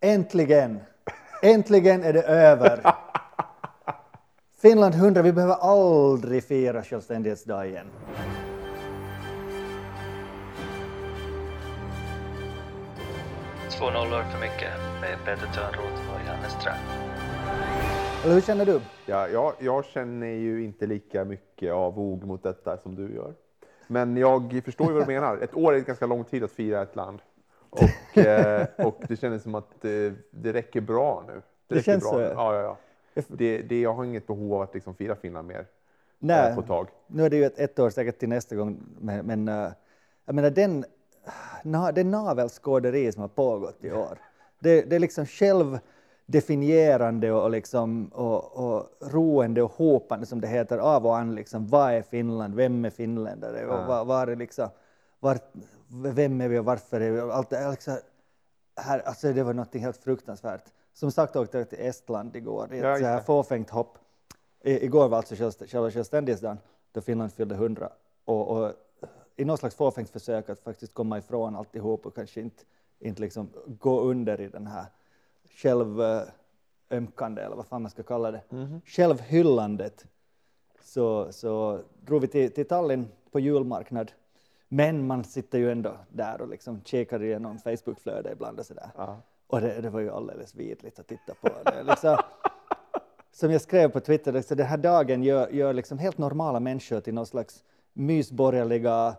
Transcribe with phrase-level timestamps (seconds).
[0.00, 0.80] Äntligen!
[1.42, 2.80] Äntligen är det över!
[4.62, 7.86] Finland 100, vi behöver aldrig fira självständighetsdag igen.
[13.70, 16.74] Två nollor för mycket med Peter Törnroth och Janne Ström.
[18.24, 18.80] Eller hur känner du?
[19.06, 23.34] Ja, jag, jag känner ju inte lika mycket avog mot detta som du gör.
[23.86, 25.38] Men jag förstår ju vad du menar.
[25.38, 27.18] Ett år är en ganska lång tid att fira ett land.
[27.70, 31.42] Och, eh, och det känns som att eh, det räcker bra nu.
[31.66, 32.24] Det räcker känns bra så, nu.
[32.24, 32.54] ja.
[32.54, 32.78] Ja, ja.
[33.28, 35.66] Det, det, jag har inget behov av att liksom fira Finland mer
[36.18, 36.88] Nej, eh, på ett tag.
[37.06, 39.68] nu är det ju ett, ett år säkert till nästa gång, men, men eh,
[40.24, 40.84] jag menar den,
[41.64, 44.18] na, det navelskåderi som har pågått i år,
[44.58, 50.78] det, det är liksom självdefinierande och, liksom, och, och roende och hopande som det heter
[50.78, 51.34] av och an.
[51.34, 52.54] Liksom, vad är Finland?
[52.54, 53.66] Vem är finländare?
[53.66, 54.68] Och var, var är liksom,
[55.20, 55.38] var,
[55.88, 57.20] vem är vi och varför är vi?
[57.20, 57.98] Och Allt, det är liksom,
[58.76, 60.64] här, alltså det var något helt fruktansvärt.
[60.92, 63.98] Som sagt åkte jag till Estland igår i ett Ja, fåfängt hopp.
[64.62, 65.34] I, igår var alltså
[65.66, 66.58] själva självständighetsdagen
[66.92, 67.92] då Finland fyllde 100
[68.24, 68.72] och, och
[69.36, 72.62] i något slags fåfängt försök att faktiskt komma ifrån alltihop och kanske inte,
[72.98, 74.86] inte liksom gå under i den här
[75.50, 78.42] självömkande eller vad fan man ska kalla det,
[78.84, 80.06] självhyllandet
[80.82, 84.12] så, så drog vi till, till Tallinn på julmarknad.
[84.68, 88.90] Men man sitter ju ändå där och liksom kikar igenom Facebookflödet ibland och sådär.
[89.46, 91.48] Och det, det var ju alldeles vidrigt att titta på.
[91.64, 92.16] Det liksom,
[93.32, 97.00] som jag skrev på Twitter, så den här dagen gör, gör liksom helt normala människor
[97.00, 99.16] till någon slags mysborgerliga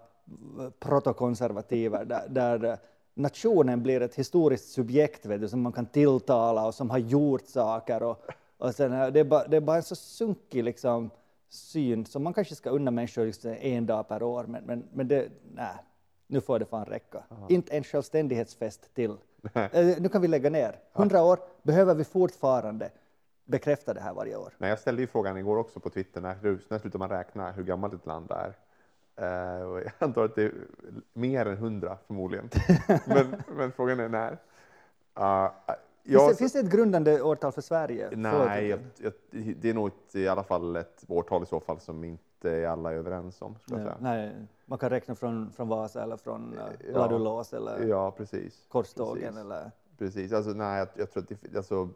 [0.80, 2.78] protokonservativer där, där
[3.14, 7.48] nationen blir ett historiskt subjekt vet du, som man kan tilltala och som har gjort
[7.48, 8.04] saker.
[8.04, 8.26] Och,
[8.58, 11.10] och sen, här, det, är bara, det är bara en så sunkig liksom,
[11.50, 15.08] syn som man kanske ska unna människor just en dag per år, men, men, men
[15.08, 15.76] det, nej,
[16.28, 17.24] nu får det fan räcka.
[17.50, 19.18] Inte en självständighetsfest till.
[19.54, 20.80] Eh, nu kan vi lägga ner.
[20.94, 22.92] Hundra år behöver vi fortfarande
[23.46, 24.54] bekräfta det här varje år.
[24.58, 27.64] Nej, jag ställde ju frågan igår också på Twitter, när, när slutar man räkna hur
[27.64, 28.54] gammalt ett land är?
[29.16, 30.54] Eh, och jag antar att det är
[31.14, 32.50] mer än hundra förmodligen.
[33.06, 34.32] men, men frågan är när.
[35.20, 35.52] Uh,
[36.10, 38.10] Finns, det, finns det ett grundande årtal för Sverige?
[38.16, 41.80] Nej, jag, jag, det är nog ett, i alla fall ett årtal i så fall
[41.80, 43.56] som inte alla är överens om.
[43.66, 46.60] Jag Nej, nej, man kan räkna från, från Vasa eller från uh,
[46.94, 46.98] Ja.
[46.98, 48.66] Ladulås eller Ja, precis.
[48.70, 49.40] Korstågen precis.
[49.40, 49.72] eller...
[49.98, 51.90] Precis, alltså, nej, jag, jag tror att det, alltså,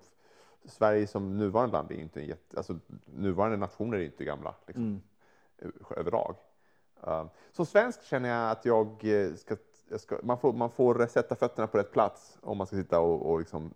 [0.65, 2.75] Sverige som nuvarande land är inte en jätte, alltså,
[3.05, 5.01] nuvarande nationer är inte gamla liksom,
[5.61, 6.35] ö- överlag.
[7.07, 9.55] Uh, som svensk känner jag att jag eh, ska,
[9.89, 12.99] jag ska man, får, man får sätta fötterna på rätt plats om man ska sitta
[12.99, 13.73] och, och liksom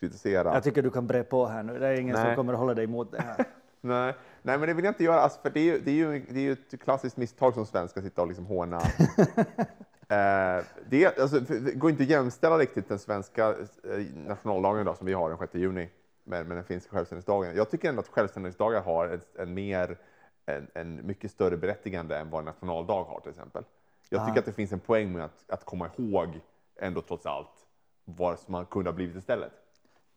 [0.00, 0.54] kritisera.
[0.54, 2.36] Jag tycker du kan bre på här nu, det är ingen som Nej.
[2.36, 3.44] kommer att hålla dig emot det här.
[3.80, 5.20] Nej, nej, men det vill jag inte göra.
[5.20, 7.66] Alltså, för det, är ju, det, är ju, det är ju ett klassiskt misstag som
[7.66, 8.76] svensk att sitta och liksom håna.
[10.08, 15.06] eh, det, alltså, det går inte att jämställa riktigt den svenska eh, nationaldagen idag, som
[15.06, 15.88] vi har den 6 juni
[16.24, 17.56] med, med den finska självständighetsdagen.
[17.56, 19.98] Jag tycker ändå att självständighetsdagar har ett, en, mer,
[20.46, 23.64] en, en mycket större berättigande än vad en nationaldag har till exempel.
[24.08, 26.40] Jag tycker att det finns en poäng med att, att komma ihåg
[26.76, 27.66] ändå trots allt
[28.04, 29.52] vad som man kunde ha blivit istället.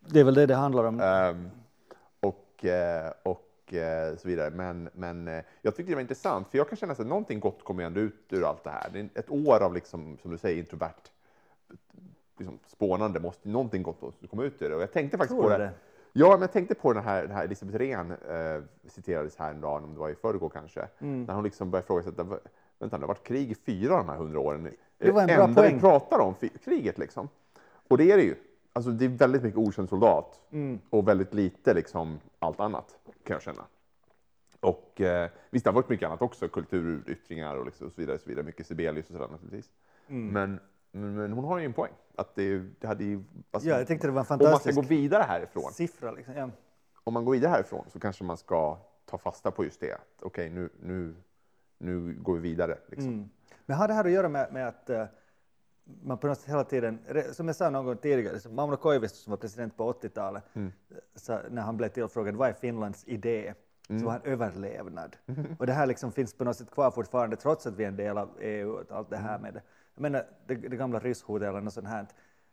[0.05, 0.99] Det är väl det det handlar om.
[0.99, 1.49] Ehm,
[2.19, 4.49] och, eh, och eh, så vidare.
[4.49, 7.63] Men, men eh, jag tyckte det var intressant, för jag kan känna att någonting gott
[7.63, 8.89] kommer ändå ut ur allt det här.
[8.93, 10.93] Det är ett år av, liksom, som du säger, introvert
[12.37, 14.75] liksom, spånande, måste någonting gott måste komma ut ur det.
[14.75, 15.63] Och jag tänkte faktiskt Tror på det.
[15.63, 15.71] det?
[16.13, 19.61] Ja, men jag tänkte på den här, den här Elisabeth Rehn, eh, citerades här en
[19.61, 21.23] dag, om det var i förrgår kanske, Mm.
[21.23, 22.39] när hon liksom började frågasätta, "Va-
[22.79, 24.69] vänta, det har varit krig i fyra av de här hundra åren.
[24.97, 25.79] Det var en det bra enda vi poäng.
[25.79, 27.29] pratar om, kriget liksom.
[27.87, 28.35] Och det är det ju.
[28.73, 30.79] Alltså, det är väldigt mycket okänd soldat Mm.
[30.89, 33.65] och väldigt lite liksom allt annat, kan jag känna.
[34.59, 38.19] Och eh, visst, det har varit mycket annat också, kulturyttringar och, liksom, och så vidare,
[38.19, 38.45] så vidare.
[38.45, 39.71] mycket Sibelius och sådär naturligtvis.
[40.07, 40.27] Mm.
[40.27, 40.59] Men,
[41.15, 41.93] men, hon har ju en poäng.
[42.15, 44.71] Att det, det hade ju, alltså, Ja, jag tyckte det var en om man ska
[44.71, 46.11] gå vidare härifrån, siffra.
[46.11, 46.33] Liksom.
[46.33, 46.49] Ja.
[47.03, 49.97] om man går vidare härifrån så kanske man ska ta fasta på just det.
[50.21, 51.15] Okej, nu, nu,
[51.77, 52.77] nu går vi vidare.
[52.87, 53.13] Liksom.
[53.13, 53.29] Mm.
[53.65, 55.05] Men har det här att göra med, med att eh,
[56.03, 56.99] man på något sätt hela tiden,
[57.33, 60.71] som jag sa någon gång tidigare, Mauno Koivisto som var president på 80-talet, Mm.
[61.15, 63.53] så när han blev tillfrågad vad är Finlands idé,
[63.89, 63.99] Mm.
[63.99, 65.17] så var han överlevnad.
[65.59, 67.95] Och det här liksom finns på något sätt kvar fortfarande trots att vi är en
[67.95, 69.41] del av EU och allt det här Mm.
[69.41, 69.61] med det.
[69.95, 72.07] Jag menar det, det gamla rysshotet eller något sånt här.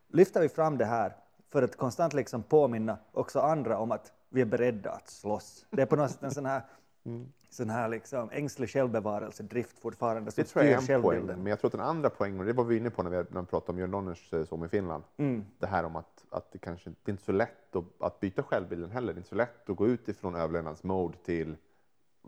[0.09, 1.17] Lyfter vi fram det här
[1.53, 5.67] för att konstant liksom påminna också andra om att vi är beredda att slåss.
[5.71, 6.63] Det är på något sätt en sån här,
[7.51, 11.27] sån här liksom ängslig självbevarelsedrift fortfarande som Det tror jag är en poäng.
[11.27, 13.73] Men jag tror att den andra poängen, det var vi inne på när vi, pratade
[13.73, 15.45] om Jörn Donners eh, Som i Finland, Mm.
[15.59, 18.43] det här om att, att det kanske det är inte så lätt att, att byta
[18.43, 19.13] självbilden heller.
[19.13, 21.57] Det är inte så lätt att gå ut ifrån överlevnadsmode till,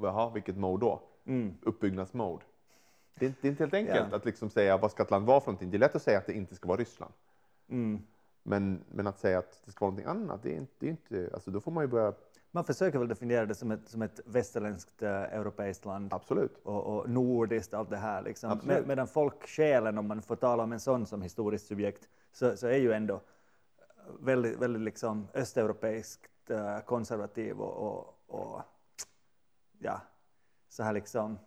[0.02, 1.02] jaha, vilket mode då?
[1.26, 1.55] Mm.
[1.62, 2.43] Uppbyggnadsmode.
[3.14, 4.17] Det är, inte- det är inte helt enkelt Ja.
[4.17, 5.70] att liksom säga vad ska ett land vara för någonting.
[5.70, 7.12] Det är lätt att säga att det inte ska vara Ryssland.
[7.69, 8.02] Mm.
[8.43, 10.90] Men, men att säga att det ska vara någonting annat, det är inte, det är
[10.90, 12.12] inte alltså då får man ju börja,
[12.52, 16.58] Man försöker väl definiera det som ett, som ett västerländskt eh, europeiskt land absolut.
[16.62, 18.23] och, och nordiskt, allt det här.
[18.23, 18.61] Liksom.
[18.64, 22.67] Med, medan folksjälen, om man får tala om en sån som historiskt subjekt, så, så
[22.67, 23.20] är ju ändå
[24.20, 28.62] väldigt, väldigt liksom östeuropeiskt eh, konservativ och, och, och
[29.79, 30.00] ja,
[30.69, 31.38] så här liksom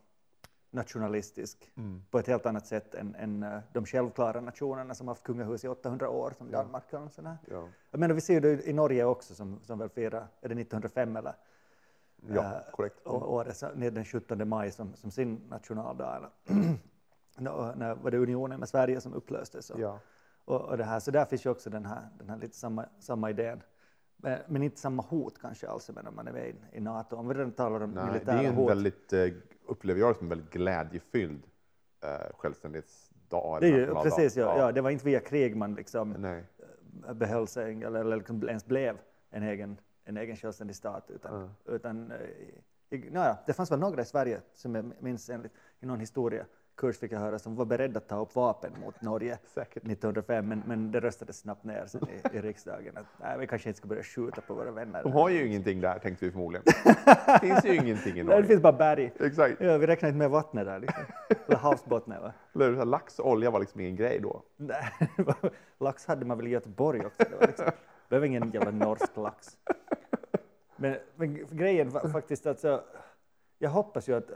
[0.74, 1.72] nationalistisk
[2.12, 5.68] på ett helt annat sätt än, än eh, de självklara nationerna som haft kungahus i
[5.68, 6.94] 800 år, som Danmark.
[6.94, 7.38] Och sådär.
[7.52, 7.68] Ja.
[7.92, 11.16] Jag menar, vi ser det i Norge också, som, som väl firar, är det 1905
[11.16, 11.36] eller?
[12.28, 13.00] Ja, Eh, korrekt.
[13.04, 16.16] Och den 17 maj som, som sin nationaldag.
[16.16, 16.30] Eller?
[17.76, 19.70] När var det unionen med Sverige som upplöstes?
[19.70, 20.00] Och, Ja.
[20.46, 22.86] och, och det här, så där finns ju också den här, den här lite samma,
[23.00, 23.62] samma idén.
[24.18, 27.16] Men, men inte samma hot kanske alls men om man är med i, i NATO.
[27.16, 28.70] Om vi redan talar om Nej, det militära är en hot.
[28.70, 29.28] väldigt, eh,
[29.66, 31.44] upplever jag det som en väldigt glädjefylld
[32.04, 33.58] eh, självständighetsdag.
[33.62, 34.72] det är ju, precis, ja, ja.
[34.72, 36.44] det var inte via krig man liksom Nej.
[37.14, 38.98] behöll sig eller, eller liksom ens blev
[39.30, 41.10] en egen, en egen självständig stat.
[41.10, 42.18] Utan, utan, eh,
[42.90, 46.00] i, naja, det fanns väl några i Sverige som jag minns enligt, i någon
[46.74, 49.84] historiekurs fick jag höra som var beredda att ta upp vapen mot Norge Säkert.
[49.84, 53.70] 1905 men, men det röstades snabbt ner sen i, i riksdagen att nej, vi kanske
[53.70, 55.04] inte ska börja skjuta på våra vänner.
[55.04, 56.64] De har ju ingenting där, tänkte vi förmodligen.
[56.66, 58.48] Det finns ju ingenting i Nej, det Norge.
[58.48, 59.12] finns bara berg.
[59.20, 59.62] Exakt.
[59.62, 60.80] Ja, vi räknar inte med vattnet där.
[60.80, 61.04] Liksom.
[61.48, 62.22] Eller havsbottnen.
[62.22, 62.34] Va?
[62.56, 62.76] Eller?
[62.76, 64.44] Så Lax och olja var liksom ingen grej då.
[64.58, 64.92] Nej,
[65.80, 67.24] lax hade man väl i Göteborg också.
[67.30, 67.66] Det var liksom,
[68.10, 69.58] behöver ingen jävla norsk lax.
[70.76, 72.82] Men, men grejen var faktiskt att så,
[73.60, 74.32] jag hoppas ju att,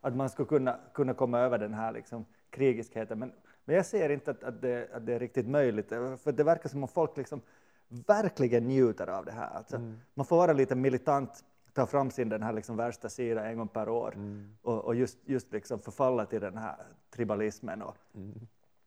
[0.00, 3.18] att man skulle kunna, kunna komma över den här liksom, krigiskheten.
[3.18, 3.32] Men,
[3.64, 5.88] men jag ser inte att, att, det, att det är riktigt möjligt.
[5.88, 7.40] För det verkar som om folk liksom
[7.88, 9.50] verkligen njuter av det här.
[9.56, 9.80] Alltså,
[10.14, 13.68] Man får vara lite militant, ta fram sin den här liksom värsta sida en gång
[13.68, 14.16] per år
[14.62, 16.76] och, och just, just liksom förfalla till den här
[17.10, 17.96] tribalismen och,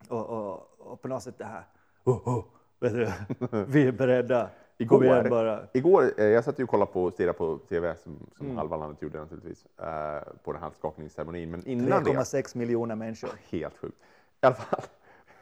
[0.08, 1.64] och, och, och på något sätt det här,
[2.04, 2.46] oh, oh,
[2.80, 3.12] du,
[3.68, 5.60] vi är beredda, igen Igår, bara.
[5.74, 8.58] igår eh, jag satt ju och kollade på, stirrade på TV som, som Mm.
[8.58, 11.52] halva landet gjorde naturligtvis, eh, på den här skakningsceremonin.
[11.52, 13.30] Men innan det, 3,6 miljoner människor.
[13.50, 13.98] helt sjukt.
[14.42, 14.82] I alla fall,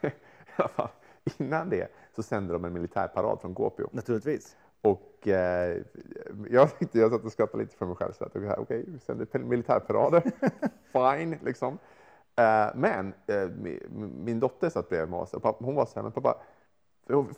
[0.00, 0.10] i
[0.56, 0.88] alla fall
[1.38, 3.88] innan det så sände de en militärparad från Kuopio.
[3.92, 4.56] Naturligtvis.
[4.82, 5.76] Och eh,
[6.50, 8.12] jag, tyckte, jag satt och skrattade lite för mig själv.
[8.20, 10.22] Okej, okay, vi sänder militärparader.
[10.92, 11.78] Fine, liksom.
[12.36, 13.48] Eh, men eh,
[14.24, 16.38] min, dotter satt bredvid mig och hon var så här, men pappa,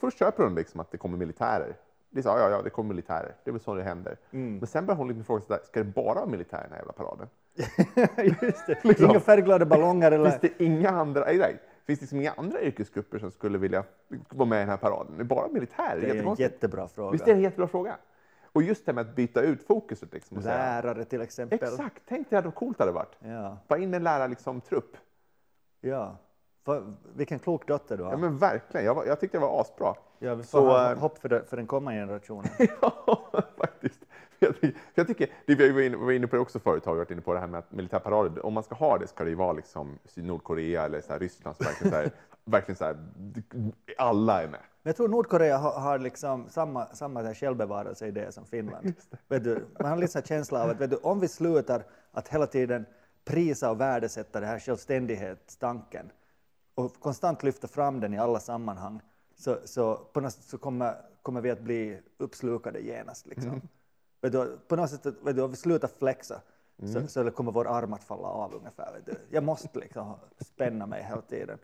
[0.00, 1.76] först köper hon liksom att det kommer militärer.
[2.10, 3.34] Det sa, ja, ja, det kommer militärer.
[3.44, 4.16] Det är väl så det händer.
[4.30, 6.78] Men sen börjar hon liksom fråga sig, ska det bara vara militärer i den här
[6.78, 7.28] jävla paraden?
[8.46, 8.84] Just det.
[8.84, 9.10] Liksom.
[9.10, 10.30] Inga färgglada ballonger eller...
[10.30, 13.84] Finns det inga andra, nej, finns det liksom inga andra yrkesgrupper som skulle vilja
[14.28, 15.12] vara med i den här paraden?
[15.16, 16.00] Det är bara militärer.
[16.00, 17.10] Det är en jättebra fråga.
[17.10, 17.96] Visst är det en jättebra fråga?
[18.52, 20.12] Och just det med att byta ut fokuset.
[20.12, 21.58] Liksom, och säga, Lärare till exempel.
[21.62, 23.16] Exakt, tänk dig hur coolt det hade varit.
[23.18, 24.30] Ja, Ta in en lärartrupp.
[24.30, 24.96] Liksom, trupp.
[25.80, 26.16] ja.
[27.14, 28.10] Vilken klok dotter du har.
[28.10, 29.94] ja, men verkligen, jag, var, jag tyckte det var asbra.
[30.18, 32.50] Ja, vi får Så, ha eh, hopp för, det, för den kommande generationen.
[32.80, 34.00] ja, faktiskt.
[34.38, 36.92] Jag tycker, jag tycker, det vi var inne, var inne på det också förut, har
[36.92, 39.24] vi varit inne på det här med att militärparader, om man ska ha det ska
[39.24, 42.10] det ju vara liksom Nordkorea eller så här, Ryssland som verkligen så här,
[42.44, 42.96] verkligen så här,
[43.98, 44.60] alla är med.
[44.82, 48.92] Men jag tror Nordkorea har, har liksom samma, samma självbevarelseidé som Finland.
[49.28, 51.82] Vet du, man har lite så känsla av att vet du, om vi slutar
[52.12, 52.86] att hela tiden
[53.24, 56.10] prisa och värdesätta den här självständighetstanken
[56.84, 59.00] och konstant lyfta fram den i alla sammanhang
[59.36, 63.26] så, så på något sätt så kommer, kommer vi att bli uppslukade genast.
[63.26, 63.60] Liksom.
[64.20, 66.40] Vet du, på något sätt, vet du, om vi slutar flexa
[66.86, 68.92] så, så kommer vår arm att falla av ungefär.
[68.92, 69.12] Vet du.
[69.30, 71.58] Jag måste liksom spänna mig hela tiden.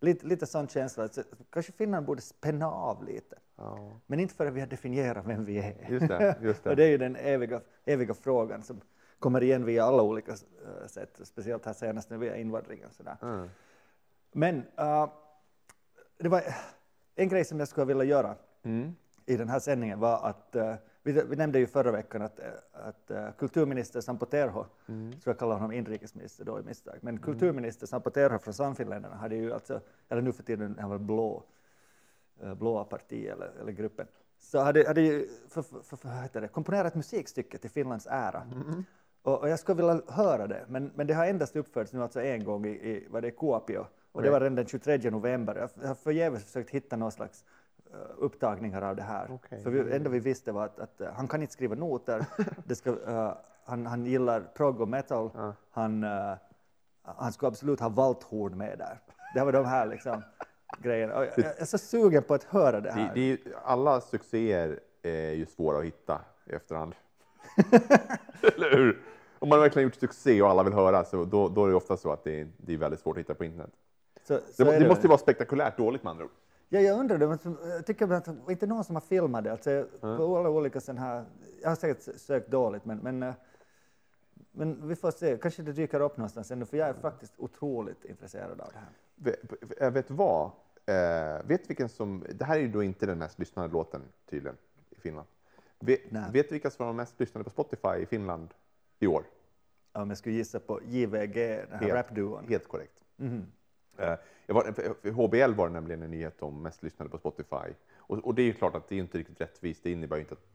[0.00, 1.08] Lite, lite sån känsla.
[1.08, 3.36] Så, kanske Finland borde spänna av lite.
[4.06, 5.86] Men inte förrän vi har definierat vem vi är.
[5.88, 6.70] Just det, just det.
[6.70, 8.80] Och det är ju den eviga, eviga frågan som
[9.18, 12.90] kommer igen via alla olika eh, sätt, speciellt här senast nu via invandringen.
[12.90, 13.16] Sådär.
[13.22, 13.48] Mm.
[14.32, 15.08] Men eh,
[16.18, 16.42] det var
[17.14, 18.96] en grej som jag skulle vilja göra Mm.
[19.26, 22.40] i den här sändningen var att eh, vi, vi nämnde ju förra veckan att,
[22.72, 25.10] att eh, kulturminister Sampo Terho, Mm.
[25.12, 29.34] tror jag kallar honom inrikesminister då i misstag, men kulturminister Sampo Terho från Sannfinländarna hade
[29.36, 31.44] ju alltså, eller nu för tiden han väl blå,
[32.56, 34.06] blåa parti eller, eller gruppen,
[34.38, 38.42] så hade, hade ju för, för, för, det, komponerat musikstycke till Finlands ära.
[39.22, 42.20] Och, och jag skulle vilja höra det, men, men det har endast uppförts nu alltså
[42.22, 43.86] en gång i, i vad det är, Kuopio.
[44.12, 45.68] Och det var redan den 23 november.
[45.80, 47.44] Jag har förgäves försökt hitta någon slags
[47.92, 49.26] eh, upptagningar av det här.
[49.30, 49.62] Okej.
[49.62, 52.24] För vi, enda vi visste var att, att eh, han kan inte skriva noter,
[52.64, 53.32] det ska, eh,
[53.64, 55.30] han, han gillar prog och metal,
[55.70, 56.32] han, eh,
[57.02, 58.98] han skulle absolut ha valthorn med där.
[59.34, 60.22] Det var de här liksom,
[60.82, 61.14] grejerna.
[61.14, 63.14] Jag, jag är så sugen på att höra det Det, här.
[63.14, 66.94] det är ju, alla succéer är ju svåra att hitta i efterhand.
[68.56, 69.02] Eller hur?
[69.38, 71.96] Om man verkligen gjort succé och alla vill höra så då, då är det ofta
[71.96, 73.70] så att det det är väldigt svårt att hitta på internet.
[74.34, 76.30] Så, Det, så är det måste ju vara spektakulärt dåligt med andra ord.
[76.68, 79.52] Ja, jag undrar det, men jag tycker att det inte någon som har filmat det.
[79.52, 81.24] Alltså, på alla olika här,
[81.62, 83.34] jag har säkert sökt dåligt, men, men, eh,
[84.52, 88.04] men vi får se, kanske det dyker upp någonstans ännu, för jag är faktiskt otroligt
[88.04, 88.88] intresserad av det här.
[89.14, 90.50] Vet, äh, vet vad?
[90.86, 92.24] Eh, vet vilken som...
[92.34, 94.56] Det här är ju då inte den mest lyssnade låten tydligen
[94.90, 95.28] i Finland.
[95.78, 96.24] Vet, Nej.
[96.32, 98.48] vet vilka som var de mest lyssnade på Spotify i Finland
[98.98, 99.24] i år?
[99.92, 101.34] Om jag skulle gissa på JVG,
[101.70, 102.44] den här rapduon.
[102.48, 103.00] Helt korrekt.
[103.16, 103.46] Mhm.
[104.00, 104.16] Eh,
[104.46, 107.74] jag var, HBL var det nämligen en nyhet om mest lyssnade på Spotify.
[107.96, 109.82] Och, och det är ju klart att det är inte riktigt rättvist.
[109.82, 110.46] Det innebär ju inte att...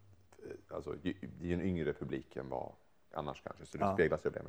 [0.46, 2.72] eh, Alltså, det är en yngre publik än vad
[3.14, 3.94] annars kanske, så det Ja.
[3.94, 4.42] speglas ju det.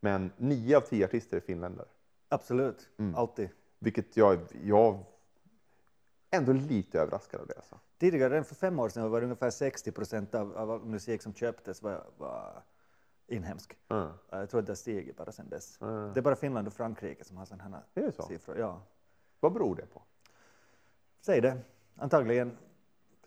[0.00, 1.88] Men, nio av tio artister är finländare.
[2.28, 3.48] Absolut, alltid.
[3.78, 5.04] Vilket jag, jag
[6.30, 7.54] ändå lite överraskad av det.
[7.56, 7.78] Alltså.
[7.98, 11.22] Tidigare, redan för fem år sedan, var det ungefär 60 procent av, av all musik
[11.22, 12.62] som köptes var, var
[13.30, 13.78] inhemsk.
[13.88, 14.08] Mm.
[14.30, 15.80] Jag tror att det har stigit bara sedan dess.
[15.80, 16.12] Mm.
[16.12, 18.22] Det är bara Finland och Frankrike som har sådana här så?
[18.22, 18.58] siffror.
[18.58, 18.82] Ja.
[19.40, 20.02] Vad beror det på?
[21.20, 21.58] Säg det.
[21.96, 22.56] Antagligen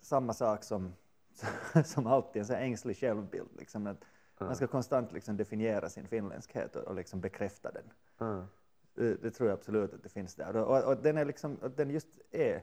[0.01, 0.93] samma sak som,
[1.86, 3.50] som alltid, en här ängslig självbild.
[3.57, 4.05] Liksom, att
[4.38, 7.91] Man ska konstant liksom definiera sin finländskhet och, och liksom bekräfta den.
[8.19, 8.45] Mm.
[8.93, 10.55] Det, det tror jag absolut att det finns där.
[10.55, 12.62] Och, och, och den, är liksom, den just är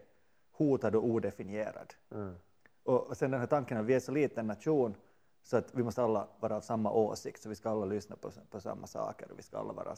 [0.53, 1.95] hotad och odefinierad.
[2.11, 2.35] Mm.
[2.83, 4.95] Och, och sen den här tanken att vi är så liten nation
[5.43, 8.31] så att vi måste alla vara av samma åsikt, så vi ska alla lyssna på,
[8.51, 9.97] på samma saker vi ska alla vara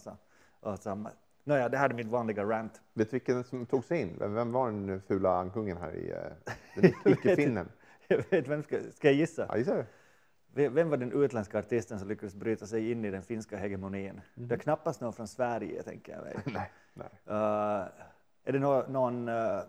[0.59, 1.11] och samma.
[1.43, 2.81] Nåja, det här är mitt vanliga rant.
[2.93, 4.15] Vet du vilken som tog sig in?
[4.19, 7.69] Vem, vem var den fula ankungen här i eh, den icke-finnen?
[8.07, 9.45] Jag vet vem ska, ska jag gissa?
[9.49, 9.85] Ja, gissar du?
[10.69, 14.21] Vem var den utländska artisten som lyckades bryta sig in i den finska hegemonin?
[14.35, 16.37] Det är knappast någon från Sverige, tänker jag mig.
[16.53, 16.71] Nej.
[16.93, 17.09] nej.
[17.27, 17.87] Uh,
[18.43, 19.61] är det nå- någon, uh,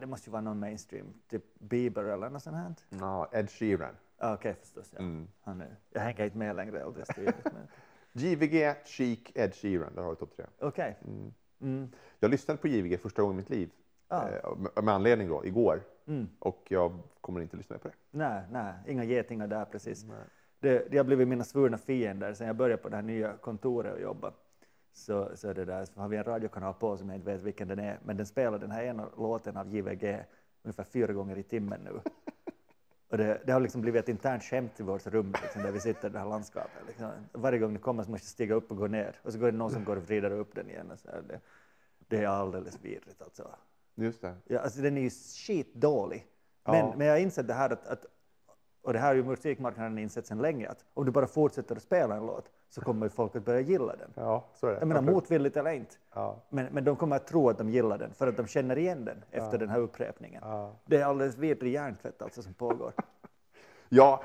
[0.00, 2.74] det måste ju vara någon mainstream, typ Bieber eller något sånt här?
[2.88, 3.96] Ja, Ed Sheeran.
[4.18, 4.90] Okej, förstås.
[4.92, 4.98] Ja.
[4.98, 5.28] Mm.
[5.40, 6.92] Han är, jag hänger inte med längre
[7.44, 7.68] men-
[8.12, 9.94] JVG, Chic, Ed Sheeran.
[9.94, 10.46] Där har du topp tre.
[10.58, 10.98] Okej.
[11.04, 11.34] Mm.
[11.60, 11.88] Mm.
[12.20, 13.70] Jag lyssnade på JVG första gången i mitt liv.
[14.08, 14.28] Ah.
[14.82, 15.82] Med, anledning då, igår.
[16.06, 16.28] Mm.
[16.38, 17.94] Och jag kommer inte lyssna mer på det.
[18.10, 20.04] Nej, nej, inga getingar där precis.
[20.04, 20.16] Nej.
[20.60, 23.94] Det, det har blivit mina svurna fiender sen jag började på det här nya kontoret
[23.94, 24.32] och jobba.
[24.92, 27.68] Så, så, det där, så har vi en radiokanal på som jag inte vet vilken
[27.68, 30.24] den är, men den spelar den här ena låten av JVG
[30.62, 32.00] ungefär fyra gånger i timmen nu.
[33.16, 35.80] Och det, det har liksom blivit ett internt skämt i vårt rum liksom, där vi
[35.80, 36.82] sitter i det här landskapet.
[36.86, 37.10] Liksom.
[37.32, 39.52] Varje gång det kommer så måste jag stiga upp och gå ner och så går
[39.52, 40.90] det någon som går och vrider upp den igen.
[40.90, 41.22] Och så här.
[41.28, 41.40] Det,
[42.08, 43.48] det är alldeles vidrigt alltså.
[43.94, 44.34] Just det.
[44.44, 46.26] Ja, alltså den är ju skitdålig.
[46.64, 46.94] Men, Ja.
[46.96, 48.06] men jag har insett det här att, att
[48.86, 51.82] och det här har ju musikmarknaden insett sedan länge, att om du bara fortsätter att
[51.82, 54.10] spela en låt så kommer folk att börja gilla den.
[54.14, 54.78] Ja, så är det.
[54.78, 55.94] Jag menar motvilligt eller inte.
[56.14, 56.42] Ja.
[56.48, 59.04] Men, men de kommer att tro att de gillar den för att de känner igen
[59.04, 60.42] den efter den här upprepningen.
[60.44, 60.76] Ja.
[60.84, 62.92] Det är alldeles vidrig hjärntvätt alltså som pågår.
[63.88, 64.22] Ja,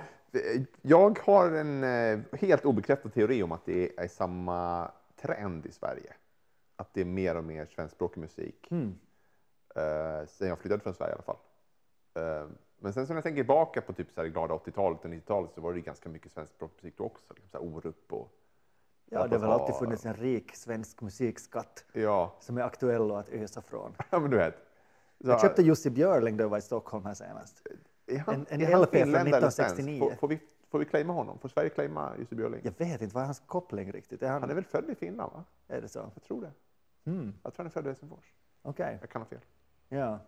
[0.81, 4.91] jag har en eh, helt obekräftad teori om att det är samma
[5.21, 6.13] trend i Sverige.
[6.75, 8.67] Att det är mer och mer svenskspråkig musik.
[8.71, 8.99] Mm.
[9.75, 11.37] Eh, sen jag flyttade från Sverige i alla fall.
[12.13, 12.47] Eh,
[12.83, 15.51] men sen så när jag tänker tillbaka på typ så här glada 80-talet och 90-talet
[15.55, 17.33] så var det ganska mycket svenskspråkig musik då också.
[17.33, 18.31] Liksom så här Orup och...
[19.05, 23.29] Ja, det har väl alltid funnits en rik svensk musikskatt Ja, som är aktuell att
[23.29, 23.91] ösa från.
[24.09, 24.55] ja men du vet.
[25.21, 27.67] Så, Jag köpte Jussi Björling då jag var i Stockholm här senast.
[28.25, 29.73] han, en- en LP från finländare eller svensk?
[29.79, 29.99] 1969.
[29.99, 31.39] Får, får, vi, får vi claima honom?
[31.39, 32.61] Får Sverige claima Jussi Björling?
[32.63, 34.23] Jag vet inte, vad är hans koppling riktigt?
[34.23, 35.33] Är, han, Han är väl född i Finland?
[35.33, 35.43] va?
[35.67, 35.99] är det så?
[36.13, 36.51] Jag tror det.
[37.11, 37.33] Mm.
[37.43, 38.33] Jag tror han är född i Helsingfors.
[38.61, 38.97] Okej.
[39.01, 39.39] Jag kan ha fel.
[39.89, 40.19] Ja.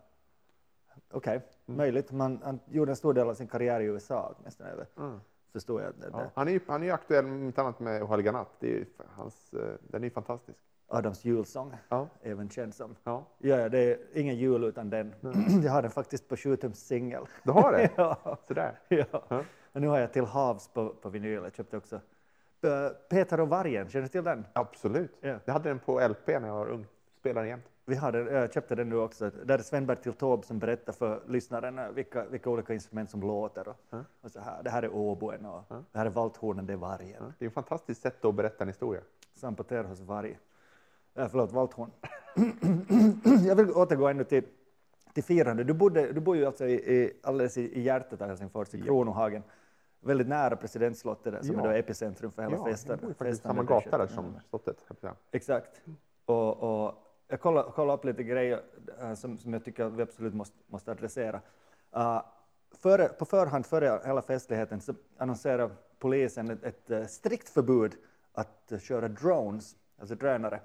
[1.10, 1.76] Okej, Mm.
[1.78, 2.12] möjligt.
[2.12, 4.70] Man, han gjorde en stor del av sin karriär i USA åtminstone?
[4.98, 5.20] Mm.
[5.52, 5.92] förstår jag.
[6.00, 6.30] Det, Ja.
[6.34, 8.50] Han är han är aktuell med inte annat med Ohaliga natt.
[8.60, 8.86] Det är
[9.16, 10.58] hans, eh, den är fantastisk.
[10.86, 12.08] Adams julsång, Ja.
[12.22, 12.96] även känd som.
[13.04, 13.24] Ja.
[13.38, 15.14] Ja, det är ingen jul utan den.
[15.64, 17.24] jag har den faktiskt på 7-tums singel.
[17.42, 17.90] Du har det?
[17.96, 18.78] ja, Sådär.
[18.88, 19.04] ja.
[19.28, 19.44] Ja.
[19.72, 21.42] Och nu har jag till havs på, på vinyl.
[21.42, 22.00] Jag köpte också
[23.10, 24.46] Peter och vargen, känner du till den?
[24.52, 25.16] Absolut.
[25.20, 25.38] Ja.
[25.44, 26.86] Jag hade den på LP när jag var ung.
[27.20, 27.64] Spelar jämt.
[27.86, 29.30] Vi har den, jag köpte den nu också.
[29.44, 33.68] Där är Sven-Bertil Taube som berättar för lyssnaren eh, vilka, vilka olika instrument som låter.
[33.68, 34.04] Och, Ja.
[34.20, 34.62] och så här.
[34.62, 35.82] Det här är oboen och Ja.
[35.92, 37.16] det här är valthornen, det är vargen.
[37.20, 37.32] Ja.
[37.38, 39.00] Det är ett fantastiskt sätt att berätta en historia.
[39.34, 40.38] Sampoter hos varg.
[41.14, 41.90] Äh, förlåt, valthorn.
[43.46, 44.44] jag vill återgå ännu till,
[45.14, 45.64] till firande.
[45.64, 48.84] Du, bodde, du bor ju alltså i, i, alldeles i, hjärtat av Helsingfors, i Ja.
[48.84, 49.42] Kronohagen.
[50.00, 51.60] Väldigt nära presidentslottet där, som Ja.
[51.60, 52.98] är då epicentrum för hela ja, festen.
[52.98, 54.76] festen samma gata där 26 som slottet.
[55.30, 55.82] Exakt.
[56.26, 56.94] Och, och
[57.34, 58.62] jag kollade, kollade upp lite grejer
[59.00, 61.40] äh, som, som jag tycker att vi absolut måste, måste adressera.
[61.96, 62.22] Uh,
[62.70, 67.94] före, på förhand, före hela festligheten, så annonserade polisen ett, ett eh, strikt förbud
[68.32, 70.60] att eh, köra drones, alltså drönare,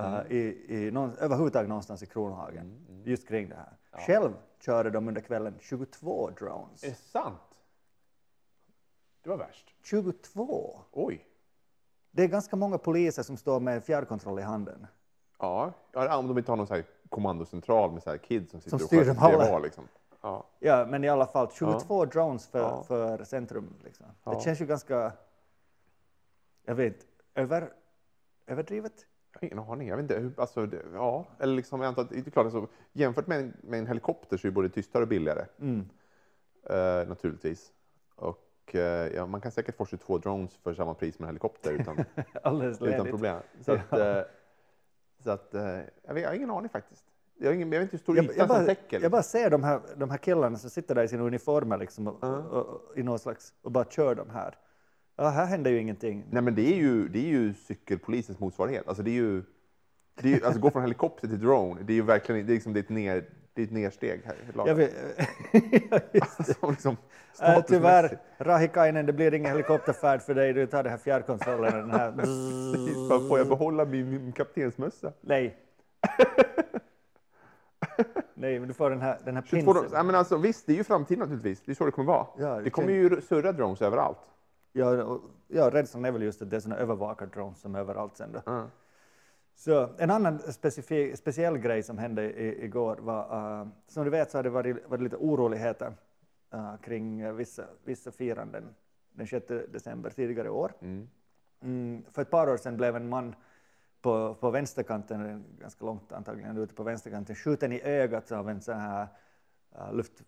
[0.00, 4.02] uh, i, i någon, överhuvudtaget någonstans i Kronohagen, just kring det här.
[4.06, 6.84] Själv körde de under kvällen 22 drones.
[6.84, 7.60] Är det sant?
[9.22, 9.74] Det var värst.
[9.82, 10.80] 22!
[10.92, 11.26] Oj.
[12.10, 14.86] Det är ganska många poliser som står med fjärrkontroll i handen.
[15.40, 18.60] Ja, ja om de inte har någon så här kommandocentral med så här kids som
[18.60, 19.46] sitter Som och styr sköter dem alla.
[19.46, 19.84] DVA, liksom.
[20.20, 20.44] Ja.
[20.58, 22.82] Ja, men i alla fall 22 drones för, Ja.
[22.82, 23.74] för centrum.
[23.84, 24.06] Liksom.
[24.24, 24.34] Ja.
[24.34, 25.12] Det känns ju ganska,
[26.64, 26.96] jag vet,
[27.34, 27.72] över,
[28.46, 29.06] överdrivet.
[29.32, 29.88] Jag har ingen aning.
[29.88, 30.18] Jag vet inte.
[30.18, 33.40] Hur, alltså, det, ja, eller liksom, jag antar att, det är klart, alltså, jämfört med
[33.40, 35.46] en, med en helikopter så är det både tystare och billigare.
[35.60, 35.88] Mm.
[36.70, 37.72] Eh, naturligtvis.
[38.16, 41.72] Och eh, ja, man kan säkert få 22 drones för samma pris som en helikopter
[41.72, 42.04] utan,
[42.80, 43.38] utan problem.
[43.60, 44.22] Så att, eh,
[45.24, 45.62] så att, eh,
[46.06, 47.04] jag, vet, jag har ingen aning faktiskt.
[47.38, 49.00] Jag, ingen, jag vet inte hur stor Jag, yta jag, som bara, täcker.
[49.00, 52.06] jag bara ser de här, de här killarna som sitter där i sina uniformer liksom,
[52.08, 52.36] och, Ja.
[52.36, 54.56] och, och, i någon slags, och bara kör de här.
[55.16, 56.24] Ja, här händer ju ingenting.
[56.30, 58.88] Nej, men det är ju, det är ju cykelpolisens motsvarighet.
[58.88, 59.42] Alltså, det är ju,
[60.14, 62.54] det är ju, alltså, gå från helikopter till drone, det är ju verkligen det är
[62.54, 63.28] liksom, det är ett, ner,
[63.60, 64.22] det är ett nersteg.
[64.24, 64.34] Här,
[64.66, 64.92] Jag vet,
[65.90, 66.20] ja, just det.
[66.38, 66.96] alltså, liksom,
[67.42, 70.52] Äh, tyvärr, Rahikainen, det blir ingen helikopterfärd för dig.
[70.52, 71.72] Du tar den här fjärrkontrollen.
[71.72, 72.12] Den här.
[72.72, 75.12] Precis, Får jag behålla min, kaptensmössa?
[75.20, 75.56] Nej.
[78.34, 79.90] Nej, men du får den här, den här 22 pinsen.
[79.92, 81.62] ja, men alltså, visst, det är ju framtiden naturligtvis.
[81.64, 82.26] Det är så det kommer vara.
[82.38, 84.18] Ja, det det kommer ju surra drones överallt.
[84.72, 88.16] Ja, och, ja, rädslan är väl just att det är såna övervakardrones som är överallt
[88.16, 88.40] sen då.
[88.46, 88.66] Ja.
[89.60, 90.38] Så en annan
[91.14, 94.88] speciell grej som hände i, igår var, uh, som du vet så har det varit,
[94.88, 95.92] varit lite oroligheter
[96.54, 98.74] uh, kring vissa, vissa firanden
[99.12, 100.72] den 6 december tidigare i år.
[100.80, 101.08] Mm.
[101.62, 103.34] Mm, för ett par år sedan blev en man
[104.02, 108.76] på, på vänsterkanten, ganska långt antagligen ute på vänsterkanten, skjuten i ögat av en sån
[108.76, 109.06] här
[109.78, 110.22] uh, luft,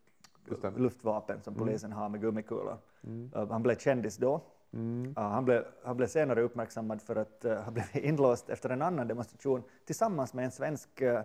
[0.77, 2.79] luftvapen som polisen har med gummikulor.
[3.05, 3.31] Mm.
[3.35, 4.41] Han blev kändis då.
[4.73, 5.13] Mm.
[5.17, 8.83] Ja, han, blev, han blev senare uppmärksammad för att uh, ha blivit inlåst efter en
[8.83, 11.21] annan demonstration tillsammans med en svensk uh,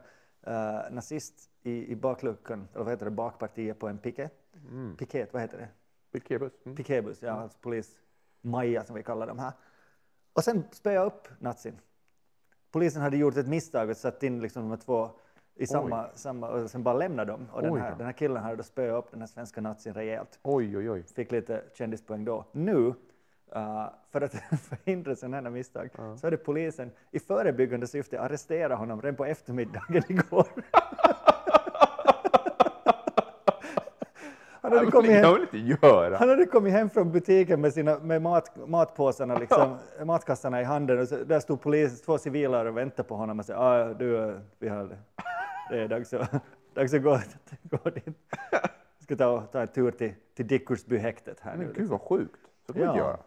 [0.92, 4.34] nazist i, i bakluckan, eller vad heter det, bakpartiet på en piket.
[4.70, 4.96] Mm.
[4.98, 5.70] Piket, vad heter det?
[6.12, 6.54] Piketbuss.
[6.66, 6.76] Mm.
[6.76, 8.00] Piketbuss, ja, alltså polis
[8.42, 9.54] Maja som vi kallar dem här.
[10.34, 11.80] Och sen spöade jag upp nazin.
[12.72, 15.10] Polisen hade gjort ett misstag och satt in liksom de här två
[15.56, 17.48] i samma, samma och sen bara lämnade dem.
[17.52, 20.40] Och den här, den här killen hade då spöat upp den här svenska nazin rejält.
[20.44, 21.04] Oj, oj, oj.
[21.04, 22.46] Fick lite kändispoäng då.
[22.52, 22.94] Nu,
[23.56, 24.32] uh, för att
[24.70, 30.04] förhindra sådana här misstag, så hade polisen i förebyggande syfte arresterat honom redan på eftermiddagen
[30.10, 30.48] igår.
[34.62, 35.26] Han hade, kommit hem,
[36.20, 41.00] han hade kommit hem från butiken med, sina, med mat, matpåsarna, liksom, matkassarna i handen
[41.00, 44.40] och så, där stod polis, två civiler och väntade på honom och sa ah, du,
[44.60, 44.98] vi har,
[45.70, 46.32] det är dags att,
[46.74, 47.20] dags att gå,
[47.64, 48.06] gå dit.
[48.52, 48.70] Jag
[49.04, 51.74] ska ta, ta en tur till, till Dickorsbyhäktet här Men nu.
[51.76, 52.40] gud vad sjukt.
[52.68, 53.06] Så kan man inte Ja.
[53.08, 53.18] göra.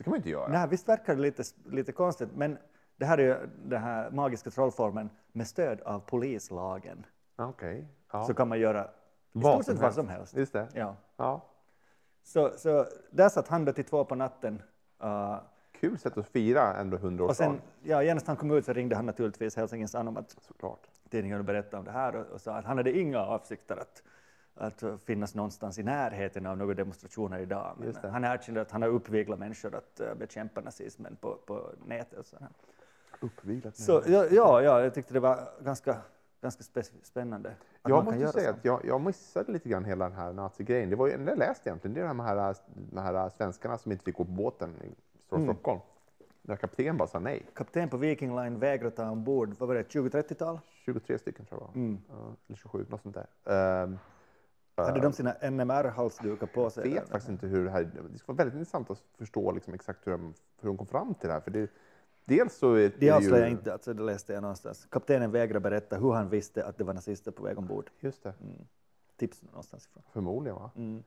[0.00, 0.48] Så kan man inte göra.
[0.48, 2.58] Nej, visst verkar det lite, lite konstigt, men
[2.96, 7.88] det här är ju den här magiska trollformen med stöd av polislagen Ja, Okej.
[8.12, 8.24] Ja.
[8.24, 8.88] så kan man göra
[9.32, 10.36] i stort sett vad som helst.
[10.36, 10.68] Just det.
[10.74, 10.96] Ja.
[11.16, 11.40] Ja.
[12.22, 14.62] Så, så där satt han då till två på natten.
[15.04, 15.36] uh,
[15.72, 17.34] Kul sätt att fira ändå och 100-årsdagen.
[17.34, 20.86] sen, ja, genast han kom ut så ringde han naturligtvis Helsingin Sanomat, Såklart.
[21.10, 24.02] tidningen, och berättade om det här och, och sa att han hade inga avsikter att,
[24.54, 27.76] att finnas någonstans i närheten av några demonstrationer idag.
[27.78, 32.26] Men han erkände att han har uppviglat människor att uh, bekämpa nazismen på, på nätet.
[32.26, 32.48] Så här.
[33.20, 33.76] Uppvilat.
[33.76, 35.96] Så ja, ja, ja, jag tyckte det var ganska,
[36.40, 37.54] ganska spännande.
[37.82, 38.58] Jag måste säga så.
[38.58, 40.90] att jag, jag missade lite grann hela den här nazigrejen.
[40.90, 41.94] Det var ju det jag läste egentligen.
[41.94, 42.56] Det är de här,
[42.90, 44.94] de här svenskarna som inte fick gå på båten i
[45.36, 45.46] Mm.
[45.46, 45.80] Stockholm.
[46.42, 47.42] Där kapten bara sa nej.
[47.54, 50.58] Kapten på Viking Line vägrade ta ombord, vad var det, 20-30-tal?
[50.84, 51.74] 23 stycken tror jag var.
[51.74, 51.98] Mm.
[52.46, 53.82] Eller 27, något sånt där.
[53.82, 53.98] Um,
[54.86, 56.84] Hade de sina NMR-halsdukar på sig?
[56.84, 57.12] Jag vet eller?
[57.12, 57.82] faktiskt inte hur det här...
[57.82, 61.14] Det skulle vara väldigt intressant att förstå liksom exakt hur de, hur de kom fram
[61.14, 61.40] till det här.
[61.40, 61.70] För det,
[62.24, 64.86] dels så är Det avslöjar ju, inte, alltså det läste jag någonstans.
[64.90, 67.90] Kaptenen vägrade berätta hur han visste att det var nazister på väg ombord.
[68.00, 68.34] Just det,
[69.16, 70.02] Tips någonstans ifrån.
[70.12, 70.70] förmodligen va?
[70.76, 71.02] Mm.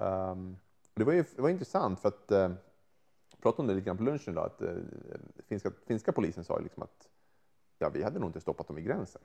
[0.00, 0.56] Ehm,
[0.94, 2.32] det, var ju, det var intressant för att...
[2.32, 2.56] Uh,
[3.42, 4.76] pratade om det lite grann på lunchen då, att uh,
[5.48, 7.08] finska, finska polisen sa liksom att
[7.78, 9.22] ja, vi hade nog inte stoppat dem i gränsen.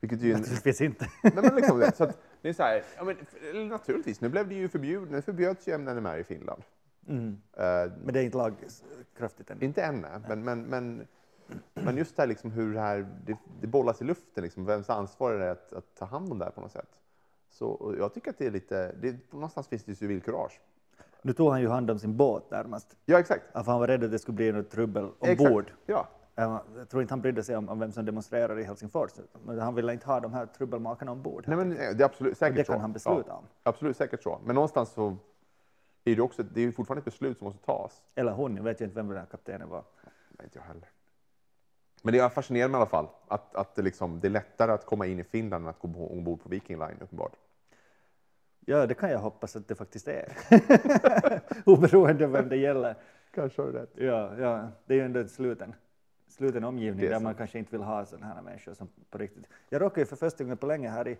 [0.00, 0.32] Vilket ju...
[0.32, 1.08] Naturligtvis inte.
[1.22, 1.96] Nej, men liksom det.
[1.96, 5.22] Så att, det är så här, ja, men, naturligtvis, nu blev det ju förbjudet, nu
[5.22, 6.62] förbjöds ju NMR i Finland.
[7.08, 7.38] Mm.
[7.52, 9.62] Eh, Men det är inte lagkraftigt än.
[9.62, 10.20] Inte än, nej.
[10.28, 11.06] men, men, men,
[11.74, 14.90] men just det här liksom hur det, här, det, det bollas i luften, liksom, vems
[14.90, 17.00] ansvar är det att, att ta hand om det här på något sätt?
[17.50, 20.60] Så jag tycker att det är lite, det, någonstans finns det ju civilkurage.
[21.22, 22.96] Nu tog han ju hand om sin båt närmast.
[23.04, 23.52] Ja, exakt.
[23.52, 25.40] För han var rädd att det skulle bli något trubbel Exakt.
[25.40, 25.72] ombord.
[25.86, 29.10] Ja, Ja, Jag tror inte han brydde sig om, om vem som demonstrerar i Helsingfors.
[29.44, 31.44] Men han ville inte ha de här trubbelmakarna ombord.
[31.46, 32.80] nej, men eh, det är absolut säkert det kan så.
[32.80, 33.44] han besluta ja, om.
[33.62, 34.40] Absolut säkert så.
[34.44, 35.16] Men någonstans så
[36.04, 38.02] är det också, det är fortfarande ett beslut som måste tas.
[38.14, 39.84] Eller hon, jag vet ju inte vem den här kaptenen var.
[40.28, 40.88] Nej, inte jag heller.
[42.02, 44.86] Men det är fascinerande i alla fall, att, att det, liksom, det är lättare att
[44.86, 47.32] komma in i Finland än att gå ombord på Viking Line uppenbart.
[48.60, 50.32] Ja, det kan jag hoppas att det faktiskt är.
[51.64, 52.94] Oberoende av vem det gäller.
[53.30, 53.90] Kanske har du rätt.
[53.94, 55.74] Ja, ja, det är ju ändå sluten,
[56.36, 59.46] sluten omgivning där man kanske inte vill ha sådana här människor som på riktigt.
[59.68, 61.18] Jag råkade ju för första gången på länge här i,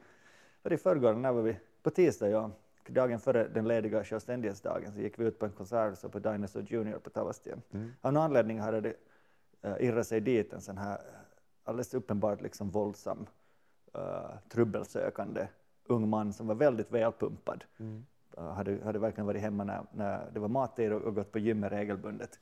[0.64, 1.56] här i förrgår, när var vi?
[1.82, 2.50] På tisdag, ja.
[2.88, 6.62] Dagen före den lediga självständighetsdagen så gick vi ut på en konsert så på Dinosaur
[6.62, 7.62] Junior på Tavastien.
[7.72, 7.92] Mm.
[8.00, 8.94] Av någon anledning hade det
[9.66, 11.00] uh, irrat sig dit en sån här
[11.64, 13.26] alldeles uppenbart liksom våldsam,
[13.98, 15.46] uh, trubbelsökande
[15.88, 17.64] ung man som var väldigt välpumpad.
[17.78, 18.06] Mm.
[18.38, 21.38] Uh, hade, hade verkligen varit hemma när, när det var mattid och, och gått på
[21.38, 22.40] gymmet regelbundet.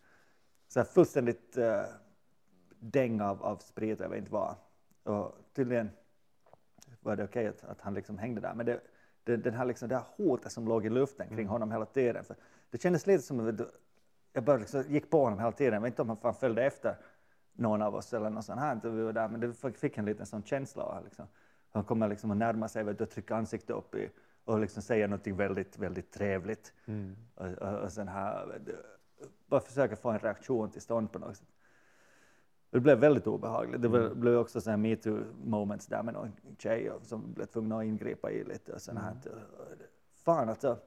[0.68, 1.82] Så här fullständigt uh,
[2.90, 4.54] däng av, av sprit, jag vet inte vad.
[5.02, 5.90] Och tydligen
[7.00, 8.54] var det okej att, att han liksom hängde där.
[8.54, 8.80] Men det,
[9.24, 12.24] det, den här liksom, det här hotet som låg i luften kring honom hela tiden.
[12.24, 12.36] För
[12.70, 13.60] det kändes lite som att
[14.32, 15.74] jag bara liksom gick på honom hela tiden.
[15.74, 16.96] Jag vet inte om han fan följde efter
[17.52, 18.80] någon av oss eller något sånt här.
[18.90, 21.00] vi var där, men det fick- en liten sån känsla.
[21.04, 21.26] Liksom.
[21.70, 24.10] Han kommer liksom att närma sig vet och trycka ansiktet upp i,
[24.44, 26.72] och liksom säga något väldigt, väldigt trevligt.
[26.84, 27.16] Mm.
[27.34, 28.60] Och, och, och här,
[29.46, 31.48] bara försöka få en reaktion till stånd på något sätt.
[32.74, 33.82] Det blev väldigt obehagligt.
[33.82, 37.78] Det blev, blev också så här metoo moments där med någon tjej som blev tvungna
[37.78, 39.10] att ingripa i lite och sånt här.
[39.32, 39.84] Och det-
[40.24, 40.78] Fan alltså.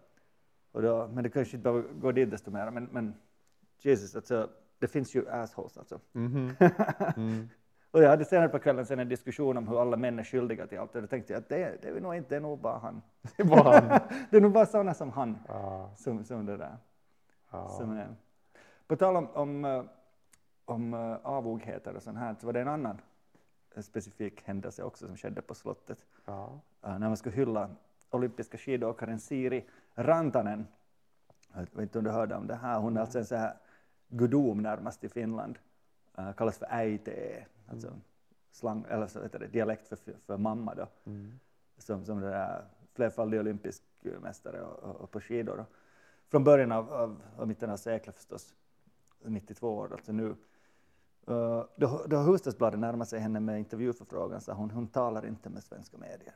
[0.72, 2.72] Och då, men det kanske inte behöver gå dit desto mer.
[2.72, 3.14] Men, men
[3.82, 6.00] Jesus, alltså, det finns ju assholes alltså.
[6.12, 6.52] Mhm.
[7.18, 7.50] Mm.
[7.92, 10.68] Och jag hade senare på kvällen sen en diskussion om hur alla män är skyldiga
[10.68, 10.96] till allt.
[10.96, 13.02] Och då tänkte jag att det, det är nog inte, det är nog bara han.
[13.38, 14.00] Det var han.
[14.32, 16.78] det är nog bara sådana som han Ja, som, som det där.
[17.52, 17.70] ja.
[17.70, 18.16] Som är.
[18.88, 19.84] På tal om, om, eh,
[20.70, 23.02] om eh, avogheter och sånt här, så var det en annan
[23.76, 26.06] eh, specifik händelse också som skedde på slottet.
[26.26, 26.60] ja.
[26.82, 27.70] Eh, när man skulle hylla
[28.10, 30.68] olympiska skidåkaren Siri Rantanen.
[31.54, 32.80] Jag vet inte om du hörde om det här.
[32.80, 33.54] Hon är alltså en så här
[34.08, 35.60] gudom närmast i Finland.
[36.20, 37.94] Uh, kallas för äite, alltså
[38.52, 40.88] slang, eller så heter det, dialekt för, för mamma då.
[41.06, 41.40] Mm.
[41.78, 43.84] Som, som det där flerfaldig olympisk
[44.22, 45.66] mästare och, och, och på skidor.
[46.28, 48.56] Från början av, av, av mitten av seklet förstås,
[49.26, 50.36] 92 år alltså nu.
[51.30, 55.50] Uh, då, då har Hufvudstadsbladet närmat sig henne med intervjuförfrågan så hon, hon talar inte
[55.50, 56.36] med svenska medier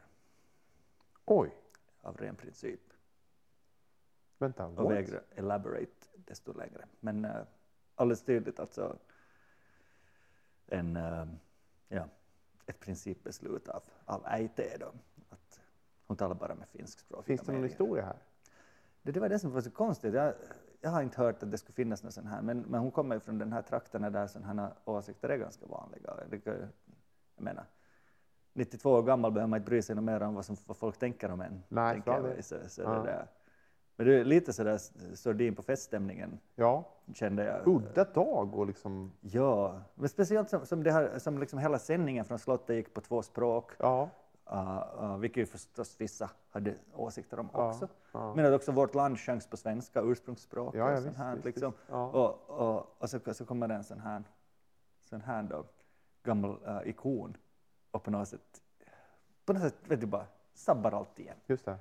[1.25, 1.55] Oj,
[2.01, 2.81] av ren princip
[4.37, 4.67] vänta.
[4.67, 4.91] och What?
[4.91, 6.85] vägrar elaborate desto längre.
[6.99, 7.31] Men uh,
[7.95, 8.97] alldeles tydligt alltså
[10.67, 11.27] en, uh,
[11.87, 12.07] ja,
[12.65, 14.91] ett principbeslut av, av IT då.
[15.29, 15.59] Att
[16.07, 17.69] hon talar bara med finskspråkiga Finns det någon medier.
[17.69, 18.17] historia här?
[19.01, 20.13] Det, det var det som var så konstigt.
[20.13, 20.33] Jag,
[20.81, 23.15] jag har inte hört att det skulle finnas någon sån här, men, men hon kommer
[23.15, 26.13] ju från den här trakten där sådana här åsikter är ganska vanliga.
[26.45, 27.65] Jag menar,
[28.53, 30.97] 92 år gammal behöver man inte bry sig något mer om vad, som, vad folk
[30.97, 31.63] tänker om en.
[31.67, 32.89] Nej, tänker jag så, så Ja.
[32.89, 33.27] det där.
[33.95, 34.77] Men det är lite sådär
[35.15, 37.67] sordin på feststämningen Ja, kände jag.
[37.67, 42.25] udda dag och liksom, Ja, men speciellt som, som, det här, som liksom hela sändningen
[42.25, 44.09] från slottet gick på två språk, ja.
[44.51, 47.87] Uh, uh, vilket ju förstås vissa hade åsikter om Ja, också.
[48.11, 48.35] ja.
[48.35, 51.33] Men att också vårt land sjöngs på svenska, ursprungsspråk Ja, ja, och sånt visst, här.
[51.35, 51.71] visst, liksom.
[51.71, 51.83] visst.
[51.89, 52.05] Ja.
[52.07, 54.23] Och, och, och så, så kommer det en sån här,
[54.99, 55.65] sån här då,
[56.23, 57.37] gammal uh, ikon
[57.91, 58.61] och på något sätt,
[59.45, 61.37] på något sätt vet du bara, sabbar allt igen.
[61.47, 61.77] Just det.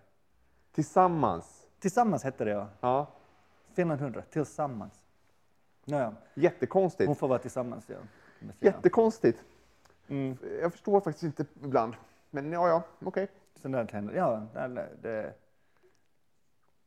[0.73, 1.67] Tillsammans.
[1.79, 2.69] Tillsammans hette det ja.
[2.81, 3.07] Ja.
[3.73, 5.01] Finland 100, tillsammans.
[5.85, 7.07] Nåja, Jättekonstigt.
[7.07, 7.97] hon får vara tillsammans ja.
[8.61, 9.45] Jättekonstigt.
[10.09, 10.37] Mm.
[10.63, 11.95] Jag förstår faktiskt inte ibland.
[12.31, 13.29] Men ja, ja, okej.
[13.55, 14.15] Sånt där händer.
[14.15, 15.35] Ja, det, det,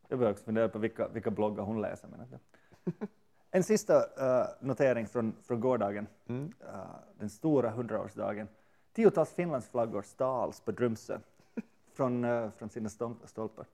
[0.08, 2.08] jag börjar också fundera på vilka, vilka bloggar hon läser.
[2.08, 3.10] Men att-
[3.51, 6.53] en sista eh, notering från, från gårdagen, Mm.
[6.60, 6.86] eh,
[7.17, 8.47] den stora hundraårsdagen.
[8.93, 11.17] Tiotals Finlandsflaggor stals på Drumsö
[11.93, 13.65] från, eh, från sina stol- stolpar.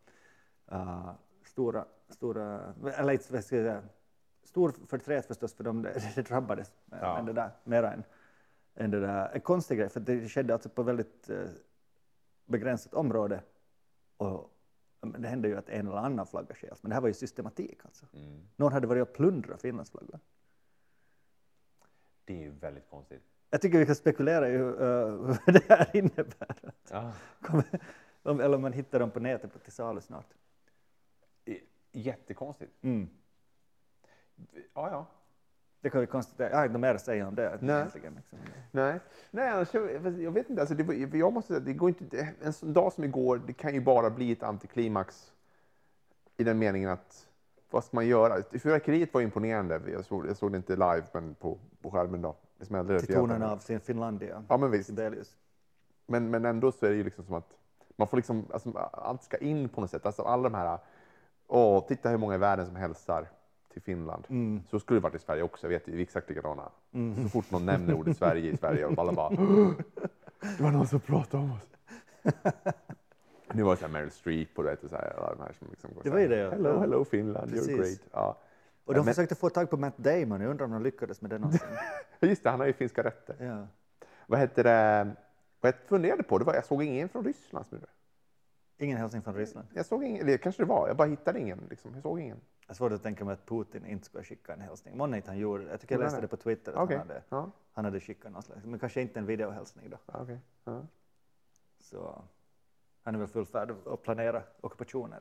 [1.46, 3.18] Stora, stora, eller
[4.44, 6.74] stor förtret förstås för dem det, det drabbades.
[6.90, 7.14] Ja.
[7.16, 8.04] men det där, mera än,
[8.74, 9.30] det där.
[9.34, 11.50] En konstig grej, för det skedde alltså på väldigt eh,
[12.46, 13.44] begränsat område.
[14.18, 14.56] Och,
[15.02, 17.86] det hände ju att en eller annan flagga stjäls, men det här var ju systematik
[17.86, 18.06] alltså.
[18.14, 18.42] Mm.
[18.56, 20.20] Någon hade varit och plundrat Finlandsflaggan.
[22.26, 23.24] Det är ju väldigt konstigt.
[23.50, 25.12] Jag tycker vi kan spekulera i hur, eh,
[25.46, 26.74] vad det här innebär.
[26.90, 27.14] Ja.
[28.24, 30.34] Eller om man hittar dem på nätet på till salu snart.
[31.92, 32.84] Jättekonstigt.
[32.84, 33.10] Mm.
[34.74, 35.08] Ja, ja.
[35.82, 36.66] Det kan vi konstatera.
[36.66, 37.58] Inte mer att säga om det.
[37.62, 37.86] Nej.
[37.94, 38.20] Liksom.
[38.72, 39.00] Nej,
[39.32, 40.62] Nej annars, jag, vet inte.
[40.62, 43.82] Alltså det, jag måste säga, det går inte, en dag som igår, det kan ju
[43.82, 45.34] bara bli ett antiklimax
[46.38, 47.28] i den meningen att
[47.72, 48.44] vad ska man göra?
[48.52, 49.82] Fyrverkeriet var imponerande.
[49.92, 52.36] Jag såg, jag såg det inte live, men på, på skärmen då.
[52.58, 54.44] Det smällde Till tonen av sin Finlandia.
[54.50, 54.86] Ja, men visst.
[54.86, 55.38] Sibelius.
[56.06, 57.58] Men, men ändå så är det ju liksom som att
[57.96, 60.06] man får liksom, alltså, allt ska in på något sätt.
[60.06, 60.80] Alltså alla de här,
[61.48, 63.28] åh, titta hur många i världen som hälsar
[63.80, 64.24] till Finland.
[64.30, 64.64] Mm.
[64.70, 66.70] Så skulle det varit i Sverige också, jag vet vi är exakt likadana.
[67.24, 69.30] Så fort någon nämner ordet Sverige i Sverige och alla bara,
[70.58, 71.68] det var någon som pratade om oss.
[73.54, 75.52] Nu var det så här Meryl Streep och, vet, och så här, alla de här
[75.60, 76.50] som liksom går Det var ju det, ja.
[76.52, 77.78] Hello, hello Finland, you're Precis.
[77.78, 78.10] great.
[78.12, 78.38] Ja.
[78.86, 81.30] Och de Men- försökte få tag på Matt Damon, jag undrar om de lyckades med
[81.32, 81.68] det någonsin.
[82.20, 83.36] Just det, han har ju finska rötter.
[83.40, 83.68] ja.
[84.28, 85.12] Vad heter det?
[85.62, 87.66] Vad jag funderade på, det var, jag såg ingen från Ryssland.
[87.66, 87.99] som gjorde det.
[88.82, 89.68] Ingen hälsning från Ryssland.
[89.74, 91.68] Jag såg ingen, eller kanske det var, jag bara hittade ingen.
[91.70, 91.94] Liksom.
[91.94, 92.38] Jag såg ingen.
[92.68, 94.98] Jag svårt att tänka mig att Putin inte skulle skicka en hälsning.
[94.98, 95.70] Månne inte han gjorde det.
[95.72, 96.28] Jag tycker jag läste det det?
[96.28, 96.98] på Twitter att Okej.
[96.98, 99.98] han, hade, Ja, han hade skickat någon slags, men kanske inte en videohälsning då.
[100.06, 100.40] okej.
[100.64, 100.82] Ja.
[101.80, 102.24] Så
[103.04, 105.20] han är väl full färd att planera ockupationer.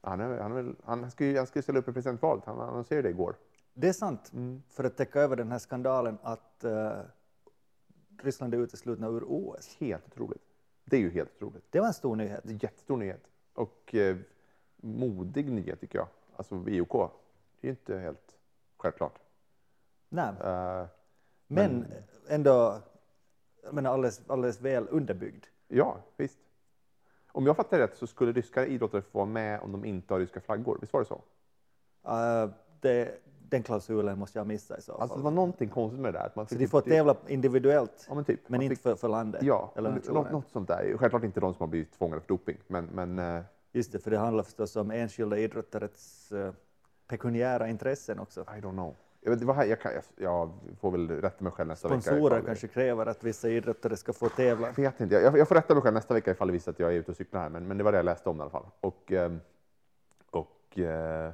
[0.00, 2.60] Han, är, han, är han, ska ju, han ska ju ställa upp i presidentvalet, han
[2.60, 3.36] annonserade det igår.
[3.74, 4.62] Det är sant, Mm.
[4.68, 6.92] för att täcka över den här skandalen att eh,
[8.22, 9.76] Ryssland är uteslutna ur OS.
[9.80, 10.42] Helt otroligt.
[10.90, 11.64] Det är ju helt otroligt.
[11.70, 12.40] Det var en stor nyhet.
[12.44, 13.22] Det är en jättestor nyhet.
[13.54, 14.16] Och eh,
[14.76, 16.08] modig nyhet tycker jag.
[16.36, 16.92] Alltså IOK,
[17.60, 18.36] det är ju inte helt
[18.76, 19.18] självklart.
[20.08, 20.86] Nej, Eh,
[21.46, 21.86] men
[22.28, 22.82] ändå
[23.62, 25.44] jag menar, alldeles, alldeles väl underbyggd.
[25.68, 26.38] ja, visst.
[27.32, 30.20] Om jag fattar rätt så skulle ryska idrottare få vara med om de inte har
[30.20, 30.78] ryska flaggor.
[30.80, 31.22] Visst var det så?
[32.10, 33.18] Eh, det,
[33.50, 35.00] den klausulen måste jag missa i så fall.
[35.02, 36.26] Alltså det var någonting konstigt med det där.
[36.26, 38.40] Att man så fick de får inte- tävla individuellt, Ja, men typ.
[38.46, 40.32] men Man inte fick- för, för landet Ja, eller något, nationen.
[40.32, 40.96] något sånt där.
[40.98, 44.10] Självklart inte de som har blivit tvångade för doping, men, men eh, Just det, för
[44.10, 46.50] det handlar förstås om enskilda idrottares uh,
[47.08, 48.40] pekuniära intressen också.
[48.40, 48.94] I don't know.
[49.20, 52.00] Jag, vet, här, jag, kan, jag, jag får väl rätta mig själv nästa vecka.
[52.00, 54.66] Sponsorer kanske kräver att vissa idrottare ska få tävla.
[54.66, 55.14] Jag vet inte.
[55.14, 57.10] Jag, jag får rätta mig själv nästa vecka ifall det visar att jag är ute
[57.10, 58.66] och cyklar här, men, men det var det jag läste om i alla fall.
[58.80, 59.40] Och, ehm,
[60.30, 61.30] och, eh,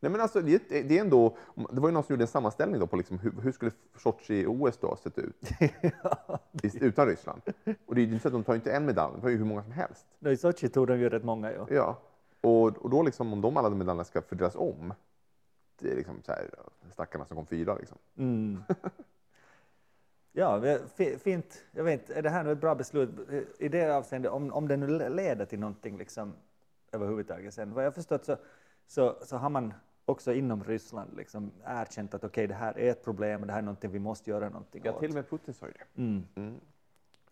[0.00, 2.80] nej men alltså, det, det är ändå, det var ju någon som gjorde en sammanställning
[2.80, 5.50] då på liksom hur, hur skulle Sochi-OS då sett ut
[6.62, 7.42] i- utan Ryssland?
[7.86, 9.44] Och det är ju så att de tar inte en medalj, de tar ju hur
[9.44, 10.06] många som helst.
[10.20, 11.52] I Sochi tog de ju rätt många.
[11.52, 11.66] Ja.
[11.70, 11.98] Ja.
[12.40, 14.94] Och, och då liksom, om de alla de medaljerna ska fördelas om,
[15.78, 16.50] det är liksom så här,
[16.92, 17.98] stackarna som kom fyra liksom.
[18.16, 18.62] Mm.
[20.32, 21.64] Ja, det- fi- fint.
[21.72, 23.10] Jag vet inte, är det här nu ett bra beslut
[23.58, 26.32] i det avseendet, om, om det nu leder till någonting liksom,
[26.92, 27.74] överhuvudtaget sen?
[27.74, 28.36] Vad jag förstått så,
[28.86, 33.04] så, så har man också inom Ryssland liksom erkänt att okej, det här är ett
[33.04, 35.00] problem och det här är någonting vi måste göra någonting Ja, åt.
[35.00, 36.00] till och med Putin sa ju det.
[36.02, 36.26] Mm.
[36.34, 36.60] Mm.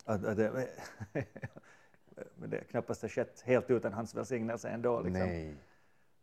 [0.05, 0.69] Att, att det,
[2.35, 5.01] men det knappast har skett helt utan hans välsignelse ändå.
[5.01, 5.27] Liksom.
[5.27, 5.55] Nej.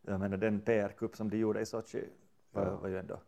[0.02, 2.10] Jag menar den PR-kupp som de gjorde i Sochi
[2.52, 2.76] var, Ja.
[2.76, 3.20] var ju ändå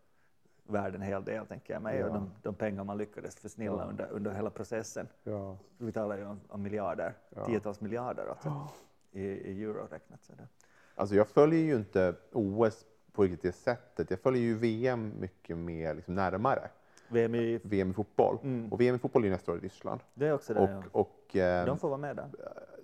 [0.63, 1.97] värd en hel del, tänker jag mig.
[1.99, 2.07] Ja.
[2.07, 3.83] Och de, de pengar man lyckades försnilla Ja.
[3.89, 5.07] under, under hela processen.
[5.23, 5.57] Ja.
[5.77, 7.45] Vi talar ju om, om miljarder, Ja.
[7.45, 8.69] tiotals miljarder alltså,
[9.11, 10.23] i, i euro räknat.
[10.23, 10.47] Så det.
[10.95, 12.85] Alltså jag följer ju inte OS
[13.17, 14.09] på riktigt det sättet.
[14.09, 16.69] Jag följer ju VM mycket mer liksom närmare.
[17.07, 18.37] VM i, VM i fotboll.
[18.43, 18.73] Mm.
[18.73, 20.01] Och VM i fotboll är nästa år i Ryssland.
[20.13, 20.59] det är också det.
[20.59, 20.83] Och, ja.
[20.91, 22.29] och eh, De får vara med där.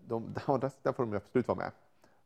[0.07, 1.71] de, ja, där, där får de absolut vara med.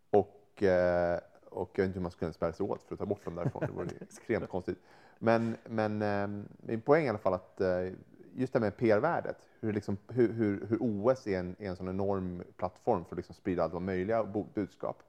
[0.09, 3.05] Och, eh, och jag vet inte hur man skulle bära sig åt för att ta
[3.05, 3.63] bort dem därifrån.
[3.67, 4.77] Det vore extremt konstigt.
[5.19, 7.91] Men, men eh, min poäng är i alla fall att eh,
[8.35, 11.75] just det här med PR-värdet, hur, liksom, hur, hur, hur OS är en, är en
[11.75, 15.03] sån enorm plattform för att liksom sprida alla möjliga bo- budskap.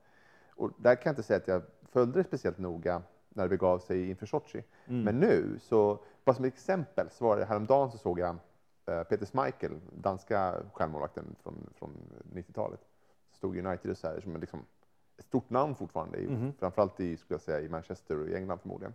[0.56, 3.78] Och där kan jag inte säga att jag följde det speciellt noga när det begav
[3.78, 4.64] sig inför Sochi.
[4.86, 5.02] Mm.
[5.02, 8.36] Men nu, så bara som ett exempel, så var det häromdagen så såg jag
[8.86, 11.96] eh, Peter Schmeichel, danska stjärnmålvakten från, från
[12.34, 12.80] 90-talet.
[13.32, 14.64] Stod i United och så här, som är liksom
[15.16, 16.52] ett stort namn fortfarande, i, Mhm.
[16.58, 18.94] framförallt i, skulle jag säga, i Manchester och i England förmodligen.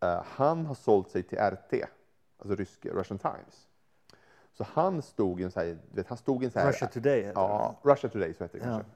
[0.00, 1.72] Eh, han har sålt sig till RT,
[2.38, 3.68] alltså rysk, Russian Times.
[4.52, 6.88] Så han stod i en så här, vet, han stod i en så här, Russia
[6.88, 8.70] Today heter Ja, Russia Today, så heter det Ja.
[8.72, 8.90] kanske.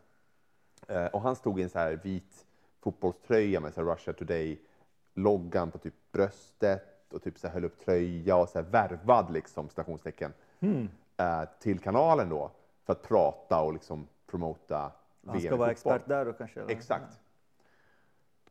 [0.95, 2.47] Eh, och han stod i en så här vit
[2.93, 8.49] fotbollströja med så Russia Today-loggan på typ bröstet och typ så höll upp tröja och
[8.49, 10.89] så värvad liksom, stationstecken, Hmm.
[11.17, 12.51] eh, till kanalen då
[12.85, 16.61] för att prata och liksom promota VM Han ska vara expert där då kanske?
[16.61, 16.71] eller?
[16.73, 17.21] Exakt.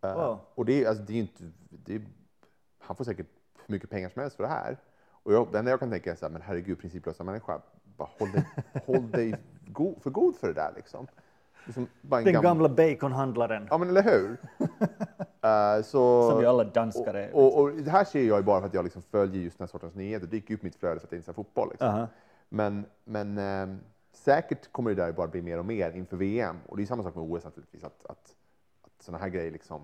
[0.02, 0.40] Eh, Wow.
[0.56, 2.02] Och det är, alltså, det är inte, det är,
[2.80, 3.28] han får säkert
[3.66, 4.78] hur mycket pengar som helst för det här.
[5.10, 8.10] Och jag, det enda jag kan tänka är så här, men herregud, principlösa människa, bara
[8.20, 8.46] håll dig,
[8.86, 9.36] håll dig
[9.68, 11.08] go, för god för det där liksom.
[11.68, 14.38] Liksom Den gam- gamla baconhandlaren, Ja, men eller hur?
[15.42, 17.36] Eh, så, som ju alla danskar är.
[17.36, 19.58] och, och, och det här ser jag ju bara för att jag liksom följer just
[19.58, 20.28] den här sortens nyheter.
[20.28, 21.70] Det dyker upp mitt flöde för att jag inte ser fotboll.
[21.70, 21.88] Liksom.
[21.88, 22.08] Aha.
[22.50, 23.80] Men, men ehm,
[24.14, 26.58] säkert kommer det där bara bli mer och mer inför VM.
[26.68, 28.36] Och det är samma sak med OS naturligtvis, att, att,
[28.82, 29.82] att sådana här grejer liksom,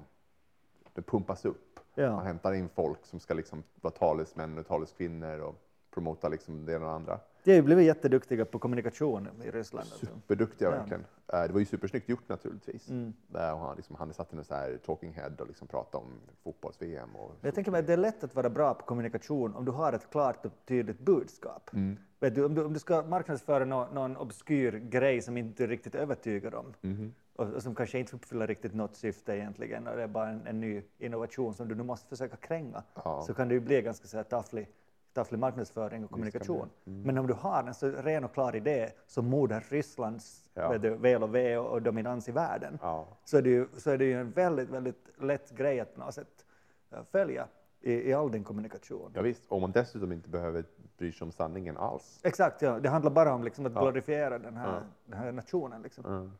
[0.93, 1.79] det pumpas upp.
[1.95, 2.15] Ja.
[2.15, 5.55] Man hämtar in folk som ska liksom vara talesmän och taleskvinnor och
[5.93, 7.19] promota liksom det ena och det andra.
[7.43, 9.87] De har blivit jätteduktiga på kommunikation i Ryssland.
[9.91, 10.05] Alltså.
[10.05, 10.75] Superduktiga Ja.
[10.77, 11.05] verkligen.
[11.33, 12.89] Eh, Det var ju supersnyggt gjort naturligtvis.
[12.89, 13.13] Mm.
[13.35, 16.11] Eh, Och han, liksom, han satt i en här talking head och liksom pratade om
[16.43, 17.15] fotbolls-VM.
[17.15, 19.71] Och jag tänker mig att det är lätt att vara bra på kommunikation om du
[19.71, 21.69] har ett klart och tydligt budskap.
[21.73, 21.97] Mm.
[22.19, 25.95] Vet du, om, du, om du ska marknadsföra nå- någon obskyr grej som inte riktigt
[25.95, 27.13] övertygad om Mhm.
[27.35, 30.47] och, och som kanske inte uppfyller riktigt något syfte egentligen och det är bara en,
[30.47, 33.21] en ny innovation som du nu måste försöka kränga Ja.
[33.27, 34.67] så kan det ju bli ganska så här tafflig,
[35.13, 36.69] tafflig marknadsföring och kommunikation.
[36.85, 37.01] Mm.
[37.01, 40.77] Men om du har en så ren och klar idé som moder Rysslands Ja.
[40.77, 43.07] du, väl och ve och, och dominans i världen Ja.
[43.25, 45.99] så är det ju, så är det ju en väldigt, väldigt lätt grej att på
[45.99, 46.45] något sätt
[46.91, 47.47] eh, följa
[47.81, 49.11] i, i all din kommunikation.
[49.15, 49.43] Ja, visst.
[49.51, 50.65] Om man dessutom inte behöver
[50.97, 52.19] bry sig om sanningen alls.
[52.23, 52.79] Exakt, ja.
[52.79, 55.81] det handlar bara om liksom, att glorifiera den, här, den här nationen.
[55.81, 56.05] Liksom.
[56.05, 56.31] Mm.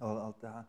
[0.00, 0.64] Och allt det här.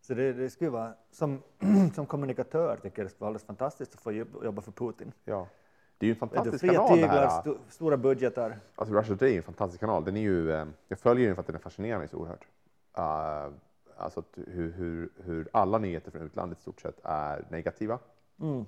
[0.00, 1.42] Så det, det skulle vara, som,
[1.94, 5.12] som kommunikatör tycker jag det skulle vara alldeles fantastiskt att få jobb- jobba för Putin.
[5.24, 5.48] Ja.
[5.98, 8.58] Det är ju en fantastisk Fria kanal det tyglar, sto, stora budgetar.
[8.74, 10.04] Alltså Russia Today är en fantastisk kanal.
[10.04, 12.46] Den är ju, eh, jag följer den för att den fascinerar mig så oerhört.
[12.98, 13.54] Uh,
[13.96, 17.98] alltså hur, hur, hur alla nyheter från utlandet i stort sett är negativa.
[18.40, 18.64] Mm.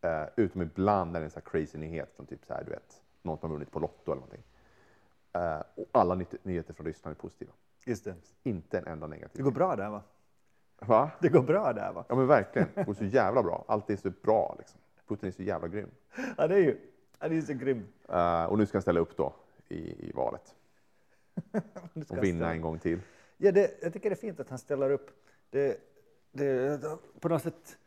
[0.00, 2.64] Eh, utom ibland när det är en sån här crazy nyhet från typ så här,
[2.64, 4.42] du vet, någon som har vunnit på Lotto eller någonting.
[5.32, 7.52] Eh, och alla ny- nyheter från Ryssland är positiva.
[7.84, 8.14] Just det.
[8.42, 9.44] Inte en enda Det negativ.
[9.44, 10.02] går bra där va?
[10.80, 11.10] Va?
[11.20, 12.04] Det går bra där va?
[12.08, 12.68] Ja men verkligen.
[12.74, 13.64] Det går så jävla bra.
[13.68, 14.80] Allt är så bra liksom.
[15.12, 15.90] Putin är så jävla grym.
[16.36, 16.76] Ja, det är ju
[17.22, 17.86] han är så grym.
[18.08, 19.34] Eh, och nu ska han ställa upp då
[19.68, 20.54] i, i valet
[21.52, 21.60] och
[22.08, 23.00] han vinna en gång till.
[23.36, 25.10] Ja, det, jag tycker det är fint att han ställer upp.
[25.50, 25.80] Det,
[26.32, 26.80] det,
[27.20, 27.78] på något sätt,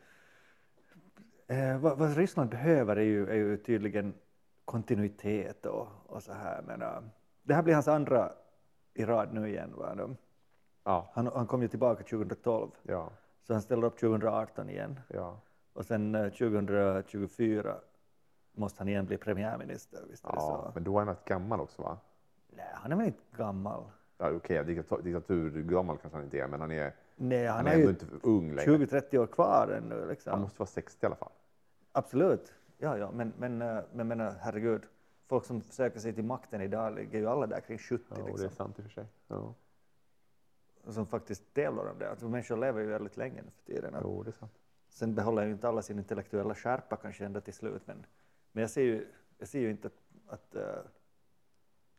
[1.47, 4.13] eh, vad, vad Ryssland behöver är ju, är ju tydligen
[4.65, 6.61] kontinuitet och, och så här.
[6.61, 7.01] Men, eh,
[7.43, 8.33] det här blir hans andra
[8.93, 9.73] i rad nu igen.
[9.75, 10.15] Va?
[10.83, 13.11] Ja, Han, han kom ju tillbaka 2012, ja,
[13.43, 14.99] så han ställer upp 2018 igen.
[15.07, 15.41] ja.
[15.75, 17.75] Och sen eh, 2024
[18.51, 20.03] måste han igen bli premiärminister.
[20.09, 20.63] Visst är det ja.
[20.65, 20.71] så?
[20.73, 21.97] Men då är han rätt gammal också va?
[22.49, 23.83] Nej, han är väl inte gammal?
[24.17, 27.77] Ja, Okej, diktatur, diktaturgammal kanske han inte är, men han är, Nej, han, han är
[27.77, 28.77] ju inte ung längre.
[28.77, 30.07] 20-30 år kvar ännu.
[30.07, 30.31] Liksom.
[30.31, 31.31] Han måste vara 60 i alla fall.
[31.91, 32.53] Absolut.
[32.77, 34.81] Ja, ja, men, men, eh, men menar, herregud,
[35.27, 38.25] folk som söker sig till makten idag ligger ju alla där kring 70 Ja, och
[38.25, 39.05] det är liksom, sant i och för sig.
[39.27, 39.53] Ja.
[40.88, 42.09] som faktiskt tävlar om det.
[42.09, 43.95] Alltså, människor lever ju väldigt länge nu för tiden.
[44.03, 44.51] Jo, det är sant.
[44.95, 48.05] Sen behåller ju inte alla sin intellektuella skärpa kanske ända till slut, men,
[48.51, 50.79] men jag, ser ju, jag ser ju inte att, att, eh,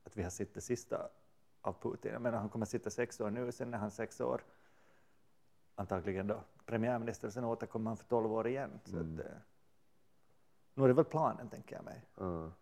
[0.05, 1.09] att vi har sett det sista
[1.61, 2.13] av Putin.
[2.13, 4.45] Jag menar, han kommer sitta sex år nu, sen är han sex år,
[5.75, 8.81] antagligen då premiärminister, sen återkommer han för tolv år igen.
[8.85, 9.15] Så Mm.
[9.15, 9.33] att, eh,
[10.75, 12.05] nu är det väl planen, tänker jag mig.
[12.19, 12.53] Ja.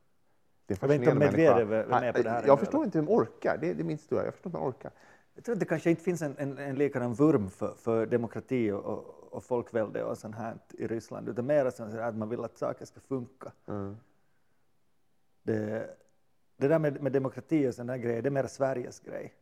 [0.67, 1.19] Det är Jag vet inte om.
[1.19, 3.59] Medvedev är med på det här Jag förstår inte hur de orkar.
[3.59, 3.99] Det är, det är min.
[4.11, 4.93] Jag förstår inte hur de orkar.
[5.35, 8.71] Jag tror att det kanske inte finns en, en, en likadan vurm för, för demokrati
[8.71, 11.65] och, och, och folkvälde och sånt här i Ryssland, utan mer
[12.01, 13.53] att man vill att saker ska funka.
[13.67, 13.97] Mm.
[15.43, 15.97] Det,
[16.57, 19.35] det där med, med demokrati och sådana grejer, det är mer Sveriges grej.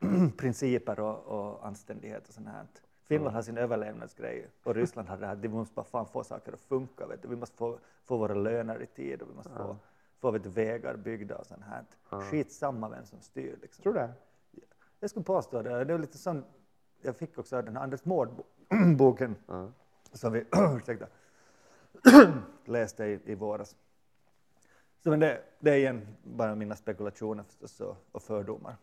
[0.36, 2.66] Principer och, och anständighet och sånt här.
[3.04, 6.52] Finland har sin överlevnadsgrej och Ryssland har det här, vi måste bara fan få saker
[6.52, 7.06] att funka.
[7.06, 7.28] Vet du.
[7.28, 9.76] Vi måste få, få våra löner i tid och vi måste få,
[10.20, 11.84] få vet vägar byggda och sånt här.
[12.20, 13.58] Skitsamma vem som styr.
[13.62, 13.82] Liksom.
[13.82, 14.12] Tror du det?
[15.02, 15.84] Jag skulle påstå det.
[15.84, 16.44] Det är lite sån,
[17.00, 19.70] jag fick också den här Anders Mård-boken Ja.
[20.12, 20.44] som vi
[20.76, 21.06] ursäkta,
[22.64, 23.76] läste i, i våras.
[25.04, 28.76] Så men det, det är igen bara mina spekulationer förstås och, och fördomar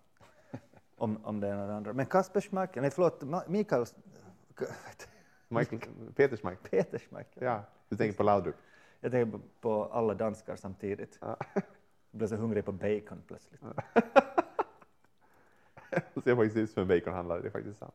[0.98, 1.94] om, om det ena eller andra.
[1.94, 3.86] Men Kasper Schmeichel, nej förlåt, Mikael
[5.48, 5.82] Michael,
[6.16, 6.70] Peters Mike.
[6.70, 7.44] Peter Schmeichel.
[7.44, 8.56] Ja, du tänker på Laudrup.
[9.00, 11.18] Jag tänker på alla danskar samtidigt.
[11.22, 11.38] Ja.
[11.54, 11.64] Jag
[12.12, 13.62] blev så hungrig på bacon plötsligt.
[16.14, 17.94] Du ser faktiskt ut som en baconhandlare, det är faktiskt sant.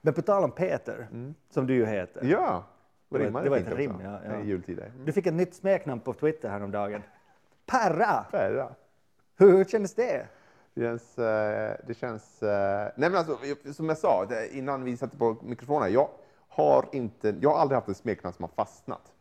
[0.00, 1.08] Men på tal om Peter,
[1.50, 2.24] som du ju heter.
[2.24, 2.64] Ja,
[3.08, 3.76] Det var- rimmar det var ett också.
[3.76, 4.40] rim, ja, ja.
[4.40, 4.92] I jultider.
[5.04, 7.02] Du fick ett nytt smeknamn på Twitter häromdagen.
[7.66, 8.24] Perra!
[8.30, 8.68] Perra.
[9.36, 10.26] Hur, hur kändes det?
[10.74, 11.18] Det känns...
[11.18, 13.38] eh, Det känns eh, nej men alltså,
[13.72, 15.92] som jag sa det, innan vi satte på mikrofonen.
[15.92, 16.08] Jag
[16.48, 19.12] har, inte, jag har aldrig haft ett smeknamn som har fastnat.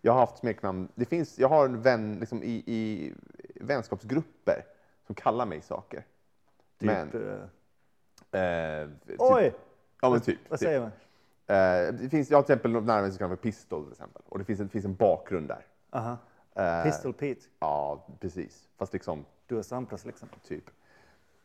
[0.00, 0.88] Jag har haft smeknamn...
[0.94, 3.12] Det finns, jag har en vän liksom, i, i
[3.54, 4.64] vänskapsgrupper
[5.06, 6.04] som kallar mig saker.
[6.78, 7.08] Typ, men...
[8.32, 9.54] eh, eh, typ, oj!
[10.00, 10.38] Ja, men typ.
[10.48, 10.66] Vad typ.
[10.66, 10.90] säger man?
[11.46, 14.22] Eh, det finns, jag har till exempel närmare som kallas för pistol till exempel.
[14.28, 15.66] Och det finns en, det finns en bakgrund där.
[15.90, 16.16] Aha.
[16.54, 17.40] Eh, Pistol Pete.
[17.60, 18.68] Ja, precis.
[18.76, 20.28] Fast liksom Du och Sampras liksom.
[20.48, 20.64] typ.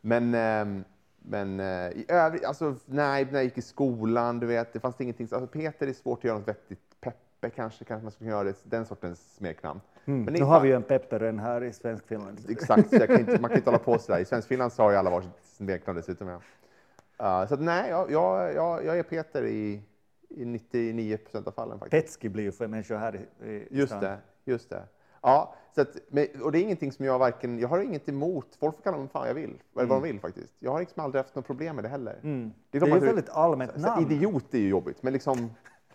[0.02, 0.84] Men, ehm,
[1.20, 5.02] men eh, i övrigt, alltså nej, när jag gick i skolan, du vet, det fanns
[5.02, 5.28] ingenting.
[5.32, 6.80] Alltså, Peter är svårt att göra något vettigt.
[7.00, 9.82] Peppe kanske, kanske man skulle kunna göra det, den sortens smeknamn.
[10.06, 12.40] Det Nu har vi ju en pepperön här i svensk Finland.
[12.50, 14.20] Exakt, kan inte, man kan inte hålla på sådär.
[14.20, 16.28] I svensk Finland så har ju alla varsitt smeknamn dessutom.
[16.28, 17.42] Ja.
[17.42, 19.82] Uh, så att, nej, jag, jag, jag, jag är Peter i,
[20.30, 22.04] i 99 procent av fallen faktiskt.
[22.06, 24.02] Petski blir ju för människor här i, i Just stan.
[24.02, 24.84] det, just det.
[25.22, 25.96] Ja, så att,
[26.42, 29.08] och det är ingenting som jag varken, jag har inget emot, folk får kalla mig
[29.08, 30.54] fan jag vill, eller vad de vill faktiskt.
[30.60, 32.20] Jag har liksom aldrig haft något problem med det heller.
[32.24, 32.54] Mm.
[32.72, 34.12] Det är, Det är ju man- väldigt allmänt namn.
[34.12, 35.50] idiot är ju jobbigt, men liksom,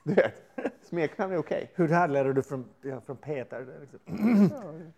[0.04, 0.42] du vet,
[0.82, 1.70] smeknamn är okej.
[1.74, 3.66] Hur härleder du från, ja, från Peter?
[3.80, 4.92] Liksom.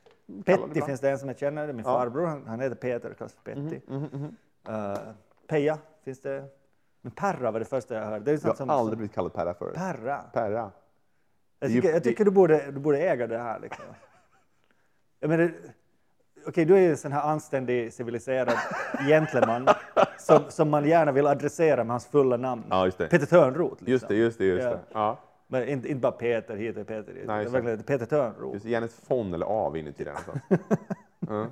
[0.44, 1.92] Petti finns det en som jag känner, det är min Ja.
[1.98, 3.80] farbror, han, han heter Peter, kallas för Petti.
[3.86, 4.36] Mhm, mhm.
[4.68, 4.98] Uh,
[5.46, 6.44] Peja finns det.
[7.02, 8.24] Men Perra var det första jag hörde.
[8.24, 9.74] Det är Jag har som, aldrig blivit kallad Perra förut.
[9.74, 10.18] Perra.
[10.32, 10.70] Perra.
[11.58, 13.60] Jag tycker, jag tycker du, borde, du borde äga det här.
[13.60, 13.84] Liksom.
[15.20, 15.52] Jag menar,
[16.50, 18.54] okej, du är ju en sån här anständig, civiliserad
[19.08, 19.68] gentleman
[20.18, 22.64] som, som man gärna vill adressera med hans fulla namn.
[22.70, 23.06] Ja, just det.
[23.08, 23.72] Peter Törnroth.
[23.72, 23.92] Liksom.
[23.92, 24.70] Just det, just det, just Ja.
[24.70, 24.80] det.
[24.92, 25.18] Ja.
[25.46, 27.26] Men inte, inte bara Peter hit och Peter dit.
[27.26, 28.54] Nej, det verkligen Peter Törnroth.
[28.54, 30.14] Just gärna ett fon eller av inuti den.
[30.14, 30.80] någonstans.
[31.28, 31.46] Ja.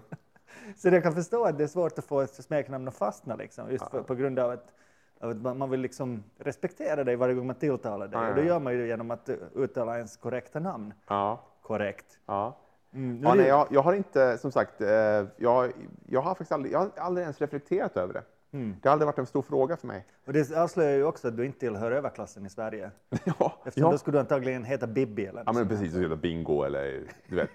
[0.77, 3.71] Så jag kan förstå att det är svårt att få ett smeknamn att fastna liksom,
[3.71, 4.03] just för, Ja.
[4.05, 8.21] på grund av att, man, vill liksom respektera dig varje gång man tilltalar dig.
[8.21, 8.47] Ja, Och det ja.
[8.47, 11.41] gör man ju genom att uh, uttala ens korrekta namn Ja.
[11.63, 12.19] korrekt.
[12.27, 12.57] Ja.
[12.99, 14.89] Mm, Ja, nej, jag, jag har inte, som sagt, eh,
[15.37, 15.73] jag,
[16.07, 18.23] jag har faktiskt aldrig, jag har aldrig ens reflekterat över det.
[18.53, 18.77] Mm.
[18.83, 20.07] Det har aldrig varit en stor fråga för mig.
[20.27, 22.91] Och det avslöjar ju också att du inte tillhör överklassen i Sverige.
[23.25, 23.93] ja, Eftersom ja.
[23.93, 27.51] då skulle du antagligen heta Bibi eller ja, men precis, jävla bingo eller du vet.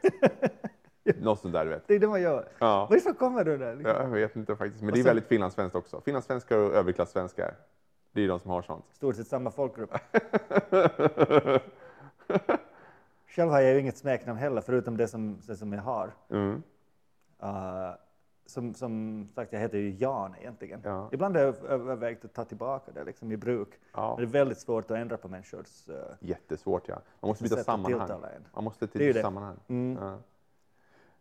[1.24, 1.88] Något sånt där, du vet.
[1.88, 2.48] Det är det man gör.
[2.60, 2.88] Ja.
[2.90, 3.76] Varifrån kommer du där?
[3.76, 3.96] liksom?
[3.96, 6.02] Jag vet inte faktiskt, men Och det är sen- väldigt finlandssvenskt också.
[6.02, 7.56] Finlandssvenskar och överklassvenskar.
[8.12, 8.86] Det är de som har sånt.
[8.92, 9.90] Stort sett samma folkgrupp.
[13.36, 16.14] Själv har jag ju inget smeknamn heller, förutom det som, det som jag har.
[16.30, 16.64] Mm.
[17.44, 17.92] Uh,
[18.46, 20.82] som, som sagt, jag heter ju Jan egentligen.
[20.84, 21.10] Ja.
[21.12, 23.70] Ibland har jag övervägt att ta tillbaka det liksom, i bruk.
[23.94, 24.16] Ja.
[24.18, 25.90] Det är väldigt svårt att ändra på människors...
[25.90, 27.02] Uh, Jättesvårt, ja.
[27.20, 28.10] Man måste byta sammanhang.
[28.54, 29.22] Man måste till det.
[29.22, 29.56] sammanhang.
[29.68, 30.04] Mm.
[30.04, 30.18] Ja.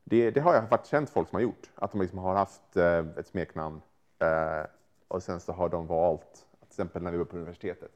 [0.04, 1.70] Det, det har jag faktiskt känt folk som har gjort.
[1.74, 3.80] Att de liksom har haft eh, ett smeknamn
[4.18, 4.66] eh,
[5.08, 7.90] och sen så har de valt, till exempel när vi var på universitetet,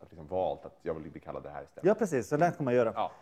[0.00, 1.84] att liksom valt att jag vill bli kallad det här istället.
[1.84, 1.88] Mm.
[1.88, 2.28] ja, precis.
[2.28, 2.92] Så där kan man göra.
[2.94, 3.12] Ja.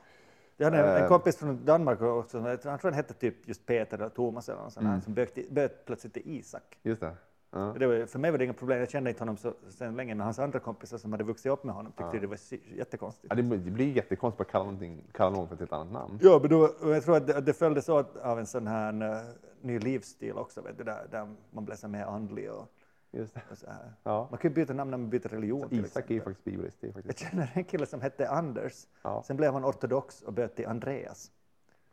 [0.61, 1.09] Jag hade en, en Eh.
[1.09, 4.73] kompis från Danmark också, jag tror han hette typ just Peter eller Thomas eller något
[4.73, 5.01] sånt Mm.
[5.01, 6.79] som bytte, bytte plötsligt till Isak.
[6.83, 7.13] Just det.
[7.53, 7.75] Ja.
[7.79, 10.15] Det var, för mig var det inga problem, jag kände inte honom så sen länge,
[10.15, 12.39] men hans andra kompisar som hade vuxit upp med honom tyckte det var
[12.77, 13.27] jättekonstigt.
[13.29, 14.77] Ja, det, blir jättekonstigt att kalla,
[15.13, 16.19] kalla någon för ett helt annat namn.
[16.23, 19.17] Ja, men då, jag tror att det, det följdes åt av en sån här uh,
[19.61, 22.69] ny livsstil också, vet du, där, där man blev så mer andlig och,
[23.13, 23.57] Just det.
[23.57, 23.93] så här.
[24.03, 24.29] Ja.
[24.31, 25.69] Man kan ju byta namn när man byter religion.
[25.69, 26.81] till Isak är ju faktiskt bibliskt.
[26.81, 29.23] Det är Jag känner en kille som hette Anders, Ja.
[29.27, 31.31] sen blev han ortodox och bytte till Andreas.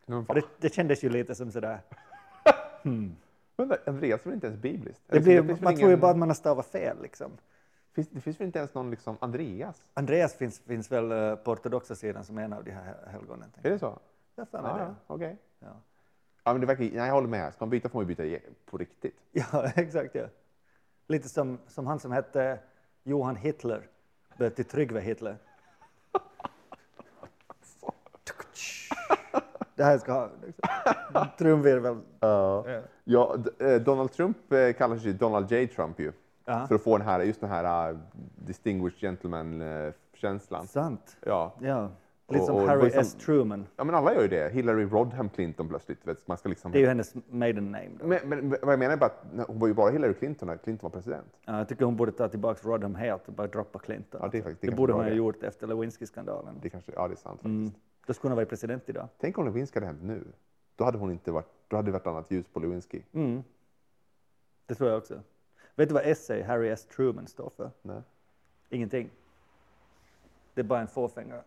[0.05, 1.79] Det, det kändes ju lite som sådär,
[3.57, 5.01] Vänta, Andreas är väl inte ens bibliskt?
[5.07, 7.31] det Eller, blir, väl man tror ju ingen- bara att man har stavat fel liksom.
[7.93, 9.81] Finns, det finns väl inte ens någon liksom Andreas?
[9.93, 13.49] Andreas finns, finns väl eh, på ortodoxa sidan som en av de här helgonen.
[13.61, 13.99] Är det så?
[14.35, 14.83] Jag för mig Ja, det.
[14.83, 15.37] ja, okej.
[15.59, 15.67] Ja.
[16.43, 17.53] Ja, men det verkar, nej, jag håller med.
[17.53, 19.15] Ska man byta får man byta på riktigt.
[19.31, 20.15] Ja, exakt.
[20.15, 20.25] Ja.
[21.07, 22.59] Lite som, som han som hette
[23.03, 23.87] Johan Hitler,
[24.37, 25.37] bytte till Tryggve Hitler.
[29.75, 31.97] Det här ska ha liksom, trumvirvel.
[32.19, 32.65] Ja.
[33.03, 35.67] Ja, eh, Donald Trump eh, kallar sig Donald J.
[35.67, 36.11] Trump ju.
[36.45, 36.67] Ja.
[36.67, 37.97] För att få den här, just den här uh,
[38.35, 40.67] distinguished gentleman-känslan.
[40.67, 41.17] Sant.
[41.25, 41.53] Ja.
[41.61, 41.89] Ja.
[42.29, 43.13] Lite Och- som och Harry ju som- S.
[43.13, 43.67] Truman.
[43.75, 44.49] ja, men alla gör ju det.
[44.53, 46.07] Hillary Rodham Clinton plötsligt.
[46.07, 46.71] Vet, man ska liksom...
[46.71, 47.89] Det är ju hennes maiden name.
[47.99, 48.07] Då.
[48.07, 50.57] men, men vad jag menar är bara att hon var ju bara Hillary Clinton när
[50.57, 51.27] Clinton var president.
[51.45, 54.19] Ja, jag tycker hon borde ta tillbaka Rodham helt och bara droppa Clinton.
[54.23, 56.55] Ja, det är faktiskt- det det borde hon ha gjort efter Lewinsky-skandalen.
[56.61, 57.45] Det kanske, ja, det är sant faktiskt.
[57.45, 57.71] Mm.
[58.07, 59.07] Då skulle hon ha varit president idag.
[59.17, 60.23] Tänk om Lewinsky hade hänt nu.
[60.75, 63.01] Då hade hon inte varit, då hade det varit annat ljus på Lewinsky.
[63.13, 63.43] Mm.
[64.65, 65.19] Det tror jag också.
[65.75, 66.85] Vet du vad essay Harry S.
[66.85, 67.71] Truman står för?
[67.81, 68.01] Nej.
[68.69, 69.09] Ingenting.
[70.53, 71.41] Det är bara en fåfänga.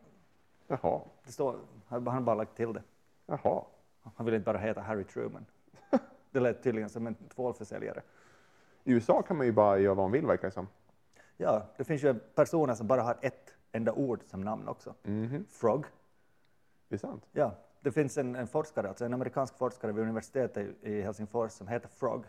[0.73, 1.57] Jaha, Det står,
[1.89, 2.83] han har bara lagt till det.
[3.27, 3.65] jaha.
[4.17, 5.47] Han vill inte bara heta Harry Truman.
[6.31, 8.03] Det lät tydligen som en tvålförsäljare.
[8.85, 10.69] I USA kan man ju bara göra vad man vill verkar det som.
[11.37, 14.95] Ja, det finns ju personer som bara har ett enda ord som namn också.
[15.03, 15.45] Mhm.
[15.51, 15.85] Frog.
[16.89, 17.27] Det är sant.
[17.33, 21.53] Ja, det finns en, en forskare, alltså en amerikansk forskare vid universitetet i i Helsingfors
[21.53, 22.25] som heter Frog.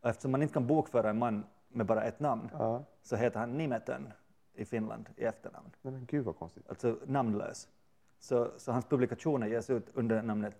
[0.00, 2.84] Och eftersom man inte kan bokföra en man med bara ett namn Ja.
[3.02, 4.12] så heter han Nimetön
[4.60, 5.70] i Finland i efternamn.
[5.82, 6.68] Nej, men gud vad konstigt.
[6.68, 7.68] Alltså namnlös.
[8.18, 10.54] Så, så hans publikationer ges ut under namnet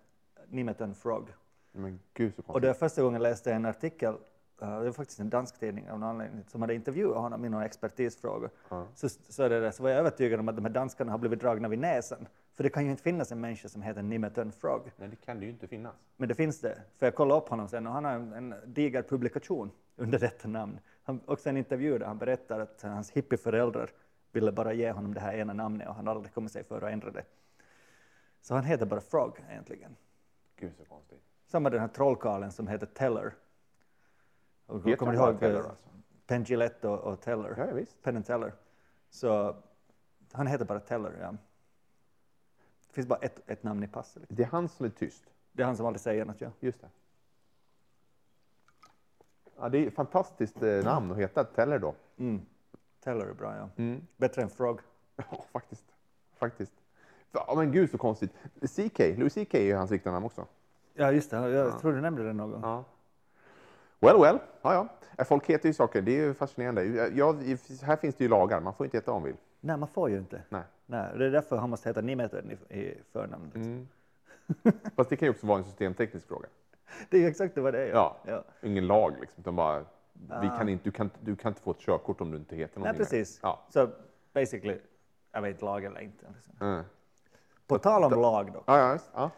[0.47, 1.27] Nimetön Frog.
[1.71, 2.61] Men gud så Och konstigt.
[2.61, 4.19] det var första gången jag läste en artikel, uh,
[4.59, 7.61] det var faktiskt en dansk tidning av någon anledning, som hade intervjuat honom i någon
[7.63, 8.49] expertisfråga.
[8.69, 8.87] Ja.
[8.95, 11.39] Så, så, det, där, så var jag övertygad om att de här danskarna har blivit
[11.39, 12.27] dragna vid näsan.
[12.53, 14.91] För det kan ju inte finnas en människa som heter Nimetön Frog.
[14.97, 15.95] Nej, det kan det ju inte finnas.
[16.17, 16.81] Men det finns det.
[16.97, 20.47] För jag kollade upp honom sen och han har en, en diger publikation under detta
[20.47, 20.79] namn.
[21.03, 23.89] Han, också en intervju där han berättar att hans hippieföräldrar
[24.31, 26.91] ville bara ge honom det här ena namnet och han aldrig kommit sig för att
[26.93, 27.23] ändra det.
[28.41, 29.95] Så han heter bara Frog egentligen.
[30.55, 31.21] Gud så konstigt.
[31.45, 33.33] Samma den här trollkarlen som heter Teller.
[34.65, 35.89] Och, Heter kommer du ihåg Teller, alltså?
[36.27, 37.55] Penn Jillette och, och Teller?
[37.57, 38.01] Ja, visst.
[38.01, 38.53] Penn Teller.
[39.09, 39.55] Så
[40.31, 41.35] han heter bara Teller, ja.
[42.91, 44.21] Det finns bara ett, ett namn i passet.
[44.21, 44.35] Liksom.
[44.35, 45.23] Det är han som är tyst.
[45.51, 46.49] Det är han som aldrig säger något, ja.
[46.59, 46.87] Just det.
[49.57, 51.95] Ja, det är ett fantastiskt eh, namn att heta Teller då.
[52.17, 52.41] Mm.
[53.03, 53.69] Teller är bra, ja.
[53.75, 54.07] Mm.
[54.17, 54.79] Bättre än Frog.
[55.15, 55.85] Ja, faktiskt.
[56.37, 56.73] Faktiskt.
[57.31, 58.31] Ja, men gud så konstigt.
[58.61, 60.45] CK, Louis CK är ju hans riktiga namn också.
[60.93, 61.49] Ja, just det.
[61.49, 62.61] Jag tror du nämnde det någon gång.
[62.63, 62.83] Ja.
[63.99, 64.39] Well, well.
[64.61, 64.87] Ja,
[65.17, 65.25] ja.
[65.25, 66.01] Folk heter ju saker.
[66.01, 66.83] Det är ju fascinerande.
[67.15, 67.33] Jag,
[67.81, 68.59] här finns det ju lagar.
[68.59, 69.37] Man får inte heta vad man vill.
[69.61, 70.41] Nej, man får ju inte.
[70.49, 70.63] Nej.
[70.85, 73.43] Nej, det är därför han måste heta Nimetön i, i förnamn.
[73.53, 73.63] liksom.
[73.63, 73.87] Mm.
[74.95, 76.47] Fast det kan ju också vara en systemteknisk fråga.
[77.09, 77.89] Det är ju exakt vad det är.
[77.89, 78.17] Ja.
[78.25, 78.43] ja.
[78.61, 79.41] Ingen lag liksom.
[79.41, 79.79] Utan bara,
[80.13, 80.57] vi Ah.
[80.57, 82.83] kan inte, du, kan, du kan inte få ett körkort om du inte heter Nej,
[82.83, 82.99] någonting.
[82.99, 83.05] mer.
[83.05, 83.39] precis.
[83.43, 83.59] Ja.
[83.69, 83.89] Så
[84.33, 84.79] basically,
[85.31, 86.25] Jag vet lag eller inte.
[86.61, 86.83] Mm.
[87.67, 88.63] På tal om lag då.
[88.65, 89.31] Ja, ja, ja.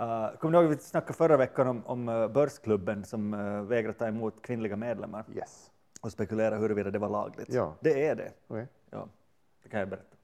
[0.00, 3.62] Uh, kommer du ihåg att vi snackade förra veckan om, om uh, Börsklubben som uh,
[3.62, 5.70] vägrar ta emot kvinnliga medlemmar Yes.
[6.00, 7.48] och spekulera huruvida det var lagligt?
[7.54, 7.74] Ja.
[7.80, 8.32] Det är det.
[8.48, 8.66] Okej.
[8.90, 9.08] Ja,
[9.68, 10.16] det kan jag berätta.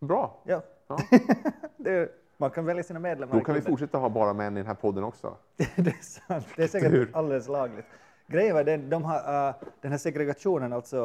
[0.00, 0.42] Bra.
[0.44, 0.62] Ja.
[0.86, 0.98] Ja.
[1.76, 4.66] det man kan välja sina medlemmar Då kan vi fortsätta ha bara män i den
[4.66, 5.36] här podden också.
[5.56, 6.46] det är sant.
[6.56, 7.10] Det är säkert Hur?
[7.12, 7.86] alldeles lagligt.
[8.26, 11.04] Grejen var den, de har, uh, den här segregationen, alltså,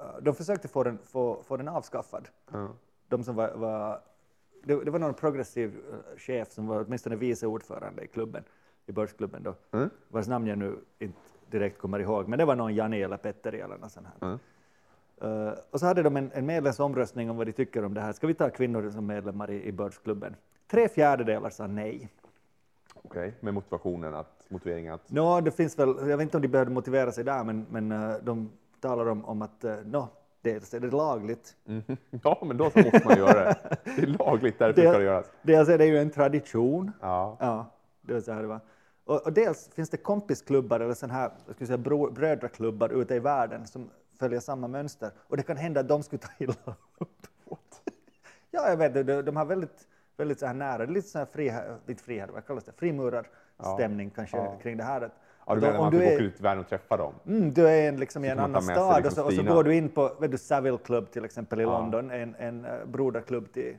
[0.00, 2.28] uh, de försökte få den, få, få den avskaffad.
[2.52, 2.68] Ja.
[3.08, 4.00] De som var, var
[4.64, 8.44] det, det var någon progressiv uh, chef som var åtminstone vice ordförande i klubben,
[8.86, 9.90] i börsklubben då, Mm.
[10.08, 11.18] vars namn jag nu inte
[11.50, 14.28] direkt kommer ihåg, men det var någon Janne eller Petteri eller något sånt här.
[14.28, 14.38] Mm.
[15.24, 18.12] Uh, och så hade de en, en medlemsomröstning om vad de tycker om det här.
[18.12, 20.36] Ska vi ta kvinnor som medlemmar i, i börsklubben?
[20.70, 22.08] Tre fjärdedelar sa nej.
[22.94, 25.10] Okej, med motivationen att, motiveringen att...
[25.10, 27.92] Nå, det finns väl, jag vet inte om de behövde motivera sig där, men, men
[27.92, 28.50] eh, de
[28.80, 30.08] talar om, om att uh, no,
[30.42, 31.56] dels är det lagligt.
[31.64, 31.96] Mhm.
[32.22, 33.76] Ja, men då så måste man göra det.
[33.84, 35.30] Det är lagligt, därför ska det göras.
[35.42, 36.92] Dels är det ju en tradition.
[37.00, 37.36] Ja.
[37.40, 37.66] Ja,
[38.00, 38.60] det var så här det var.
[39.04, 43.18] Och, och dels finns det kompisklubbar eller sån här, jag skulle säga brödraklubbar ute i
[43.18, 43.90] världen som
[44.22, 45.10] följer samma mönster.
[45.18, 46.54] Och det kan hända att de skulle ta illa
[46.98, 47.26] upp.
[48.50, 48.94] Ja, jag vet.
[49.06, 51.52] De, de har väldigt, väldigt så här nära, lite så här fri,
[51.88, 54.58] inte fri, vad kallas det, frimurarstämning kanske Ja.
[54.62, 55.00] kring det här.
[55.00, 55.12] Att,
[55.46, 57.12] Ja, du menar om man du är- åka ut i världen och träffa dem?
[57.26, 59.64] Mm, du är en, liksom i en annan stad och, liksom så, och så går
[59.64, 61.78] du in på vet du, Savile Club till exempel i Ja.
[61.78, 63.76] London, en, en eh, broderklubb till,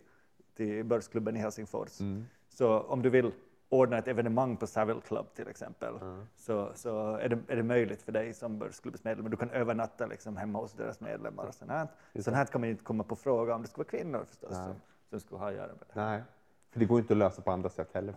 [0.57, 1.99] till börsklubben i Helsingfors.
[2.01, 2.25] Mm.
[2.49, 3.31] Så om du vill
[3.74, 6.28] ordna ett evenemang på Savile Club till exempel Mm.
[6.36, 9.30] så, så är, det, är det möjligt för dig som börsklubbsmedlem.
[9.30, 11.45] Du kan övernatta liksom hemma hos deras medlemmar.
[11.45, 11.88] Och sånt här.
[12.19, 14.51] Sånt här kan man ju inte komma på fråga om det skulle vara kvinnor förstås
[14.51, 14.65] Nej.
[14.65, 14.76] som,
[15.09, 16.01] som skulle ha att göra med det.
[16.01, 16.24] Nej,
[16.71, 18.15] för det går inte att lösa på andra sätt heller.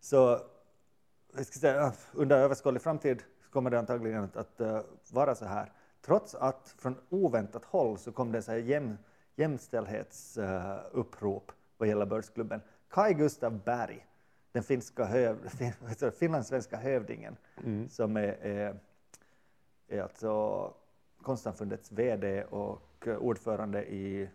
[0.00, 0.40] Så
[1.36, 4.80] jag ska säga, under överskådlig framtid kommer det antagligen att, att eh,
[5.12, 5.72] vara så här.
[6.02, 8.96] Trots att från oväntat håll så kom det så här jäm,
[9.36, 12.60] jämställdhetsupprop vad gäller börsklubben.
[12.90, 14.06] Kai Gustav Berg,
[14.52, 15.72] den finska höv, fin,
[16.12, 17.36] finlandssvenska hövdingen
[17.88, 18.80] som är, är,
[19.88, 20.74] är alltså
[21.22, 24.30] Konstsamfundets VD och ordförande i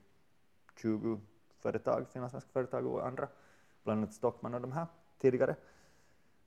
[0.76, 1.20] 20
[1.60, 3.28] företag, finlandssvenska företag och andra,
[3.84, 4.88] bland annat Stockman och de här
[5.18, 5.56] tidigare.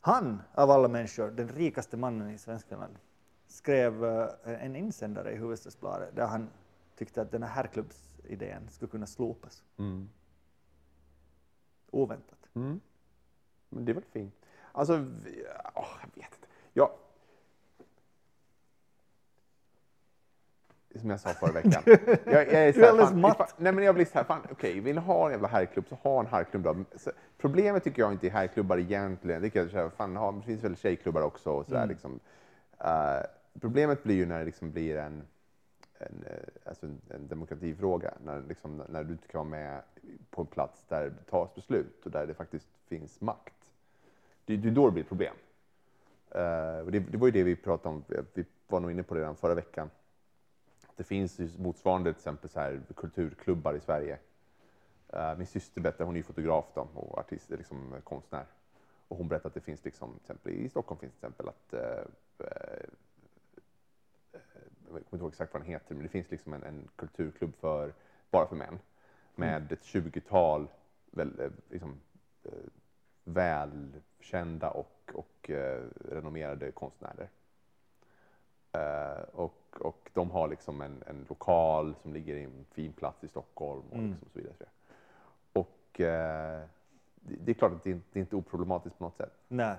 [0.01, 2.99] Han, av alla människor, den rikaste mannen i Svenskfinland,
[3.47, 6.51] skrev eh, en insändare i Hufvudstadsbladet där han
[6.97, 9.65] tyckte att den här herrklubbsidén skulle kunna slopas.
[9.77, 10.09] Mm.
[11.91, 12.49] Oväntat.
[12.55, 12.81] Mm.
[13.69, 14.35] Men det är väl fint.
[14.73, 15.45] Alltså, vi,
[15.75, 16.47] åh, jag vet inte.
[16.73, 16.91] Jag,
[20.97, 21.83] som jag sa förra veckan.
[22.25, 23.37] Jag, jag är så här, fan, matt.
[23.37, 25.85] fan, nej men jag blir så här, fan, okej, vill ni ha en jävla herrklubb
[25.89, 26.85] så ha en herrklubb då.
[26.97, 29.43] Så, problemet tycker jag inte är herrklubbar egentligen.
[29.43, 31.89] Det, kan jag säga, fan, ha, det finns väl tjejklubbar också och sådär Mm.
[31.89, 32.21] liksom.
[32.79, 33.27] Eh,
[33.61, 35.23] problemet blir ju när det liksom blir en,
[35.99, 38.15] en, eh, alltså en, en demokratifråga.
[38.25, 39.83] När, liksom, när du inte kan vara med
[40.31, 43.55] på en plats där det tas beslut och där det faktiskt finns makt.
[44.49, 45.35] Det, det är då det blir problem.
[46.35, 49.21] Uh, det, det var ju det vi pratade om, vi var nog inne på det
[49.21, 49.91] redan förra veckan.
[50.97, 54.19] Det finns ju motsvarande till exempel så här, kulturklubbar i Sverige.
[55.15, 58.45] Uh, min syster berättade, hon är ju fotograf då, och artist, liksom konstnär.
[59.09, 61.75] Och hon berättade att det finns liksom, till exempel, i Stockholm finns till exempel att
[61.75, 61.81] uh,
[62.39, 62.89] eh,
[64.33, 67.57] jag kommer inte ihåg exakt vad den heter, men det finns liksom en, en kulturklubb
[67.61, 67.93] för,
[68.31, 68.79] bara för män
[69.35, 70.69] med ett tjugotal
[71.11, 72.01] väl, liksom,
[72.45, 72.53] eh,
[73.35, 77.29] välkända och, och eh, renommerade konstnärer.
[78.73, 83.25] Eh, och, och de har liksom en, en lokal som ligger i en fin plats
[83.25, 84.11] i Stockholm och, Mm.
[84.11, 84.69] liksom så vidare.
[85.53, 86.63] Och eh,
[87.15, 89.33] det, det är klart att det inte det är inte oproblematiskt på något sätt.
[89.49, 89.77] Nej,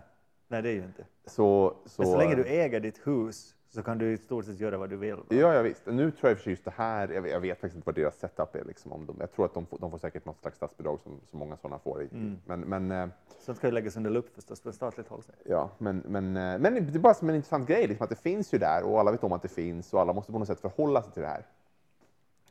[0.48, 1.06] nej det är ju inte.
[1.26, 4.60] Så, så, Men så länge du äger ditt hus så kan du i stort sett
[4.60, 5.16] göra vad du vill.
[5.16, 5.24] va?
[5.30, 5.86] Ja, ja visst.
[5.86, 7.96] Nu tror jag för sig just det här, jag vet, jag vet faktiskt inte vad
[7.96, 8.64] deras setup är.
[8.64, 11.20] Liksom, om de, jag tror att de får, de får säkert något slags statsbidrag som,
[11.30, 12.02] som många sådana får.
[12.02, 12.38] Mm.
[12.46, 13.08] Men, men, eh,
[13.40, 15.22] Sånt ska ju läggas under lupp förstås på statligt håll.
[15.46, 18.22] ja, men, men, eh, men det är bara som en intressant grej, liksom, att det
[18.22, 20.48] finns ju där och alla vet om att det finns och alla måste på något
[20.48, 21.46] sätt förhålla sig till det här.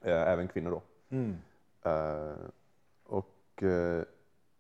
[0.03, 0.83] Eh, även kvinnor då.
[1.17, 1.37] Mm.
[1.83, 2.37] Eh,
[3.07, 4.03] och eh,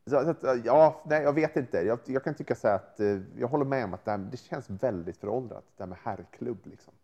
[0.08, 0.34] så,
[0.64, 1.78] ja, nej, jag vet inte.
[1.78, 4.18] Jag, jag kan tycka så här att eh, jag håller med om att det, här,
[4.18, 6.66] det känns väldigt föråldrat, det här med herrklubb.
[6.66, 6.94] Liksom.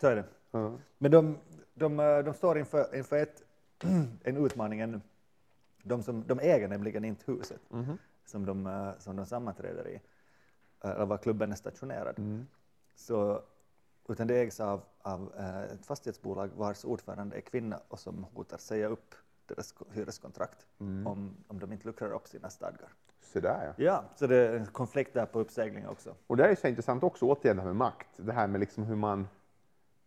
[0.00, 0.24] Så är det.
[0.50, 0.72] Ja.
[0.98, 1.38] Men de,
[1.74, 3.42] de, eh, de står inför, inför ett,
[4.24, 5.00] en utmaning ännu.
[5.82, 7.98] De, som, de äger nämligen inte huset Mhm.
[8.24, 10.00] som, de, eh, som de sammanträder i,
[10.80, 12.18] eller var klubben är stationerad.
[12.18, 12.46] Mm.
[12.94, 13.42] Så,
[14.08, 15.32] utan det ägs av, av
[15.72, 19.14] ett fastighetsbolag vars ordförande är kvinna och som hotar säga upp
[19.48, 21.06] deras ko- hyreskontrakt Mm.
[21.06, 22.88] om, om de inte luckrar upp sina stadgar.
[23.20, 23.84] Så där, ja.
[23.84, 26.14] Ja, så det är en konflikt där på uppsägning också.
[26.26, 28.08] Och det är så intressant också, återigen det här med makt.
[28.16, 29.28] Det här med liksom hur man,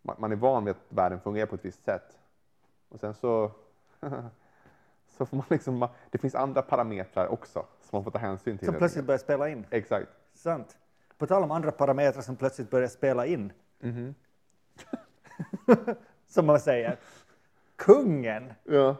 [0.02, 2.18] man är van vid att världen fungerar på ett visst sätt.
[2.90, 3.52] Och sen så
[5.18, 8.66] så får man liksom, det finns andra parametrar också som man får ta hänsyn till.
[8.66, 9.66] Som plötsligt börjar spela in.
[9.70, 10.08] Exakt.
[10.34, 10.78] Sant.
[11.18, 13.54] På tal om andra parametrar som plötsligt börjar spela in.
[13.80, 14.16] Mhm.
[16.28, 17.00] som man säger.
[17.86, 18.96] Kungen Ja,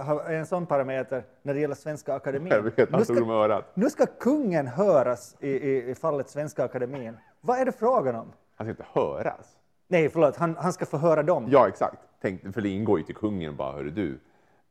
[0.00, 2.48] har- är en sån parameter när det gäller Svenska Akademin.
[2.62, 7.16] vet, Nu ska, nu ska kungen höras i, i, i fallet Svenska Akademin.
[7.40, 8.32] Vad är det frågan om?
[8.56, 9.56] Han ska inte höras.
[9.88, 11.46] Nej, förlåt, han, han ska få höra dem.
[11.50, 11.96] Ja, exakt.
[12.20, 14.18] Tänk, för det ingår ju till kungen bara, hörru du.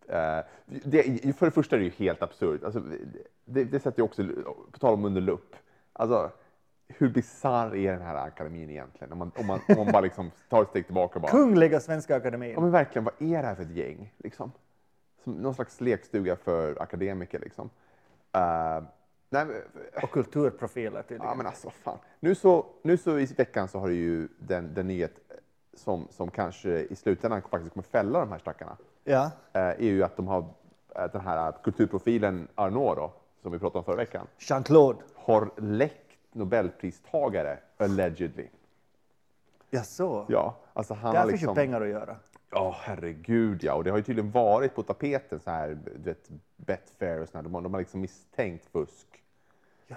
[0.07, 2.63] Eh, det, för det första är det ju helt absurt.
[2.63, 2.81] Alltså,
[3.45, 4.23] det, det sätter ju också,
[4.71, 5.55] på tal om under lupp,
[5.93, 6.31] alltså,
[6.87, 9.11] hur bisarr är den här akademin egentligen?
[9.11, 11.79] Om man, om man, om man bara liksom tar ett steg tillbaka och bara, Kungliga
[11.79, 12.51] Svenska Akademin.
[12.51, 14.13] ja men verkligen, vad är det här för ett gäng?
[14.17, 14.51] Liksom?
[15.23, 17.69] Som någon slags lekstuga för akademiker liksom.
[18.31, 18.83] Eh,
[19.29, 19.45] nej,
[20.03, 21.25] Och kulturprofiler tydligen.
[21.27, 21.97] Ja, men alltså fan.
[22.19, 25.19] Nu så, nu så i veckan så har ju den, den nyhet
[25.73, 28.77] som, som kanske i slutändan faktiskt kommer fälla de här stackarna.
[29.03, 29.31] Ja.
[29.53, 30.45] Eh, är ju att de har
[30.95, 34.97] eh, den här kulturprofilen Arnaud då, som vi pratade om förra veckan, Jean-Claude.
[35.15, 36.06] har läckt
[36.37, 38.47] Nobelpristagare allegedly.
[39.69, 40.25] Ja, så.
[40.29, 41.55] Ja, alltså han Där har finns ju liksom...
[41.55, 42.15] pengar att göra.
[42.51, 43.73] Ja, herregud ja.
[43.73, 47.43] Och det har ju tydligen varit på tapeten så här, du vet, Betfair och sådär.
[47.43, 49.07] De, har- de har liksom misstänkt fusk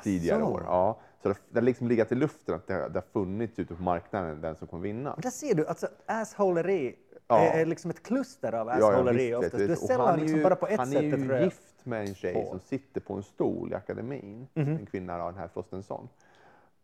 [0.02, 0.52] tidigare Jaså?
[0.52, 0.62] år.
[0.66, 3.58] Ja, så det, det har liksom legat i luften att det, har- det har funnits
[3.58, 5.10] ute på marknaden den som kommer vinna.
[5.10, 6.96] Men där ser du, alltså assholeri
[7.28, 7.38] Ja.
[7.38, 9.56] är, är liksom ett kluster av Ja, ja, assholeri visst, oftast.
[9.56, 11.44] Du är sällan han är liksom ju- bara på ett Han sätt är ett ju
[11.44, 12.46] gift med en tjej på.
[12.50, 14.46] som sitter på en stol i akademin.
[14.54, 16.08] En kvinna, ja, den här Frostenson.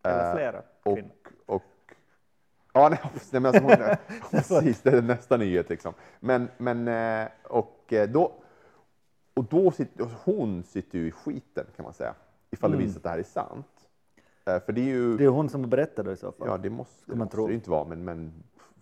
[0.07, 1.11] Eller Eh, flera och, kvinnor.
[1.46, 1.62] och,
[2.72, 3.00] ja, nej,
[3.32, 3.96] men alltså hon,
[4.30, 5.94] precis, det är nästa nyhet liksom.
[6.20, 8.32] Men, men eh, och eh, då,
[9.34, 12.14] och då sitter, hon sitter ju i skiten kan man säga,
[12.50, 13.66] ifall det visar sig att det här är sant.
[14.44, 15.16] För det är ju, Mm.
[15.16, 16.48] Det är hon som berättar det i så fall.
[16.48, 18.32] ja det måste, det man måste det inte vara, men, men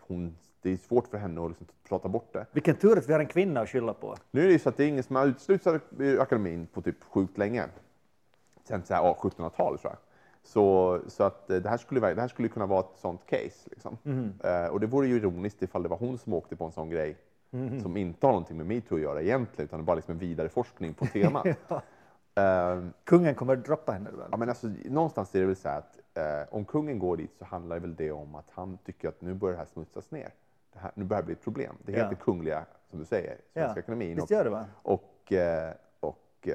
[0.01, 2.47] hon, det är svårt för henne att liksom prata bort det.
[2.53, 4.17] Vilken tur att vi har en kvinna att skylla på.
[4.31, 6.83] Nu är det ju så att det är ingen som har uteslutits ur akademin på
[6.83, 7.65] typ sjukt länge.
[8.65, 9.99] Sen så här, ja, 1700-talet tror jag.
[10.47, 13.71] Så, så att eh, det här, skulle, det här skulle kunna vara ett sånt case.
[13.71, 13.97] Liksom.
[14.45, 16.91] Eh, och det vore ju ironiskt ifall det var hon som åkte på en sån
[16.91, 17.17] grej
[17.83, 20.95] som inte har någonting med metoo att göra egentligen, utan bara liksom en vidare forskning
[20.95, 21.47] på temat.
[22.37, 24.29] Eh, Kungen kommer att droppa henne väl?
[24.31, 26.23] Ja, men alltså, någonstans är det väl så att eh,
[26.55, 29.35] om kungen går dit så handlar det väl det om att han tycker att nu
[29.35, 30.31] börjar det här smutsas ner.
[30.73, 31.77] Det här, nu börjar det bli ett problem.
[31.83, 32.03] Det Ja.
[32.05, 34.15] heter kungliga, som du säger, Svenska akademin.
[34.17, 34.65] Visst Och, gör det va?
[34.83, 36.49] och, eh, och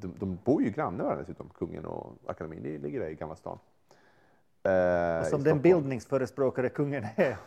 [0.00, 2.62] de, de bor ju grannar varandra dessutom, kungen och akademin.
[2.62, 3.58] Det ligger där i Gamla stan.
[4.62, 4.70] Eh,
[5.20, 5.62] Och som den Stockholm.
[5.62, 7.36] bildningsförespråkare kungen är.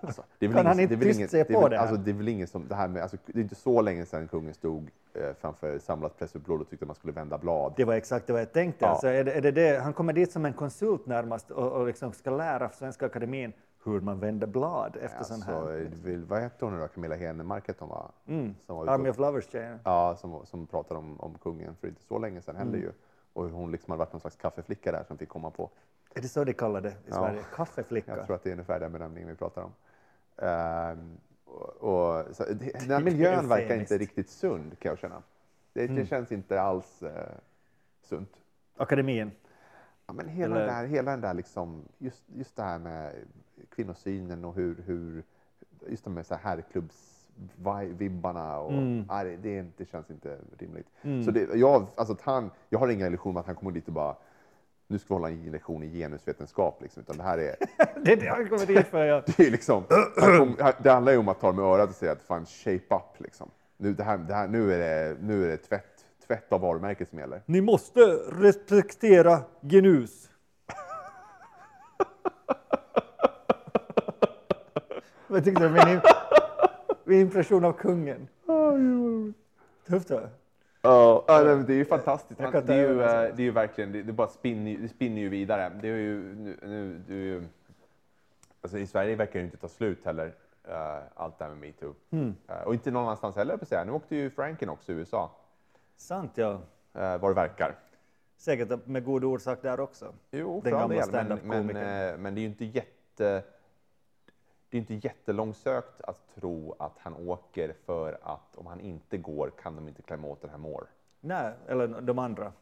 [0.00, 1.54] Alltså, det är väl Kan han ingen- inte det är väl tyst ingen- se det
[1.54, 1.80] på väl- det?
[1.80, 4.06] Alltså, det är väl ingen som, det här med, alltså, det är inte så länge
[4.06, 7.72] sedan kungen stod eh, framför samlat pressuppbåd och tyckte att man skulle vända blad.
[7.76, 8.84] Det var exakt vad jag tänkte.
[8.84, 8.88] Ja.
[8.90, 9.78] Alltså, är det, är det det?
[9.82, 13.52] Han kommer dit som en konsult närmast och, och liksom ska lära Svenska Akademin
[13.84, 15.80] hur man vänder blad efter sån Alltså, här.
[15.80, 16.88] eh, vill, vad hette hon nu då?
[16.88, 18.10] Camilla Henemark hette hon va?
[18.66, 19.78] Som var Army of Lovers-tjejen.
[19.84, 22.80] Ja, som, som pratade om, om kungen för inte så länge sedan heller Mm.
[22.82, 22.92] ju.
[23.32, 25.70] Och hur hon liksom hade varit någon slags kaffeflicka där som fick komma på.
[26.14, 27.14] Är det så de kallar det i Ja.
[27.14, 27.42] Sverige?
[27.54, 28.16] Kaffeflicka?
[28.16, 29.72] Jag tror att det är ungefär den benämningen vi pratar om.
[30.36, 35.22] Ehm, och, och, så, det, den här miljön verkar inte riktigt sund kan jag känna.
[35.72, 35.96] Det, Mm.
[35.96, 37.28] det känns inte alls eh,
[38.02, 38.32] sunt.
[38.76, 39.30] Akademin.
[40.06, 43.14] Ja, men hela, Eller- den där, hela den där liksom, just, just det här med
[43.74, 45.22] kvinnosynen och hur, hur
[45.88, 50.86] just så här herrklubbs-vibbarna och nej, det, det, är inte- det känns inte rimligt.
[51.24, 53.92] Så det, jag, alltså han, jag har inga illusioner om att han kommer dit och
[53.92, 54.16] bara
[54.90, 57.56] nu ska vi hålla en lektion i genusvetenskap, liksom, utan det här är,
[58.04, 59.04] det är det han kommer dit för.
[59.04, 59.22] Ja.
[59.36, 59.82] det är liksom,
[60.16, 63.20] kom, det handlar ju om att ta med örat och säga att fan shape up
[63.20, 63.50] liksom.
[63.76, 67.08] Nu, det här, det här, nu är det, nu är det tvätt, tvätt av varumärket
[67.08, 67.42] som gäller.
[67.46, 68.00] Ni måste
[68.32, 70.30] respektera genus.
[75.28, 76.00] Vad tyckte du om min, im-
[77.04, 78.28] min impression av kungen?
[79.86, 80.20] Tufft va?
[80.82, 82.40] Ja, nej, men det är ju fantastiskt.
[82.40, 83.06] Kan det, är ju, eh,
[83.36, 85.72] det är ju verkligen, det, det bara spinner, ju- det spinner ju vidare.
[85.82, 87.44] Det är ju, nu, nu, det är ju,
[88.62, 90.32] alltså I Sverige verkar det ju inte ta slut heller,
[90.68, 91.94] eh, allt det här med metoo.
[92.10, 92.34] Hmm.
[92.48, 93.84] Eh, och inte någon annanstans heller, på säga.
[93.84, 95.30] Nu åkte ju Franken också i USA,
[95.96, 96.50] Sant ja.
[96.50, 96.60] uh,
[96.94, 97.74] vad det verkar.
[98.36, 100.12] Säkert med god orsak där också.
[100.30, 103.42] Jo, Den gamla del, men, men, men det är ju inte jätte...
[104.70, 109.50] Det är inte jättelångsökt att tro att han åker för att om han inte går
[109.62, 110.86] kan de inte klämma åt den här Moore.
[111.20, 112.52] Nej, eller de andra.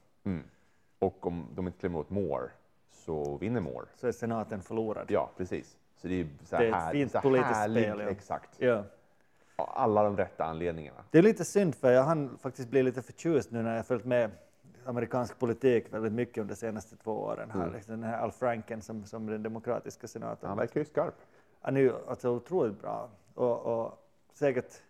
[0.98, 2.50] Och om de inte klämmer åt Moore
[2.90, 3.86] så vinner Moore.
[3.96, 5.06] Så är senaten förlorad.
[5.10, 5.76] Ja, precis.
[5.96, 8.08] Så det är så här Det är ett fint politiskt spel, ja.
[8.08, 8.50] Exakt.
[8.58, 8.84] Ja.
[9.56, 11.04] Alla de rätta anledningarna.
[11.10, 14.04] Det är lite synd för jag hann faktiskt bli lite förtjust nu när jag följt
[14.04, 14.30] med
[14.84, 17.50] amerikansk politik väldigt mycket under de senaste två åren.
[17.50, 17.70] Här.
[17.70, 20.48] Liksom Den här Al Franken som, som den demokratiska senatorn.
[20.48, 21.14] Han verkar ju skarp.
[21.66, 23.98] Han är ju alltså otroligt bra och, och
[24.32, 24.82] säkert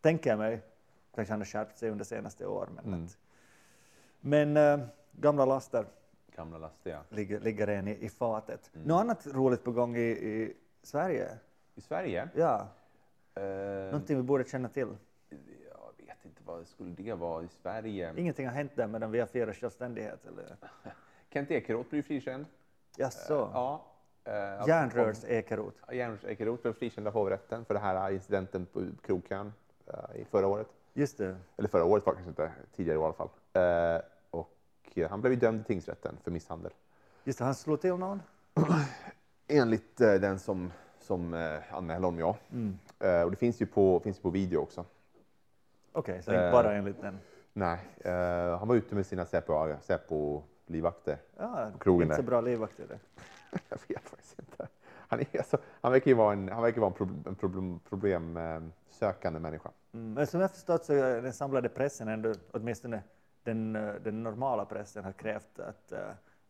[0.00, 0.60] tänker jag mig.
[1.14, 2.68] Kanske han har skärpt sig under senaste år.
[2.74, 3.04] Men, Mm.
[3.04, 3.18] att,
[4.20, 4.80] men eh,
[5.12, 5.86] gamla laster
[6.36, 7.00] Gamla laster, ja.
[7.08, 8.70] ligger, ligger en i, i fatet.
[8.74, 8.86] Mm.
[8.86, 11.28] Något annat roligt på gång i, i Sverige?
[11.74, 12.28] I Sverige?
[12.34, 12.68] Ja,
[13.34, 14.96] Eh, någonting vi borde känna till.
[15.68, 18.14] jag vet inte vad skulle det vara i Sverige.
[18.16, 20.26] Ingenting har hänt där medan vi har firat självständighet?
[20.26, 20.56] Eller?
[21.30, 22.44] Kent Ekeroth blir frikänd.
[22.96, 23.50] Jaså?
[23.54, 23.84] Ja.
[24.30, 25.76] Eh, Järnrörs Ekeroth?
[25.94, 29.52] Järnrörs Ekeroth blev frikänd av hovrätten för den här incidenten på krogkön
[29.86, 30.66] eh, i förra året.
[30.92, 31.36] Just det.
[31.56, 33.28] Eller förra året var kanske inte, tidigare i alla fall.
[33.52, 34.52] Eh, och
[34.94, 36.72] eh, han blev ju dömd i tingsrätten för misshandel.
[37.24, 38.22] Just det, han slog till någon?
[39.48, 42.36] Enligt eh, den som, som eh, anmälde honom, ja.
[43.06, 44.84] Eh, och det finns ju, på, finns ju på video också.
[45.92, 46.52] Okej, så inte Eh.
[46.52, 47.18] bara enligt den.
[47.52, 51.18] Nej, eh, han var ute med sina Säpo- Säpo-livvakter.
[51.36, 52.98] Ja, krogen inte så bra livvakter det.
[53.68, 54.68] Jag vet faktiskt inte.
[55.08, 59.40] Han, är, alltså, han verkar ju vara en, han verkar vara en, problem, problem, problemsökande
[59.40, 59.70] människa.
[59.92, 60.12] Mm.
[60.12, 63.02] Men som jag förstått så den samlade pressen ändå, åtminstone
[63.42, 65.98] den, eh, den normala pressen, har krävt att uh,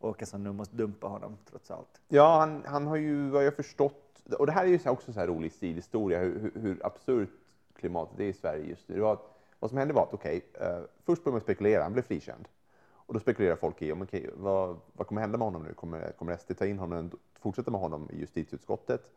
[0.00, 2.00] Åkesson nu måste dumpa honom trots allt.
[2.08, 5.12] Ja, han, han har ju, vad jag förstått, och det här är ju så- också
[5.12, 7.28] så här rolig stilhistoria, hur, hur, absurt
[7.76, 8.94] klimatet är i Sverige just nu.
[8.94, 9.18] Det var
[9.58, 12.48] vad som hände var att, okej, eh, först började man spekulera, han blev frikänd.
[13.10, 15.74] Och då spekulerar folk i, om, okej, vad, vad kommer hända med honom nu?
[15.74, 19.10] Kommer, kommer SD ta in honom, fortsätta med honom i justitieutskottet?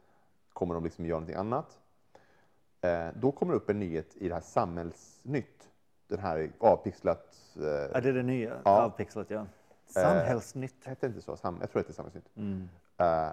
[0.54, 1.80] Kommer de liksom göra någonting annat?
[2.82, 5.70] Eh, då kommer det upp en nyhet i det här Samhällsnytt,
[6.08, 8.82] den här avpixlat, eh, Ja, det är det nya, Ja.
[8.82, 9.46] avpixlat ja.
[9.86, 10.86] Samhällsnytt.
[10.86, 11.38] hette det inte så?
[11.38, 12.30] Sam, jag tror det är Samhällsnytt.
[12.36, 12.70] Mm.
[12.98, 13.30] Eh,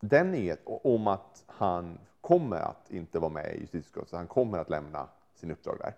[0.00, 4.58] den nyhet o- om att han kommer att inte vara med i justitieutskottet, han kommer
[4.58, 5.94] att lämna sin uppdrag där.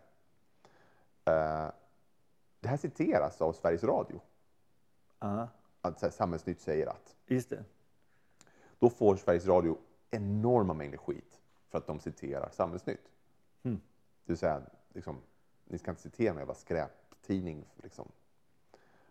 [1.65, 1.71] Eh,
[2.65, 4.21] det här citeras av Sveriges Radio.
[5.19, 5.49] Ja,
[5.81, 7.17] Att här, Samhällsnytt säger att.
[7.27, 7.65] just det.
[8.79, 9.79] Då får Sveriges Radio
[10.11, 13.11] enorma mängder skit för att de citerar Samhällsnytt.
[13.63, 13.81] Mm.
[14.25, 14.63] Det vill säga,
[14.95, 15.17] liksom,
[15.65, 17.65] ni ska inte citera jag var skräptidning.
[17.83, 18.09] Liksom.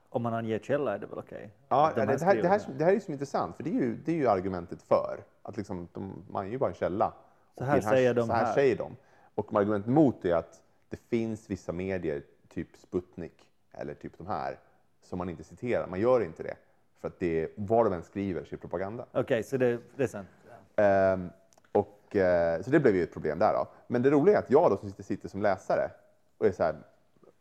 [0.10, 1.52] Om man anger källa är det väl okej?
[1.68, 3.64] Ja, Att de det, här det, här, det, här, här är ju så intressant, för
[3.64, 5.24] det är ju, det är ju argumentet för.
[5.42, 7.14] Att liksom, de, man är ju bara en källa.
[7.58, 8.54] Så här den säger de så här, här.
[8.54, 8.96] säger de.
[9.36, 12.24] Och argumentet mot är att det finns vissa medier,
[12.54, 14.60] typ Sputnik eller typ de här,
[15.04, 15.88] som man inte citerar.
[15.88, 16.56] Man gör inte det.
[17.00, 19.06] För att det, vad de än skriver så är propaganda.
[19.12, 20.28] Okej, så det, det är sant.
[20.76, 21.30] Ehm,
[21.72, 23.54] och, eh, så det blev ju ett problem där.
[23.54, 23.68] Då.
[23.88, 25.92] Men det roliga är att jag då som sitter, sitter som läsare
[26.38, 26.76] och är så här,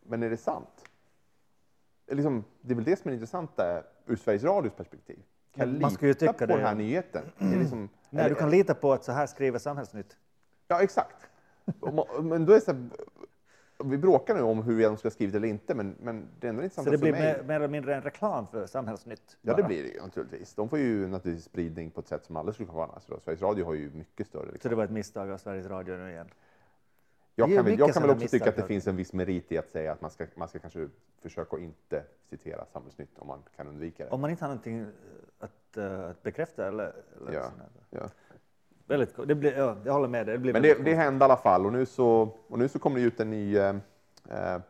[0.03, 0.85] men är det sant?
[2.07, 5.19] Liksom, det är väl det som är intressant där, ur Sveriges Radios perspektiv.
[5.55, 6.53] Kan jag man lita ska ju tycka på det.
[6.53, 7.23] den här nyheten?
[7.37, 10.17] Är det liksom, Nej, du kan lita på att så här skriver Samhällsnytt.
[10.67, 11.27] Ja, exakt.
[12.21, 12.89] Men då är det så här,
[13.83, 16.49] vi bråkar nu om hur de ska ha skrivit eller inte, men, men det är
[16.49, 19.37] ändå intressant Så det blir mer, mer eller mindre en reklam för Samhällsnytt.
[19.41, 20.55] Ja, det blir det ju naturligtvis.
[20.55, 23.23] De får ju naturligtvis spridning på ett sätt som aldrig skulle kunna vara annars.
[23.23, 24.45] Sveriges Radio har ju mycket större.
[24.45, 24.69] Så Liksom.
[24.69, 26.27] det var ett misstag av Sveriges Radio nu igen.
[27.35, 29.51] Jag det kan, väl, jag kan väl också tycka att det finns en viss merit
[29.51, 30.89] i att säga att man ska, man ska kanske
[31.21, 34.09] försöka att inte citera Samhällsnytt om man kan undvika det.
[34.09, 34.85] Om man inte har någonting
[35.39, 36.93] att, eh, att bekräfta eller...
[37.17, 37.51] eller Ja,
[37.89, 38.09] ja.
[38.87, 40.33] Väldigt det blir, ja, Jag håller med dig.
[40.33, 42.79] Det blir Men det, det hände i alla fall och nu så, och nu så
[42.79, 43.75] kommer det ut en ny eh,
[44.29, 44.61] eh,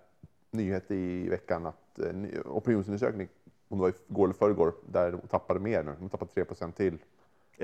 [0.52, 3.28] nyhet i veckan att eh, opinionsundersökning,
[3.68, 5.96] om det var igår eller förrgår, där de tappade mer nu.
[6.00, 6.98] De tappade 3% till.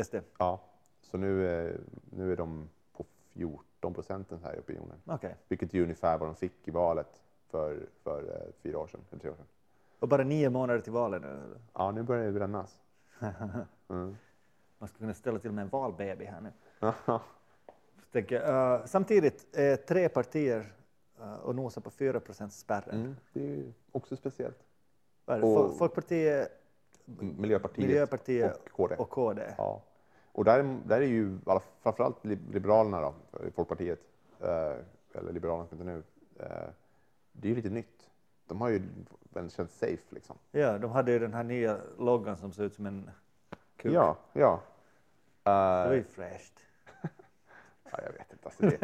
[0.03, 0.15] SD.
[0.37, 0.59] Ja.
[1.01, 1.75] Så nu, eh,
[2.09, 4.97] nu är de på 14 procent den här i opinionen.
[5.05, 5.35] Okej.
[5.47, 7.21] Vilket är ungefär vad de fick i valet
[7.51, 9.45] för, för eh, fyra år sedan, eller tre år sedan.
[9.99, 11.39] Och bara nio månader till valet nu.
[11.73, 12.79] Ja, nu börjar det brännas.
[13.91, 14.15] Mm.
[14.79, 16.51] Man skulle kunna ställa till med en valbaby här nu.
[18.11, 20.73] Tänker, eh, samtidigt är tre partier
[21.21, 22.99] uh, och nosar på 4 spärren.
[22.99, 24.59] Mm, det är ju också speciellt.
[25.25, 26.51] Och- Fol- Folkpartiet,
[27.37, 28.95] Miljöpartiet, Miljöpartiet och KD.
[28.95, 29.53] och KD.
[29.57, 29.81] Ja.
[30.31, 31.37] Och där, där är ju
[31.81, 33.13] framförallt Li- Liberalerna, då,
[33.55, 33.99] Folkpartiet,
[34.39, 34.75] eh,
[35.13, 36.03] eller Liberalerna som inte nu,
[36.39, 36.69] eh,
[37.31, 38.09] det är ju lite nytt.
[38.47, 38.81] De har ju
[39.33, 40.37] väl känts safe liksom.
[40.51, 43.09] Ja, de hade ju den här nya loggan som ser ut som en
[43.81, 43.93] kuk.
[43.93, 44.61] Ja, ja.
[45.43, 46.53] Det var Eh, ju fräscht.
[47.91, 47.99] ja.
[48.05, 48.45] Jag vet inte.
[48.45, 48.77] Alltså det,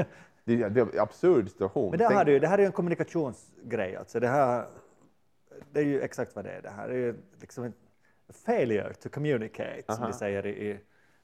[0.44, 1.90] det, det är en absurd situation.
[1.90, 3.96] Men det, Tänk- här är ju, det här är ju en kommunikationsgrej.
[3.96, 4.66] Alltså det, här,
[5.72, 6.62] det är ju exakt vad det är.
[6.62, 7.74] Det här är ju liksom en
[8.46, 10.08] failure to communicate, som Aha.
[10.08, 10.80] de säger i, i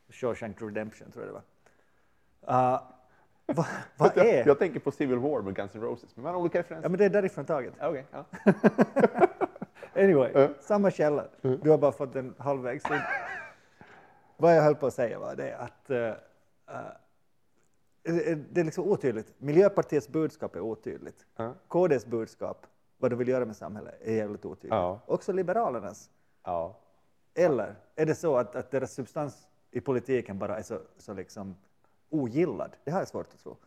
[0.09, 1.41] Shawshank Redemption, tror jag det
[2.47, 2.73] var.
[2.73, 2.81] Uh,
[3.55, 3.65] vad,
[3.97, 4.47] vad jag, är...
[4.47, 6.89] jag tänker på Civil War med Guns N' Roses, men man har olika Ja, referenser.
[6.89, 7.73] men det är därifrån taget.
[7.81, 8.25] Okej, ja.
[9.95, 10.49] Anyway, Ja.
[10.59, 11.25] samma källa.
[11.41, 12.99] Du har bara fått den halvvägs in.
[14.41, 16.13] Vad jag höll på att säga var det att eh,
[18.49, 19.33] det är liksom otydligt.
[19.37, 21.25] Miljöpartiets budskap är otydligt.
[21.35, 21.53] Ja.
[21.67, 22.65] KDs budskap,
[22.97, 24.71] vad de vill göra med samhället, är jävligt otydligt.
[24.71, 24.99] Ja.
[25.05, 26.09] Också Liberalernas.
[26.43, 26.77] ja.
[27.33, 31.55] Eller är det så att, att deras substans i politiken bara är så, så liksom
[32.09, 32.75] ogillad?
[32.83, 33.57] Det har jag svårt att tro.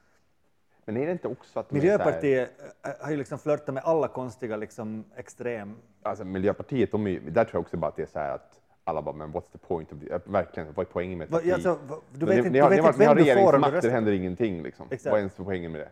[0.84, 2.50] Men är det inte också att här, Miljöpartiet
[2.82, 5.76] eh, har ju liksom flörtat med alla konstiga liksom extrem...
[6.02, 8.60] alltså Miljöpartiet, de är, där tror jag också bara att det är så här att
[8.84, 11.52] alla bara, men what's the point of the, verkligen, vad är poängen med parti?
[11.52, 11.78] alltså,
[12.12, 13.82] du vet inte, ni du har, vet ni har, inte har vem du du regeringsmakt,
[13.82, 14.86] det händer ingenting liksom.
[14.90, 15.10] Exakt.
[15.10, 15.90] Vad är ens poängen med det?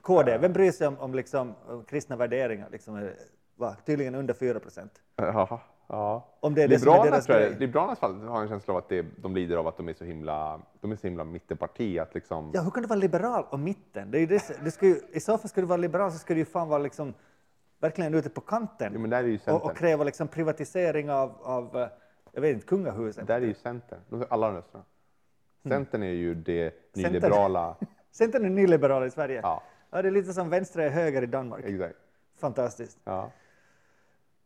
[0.00, 2.68] KD, vem bryr sig om, om liksom, om kristna värderingar?
[2.70, 3.14] Liksom, är-
[3.56, 4.92] va, tydligen under 4 procent.
[5.16, 6.28] Ja, ja.
[6.40, 7.60] Om det är det som är Liberalerna, deras tror jag, grej.
[7.60, 10.04] Liberalernas fall har en känsla av att det, de lider av att de är så
[10.04, 13.58] himla, de är så himla mittenparti att liksom, Ja, hur kan du vara liberal och
[13.58, 14.10] mitten?
[14.10, 16.34] Det är det, du ska ju, I så fall ska du vara liberal så ska
[16.34, 17.14] du ju fan vara liksom,
[17.80, 19.10] verkligen ute på kanten
[19.44, 21.88] ja, och, och kräva liksom privatisering av, av eh,
[22.38, 23.26] jag vet inte, kungahuset.
[23.26, 24.00] Där är ju Centern.
[24.08, 24.84] De alla rösterna.
[25.68, 26.72] Centern är ju det Mm.
[26.94, 27.12] Centern.
[27.12, 27.76] nyliberala.
[28.10, 29.40] Centern är nyliberal i Sverige.
[29.42, 31.64] Ja, Ja, det är lite som vänster är höger i Danmark.
[31.64, 31.98] exakt.
[32.38, 32.98] Fantastiskt.
[33.04, 33.30] Ja.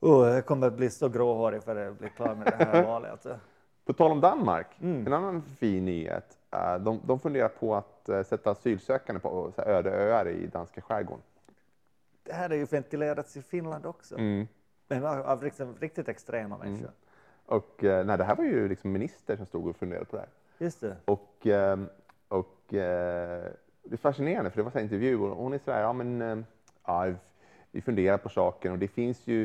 [0.00, 2.82] Oh, jag kommer att bli så gråhårig för att jag blir klar med det här
[2.86, 3.10] valet.
[3.10, 3.38] Alltså.
[3.84, 5.06] På tal om Danmark, Mm.
[5.06, 6.38] en annan fin nyhet.
[6.50, 11.22] eh, De, de funderar på att eh, sätta asylsökande på öde öar i danska skärgården.
[12.22, 14.18] Det här har ju ventilerats i Finland också.
[14.18, 14.46] Mm.
[14.88, 16.90] Men av, av liksom, riktigt extrema människor.
[17.52, 20.22] Och eh, nej, det här var ju liksom minister som stod och funderade på det
[20.22, 20.28] här.
[20.58, 20.96] Just det.
[21.04, 21.78] Och, eh,
[22.28, 23.44] och eh,
[23.84, 25.92] det är fascinerande för det var så här intervju och hon är så här, ja
[25.92, 26.38] men eh,
[26.86, 27.12] ja,
[27.70, 29.42] vi funderar på saken och det finns ju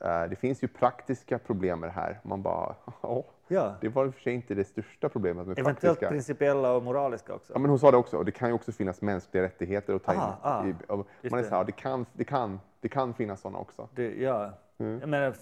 [0.00, 2.20] eh, det finns ju praktiska problem med det här.
[2.22, 3.74] Man bara, ja, Ja.
[3.80, 6.08] det var i och för sig inte det största problemet med Eventuellt praktiska.
[6.10, 7.52] principiella och moraliska också.
[7.52, 10.04] Ja, men hon sa det också, och det kan ju också finnas mänskliga rättigheter att
[10.04, 10.20] ta in.
[10.20, 11.48] Ah, i, man är det.
[11.48, 13.88] så här, det, kan, det, kan, det kan finnas sådana också.
[13.94, 14.50] Det, ja.
[14.78, 15.00] Mm.
[15.00, 15.34] Jag menar,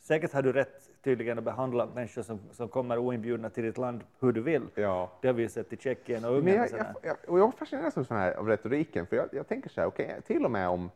[0.00, 4.04] säkert har du rätt tydligen att behandla människor som, som kommer oinbjudna till ditt land
[4.20, 4.62] hur du vill.
[4.74, 5.10] Ja.
[5.20, 6.56] Det har vi ju sett i Tjeckien och Ungern.
[6.56, 9.48] jag, och jag, jag, och jag fascineras av, sån här, av retoriken, för jag, jag
[9.48, 10.90] tänker så här, okej, till och med om,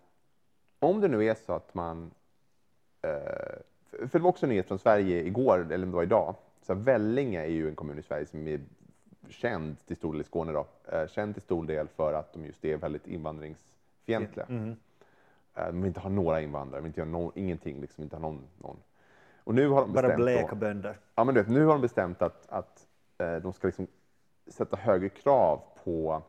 [0.79, 2.11] om det nu är så att man...
[3.03, 3.11] Eh,
[3.91, 6.35] för det var också en nyhet från Sverige igår, eller om det var idag.
[6.63, 8.61] Så här, Vellinge är ju en kommun i Sverige som är
[9.29, 12.45] känd till stor del i Skåne då, eh, känd till stor del för att de
[12.45, 14.47] just är väldigt invandringsfientliga.
[14.49, 14.77] Mm.
[15.55, 18.17] Eh, De vill inte ha några invandrare, de vill inte göra no, ingenting, liksom, inte
[18.17, 18.77] ha någon, någon.
[19.45, 20.99] Och nu har de Bara bestämt då- bleka bönder.
[21.15, 22.87] Ja, men du vet, nu har de bestämt att, att
[23.19, 23.87] eh, de ska liksom
[24.47, 26.23] sätta högre krav på,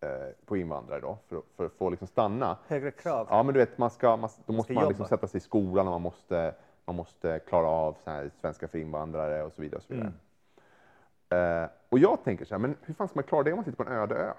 [0.00, 0.08] eh,
[0.46, 2.58] på invandrare då, för, för att få liksom stanna.
[2.68, 3.26] Högre krav.
[3.30, 5.40] Ja, men du vet, man ska, man, då måste ska man liksom sätta sig i
[5.40, 6.54] skolan och man måste,
[6.84, 9.76] man måste klara av så här, svenska för invandrare och så vidare.
[9.78, 10.06] Och, så Mm.
[10.06, 11.62] vidare.
[11.64, 13.64] Eh, och jag tänker så här, men hur fan ska man klara det om man
[13.64, 14.32] sitter på en öde ö?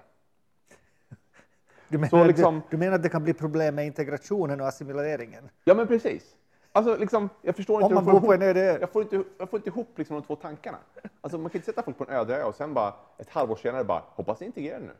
[1.88, 5.48] Du menar, liksom- du, du menar att det kan bli problem med integrationen och assimileringen?
[5.64, 6.36] Ja, men precis.
[6.78, 8.78] Alltså, liksom, jag förstår Om inte man hur jag bor på en öde?
[8.80, 10.78] Jag får, inte, jag får inte ihop liksom de två tankarna.
[11.20, 13.56] Alltså, man kan inte sätta folk på en öde ö och sen bara ett halvår
[13.56, 14.90] senare bara hoppas ni integrerar nu.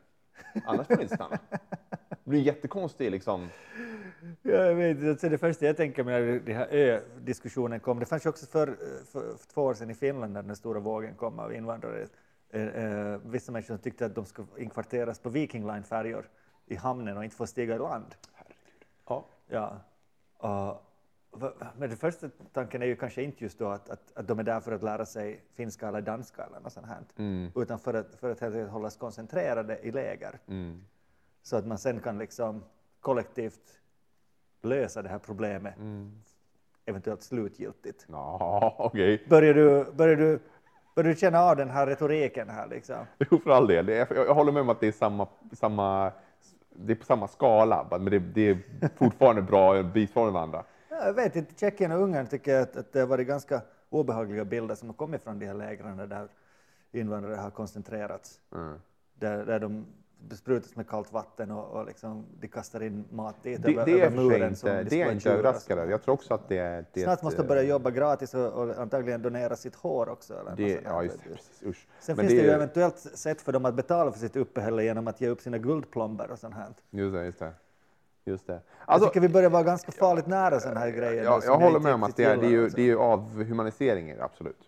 [0.66, 1.38] Annars får ni inte stanna.
[2.08, 3.48] Det blir jättekonstigt liksom.
[4.42, 8.26] Ja, jag vet, alltså det första jag tänker när den här ö-diskussionen kom, det fanns
[8.26, 8.66] ju också för,
[9.12, 12.06] för, för två år sedan i Finland när den stora vågen kom av invandrare.
[12.50, 16.28] Eh, eh, vissa människor som tyckte att de skulle inkvarteras på Viking Line-färjor
[16.66, 18.14] i hamnen och inte få stiga i land.
[19.08, 19.24] Ja.
[19.48, 19.76] Ja.
[20.38, 20.80] Och, va-
[21.78, 24.42] men den första tanken är ju kanske inte just då att, att, att de är
[24.42, 27.50] där för att lära sig finska eller danska eller något sånt här, Mm.
[27.56, 30.84] utan för att, för att helt enkelt hållas koncentrerade i läger Mm.
[31.42, 32.64] så att man sen kan liksom
[33.00, 33.80] kollektivt
[34.62, 36.12] lösa det här problemet, Mm.
[36.84, 38.06] eventuellt slutgiltigt.
[38.08, 39.26] Ja, okej.
[39.28, 40.38] Börjar du, börjar, du,
[40.94, 42.96] börjar du känna av den här retoriken här liksom?
[43.30, 43.88] Jo, för all del.
[43.88, 46.12] Jag, jag håller med om att det är samma, samma,
[46.70, 48.58] det är på samma skala, men det, det är
[48.96, 50.64] fortfarande bra bit från varandra.
[50.98, 53.62] Ja, jag vet inte, Tjeckien och Ungern tycker jag att, att det har varit ganska
[53.90, 56.28] obehagliga bilder som har kommit från de här lägren där
[56.92, 58.40] invandrare har koncentrerats.
[58.54, 58.74] Mm.
[59.14, 59.86] Där, där de
[60.20, 64.00] besprutas med kallt vatten och, och liksom, de kastar in mat dit Det, över, det
[64.00, 64.48] över muren.
[64.48, 65.84] inte, de det är inte överraskande.
[65.84, 66.84] Jag tror också att det är...
[66.92, 70.34] Det Snart måste de börja jobba gratis och, och antagligen donera sitt hår också.
[70.34, 71.22] Eller Det, ja, just.
[71.22, 71.86] Precis, usch.
[72.00, 75.08] Sen Men finns det, ju eventuellt sätt för dem att betala för sitt uppehälle genom
[75.08, 76.68] att ge upp sina guldplomber och sånt här.
[76.90, 77.52] Just det, just det.
[78.28, 78.52] Just det.
[78.52, 81.24] jag Alltså, tycker vi börjar vara ganska farligt nära sådana här grejer.
[81.24, 82.98] jag, som jag håller med om att det är, det är, ju, det är ju
[82.98, 84.58] avhumanisering, det, absolut.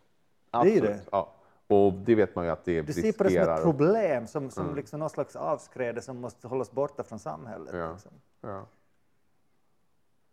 [0.50, 1.00] Det är Absolut, det.
[1.12, 1.32] Ja.
[1.66, 4.50] Och det vet man ju att det Du ser på det som ett problem, som,
[4.50, 4.76] som Mm.
[4.76, 7.74] liksom någon slags avskräde som måste hållas borta från samhället.
[7.74, 7.92] Ja.
[7.92, 8.12] Liksom.
[8.40, 8.66] Ja.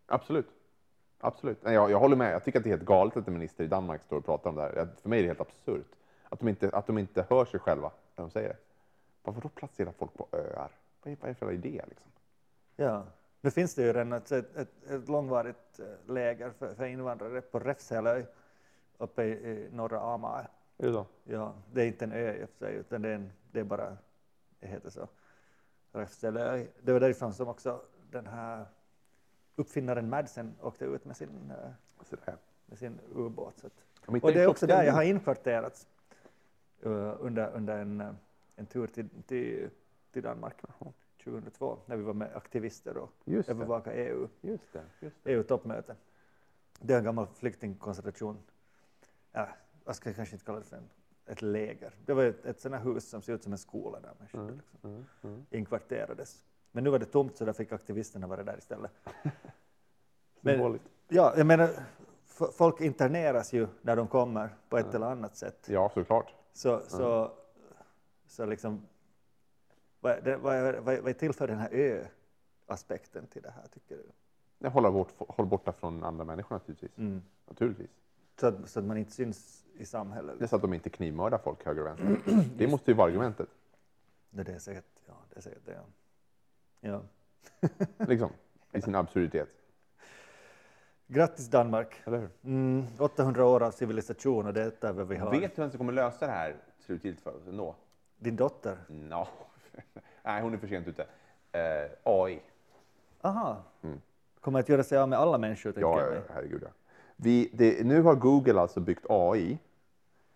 [0.08, 0.48] Absolut.
[1.20, 1.58] Absolut.
[1.64, 2.34] Jag, jag håller med.
[2.34, 4.50] Jag tycker att det är helt galet att en minister i Danmark står och pratar
[4.50, 4.74] om det här.
[4.76, 5.86] Jag- För mig är det helt absurt.
[6.30, 8.56] Att de inte, att de inte hör sig själva när de säger det.
[9.24, 10.72] Bara, Vadå placera folk på öar?
[11.04, 11.82] Vad är, vad är det för idé?
[11.88, 12.08] Liksom?
[12.76, 13.04] Ja.
[13.42, 14.58] Nu finns det ju redan ett, ett,
[14.90, 18.26] ett, långvarigt eh, läger för, för invandrare på Räfselöj
[18.98, 20.50] uppe i, i norra Amager.
[21.24, 23.60] Ja, det är inte en ö i och för sig, utan det är, en, det
[23.60, 23.98] är bara,
[24.60, 25.08] det heter så,
[25.92, 26.72] Räfselöj.
[26.82, 27.82] Det var därifrån som också
[28.12, 28.66] den här
[29.56, 32.34] uppfinnaren Madsen åkte ut med sin, eh,
[32.66, 33.60] med sin ubåt.
[33.60, 33.74] Så att,
[34.24, 35.88] och det är också där jag har inkvarterats
[36.86, 38.14] uh, under, under en, eh,
[38.56, 39.70] en tur till, till,
[40.12, 40.56] till Danmark.
[41.32, 43.54] 2002 när vi var med aktivister och Just det.
[43.54, 44.84] övervaka EU, Just det.
[45.00, 45.32] Just det.
[45.34, 45.96] EU-toppmöte.
[46.80, 48.38] Det är en gammal flyktingkoncentration.
[49.32, 49.48] Ja,
[49.86, 50.90] jag ska kanske inte kalla det för en,
[51.26, 51.94] ett läger.
[52.06, 54.90] Det var ett, ett här hus som ser ut som en skola där människor liksom,
[54.90, 55.46] Mm, mm.
[55.50, 56.46] inkvarterades.
[56.72, 58.92] Men nu var det tomt så där fick aktivisterna vara där istället.
[60.42, 60.80] Men-.
[61.08, 61.70] Ja, jag menar,
[62.52, 65.68] folk interneras ju när de kommer på ett eller annat sätt.
[65.70, 66.34] Ja, såklart.
[66.54, 67.32] Så, så,
[68.28, 68.88] så liksom,
[70.00, 73.96] vad, det, vad, vad, vad är till för den här ö-aspekten till det här, tycker
[73.96, 74.04] du?
[74.60, 76.98] Jag håller bort, håll borta från andra människor naturligtvis.
[76.98, 77.22] Mm.
[77.48, 77.90] Naturligtvis.
[78.40, 80.36] Så, att, så att man inte syns i samhället.
[80.40, 82.44] Det är så att de inte knivmördar folk höger och vänster.
[82.58, 83.50] Det måste ju vara argumentet.
[84.30, 85.80] Det, det är säkert, ja, det är säkert det.
[86.82, 87.02] Ja.
[88.08, 88.30] Liksom.
[88.74, 89.50] I sin absurditet.
[91.08, 92.02] Grattis Danmark!
[92.44, 95.32] Mm, 800 år av civilisation och det är vad vi har.
[95.32, 97.76] Vet du vem som kommer lösa det här slutgiltigt för oss ändå?
[98.18, 98.78] Din dotter?
[98.88, 99.28] No.
[100.24, 101.06] Nej, hon är för sent ute.
[101.52, 102.40] Eh, AI.
[103.22, 103.64] Aha.
[104.42, 106.70] Kommer att göra sig av med alla människor, tänker Ja, jag herregud ja.
[107.16, 109.58] Vi, det, nu har Google alltså byggt AI,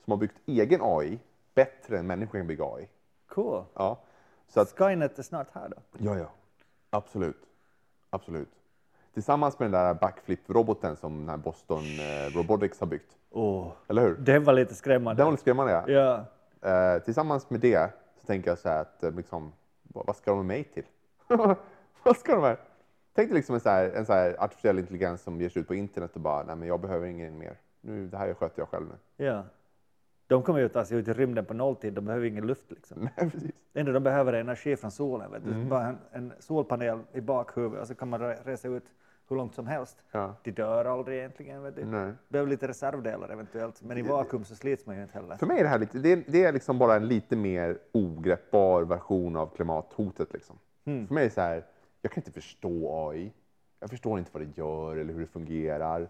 [0.04, 1.20] som har byggt egen AI,
[1.54, 2.88] bättre än människor kan bygga AI.
[3.28, 3.64] Cool.
[3.74, 4.00] Ja,
[4.48, 5.78] så att, Skynet är snart här då.
[5.98, 6.30] ja, ja.
[6.90, 7.38] Absolut.
[8.10, 8.50] Absolut.
[9.14, 13.18] Tillsammans med den där backflip-roboten som den här Boston eh, Robotics har byggt.
[13.30, 14.16] Oh, Eller hur?
[14.16, 15.20] det var lite skrämmande.
[15.20, 16.26] Den var lite skrämmande ja.
[16.62, 16.96] Ja.
[16.96, 17.90] Eh, tillsammans med det
[18.22, 19.52] så tänker jag så här att eh, liksom,
[19.84, 20.86] vad, ska de med mig till?
[22.04, 22.58] vad ska de med?
[23.14, 25.68] Tänk dig liksom en, så här, en så här artificiell intelligens som ger sig ut
[25.68, 27.58] på internet och bara, nej men jag behöver ingen mer.
[27.82, 29.26] Nu, det här sköter jag själv nu.
[29.26, 29.44] ja.
[30.28, 32.72] De kommer att ta sig ut i rymden på nolltid, de behöver ingen luft.
[32.72, 33.10] Liksom.
[33.18, 33.32] Nej,
[33.74, 35.32] enda de behöver energi från solen.
[35.32, 35.52] Vet du?
[35.52, 35.70] Mm.
[35.70, 38.84] Bara en, en solpanel i bakhuvudet och så kan man re- resa ut
[39.32, 39.98] hur långt som helst.
[40.12, 40.36] Ja.
[40.44, 41.64] De dör aldrig egentligen.
[41.64, 41.86] Vet du?
[41.86, 42.14] Nej.
[42.30, 45.36] Behöver lite reservdelar eventuellt, men i vakuum så slits man ju inte heller.
[45.36, 47.78] För mig är det här lite, det är, det är liksom bara en lite mer
[47.92, 50.34] ogreppbar version av klimathotet.
[50.34, 50.60] Liksom.
[50.86, 51.08] Mm.
[51.08, 51.66] För mig är det så här,
[52.02, 53.34] jag kan inte förstå AI.
[53.80, 56.10] Jag förstår inte vad det gör eller hur det fungerar.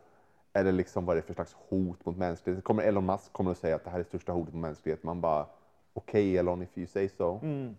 [0.54, 2.62] Eller liksom vad det är för slags hot mot mänskligheten.
[2.62, 5.08] Kommer Elon Musk kommer att säga att det här är det största hotet mot mänskligheten.
[5.08, 5.46] Man bara,
[5.94, 7.40] okej Elon, if you say so.
[7.44, 7.76] Mm.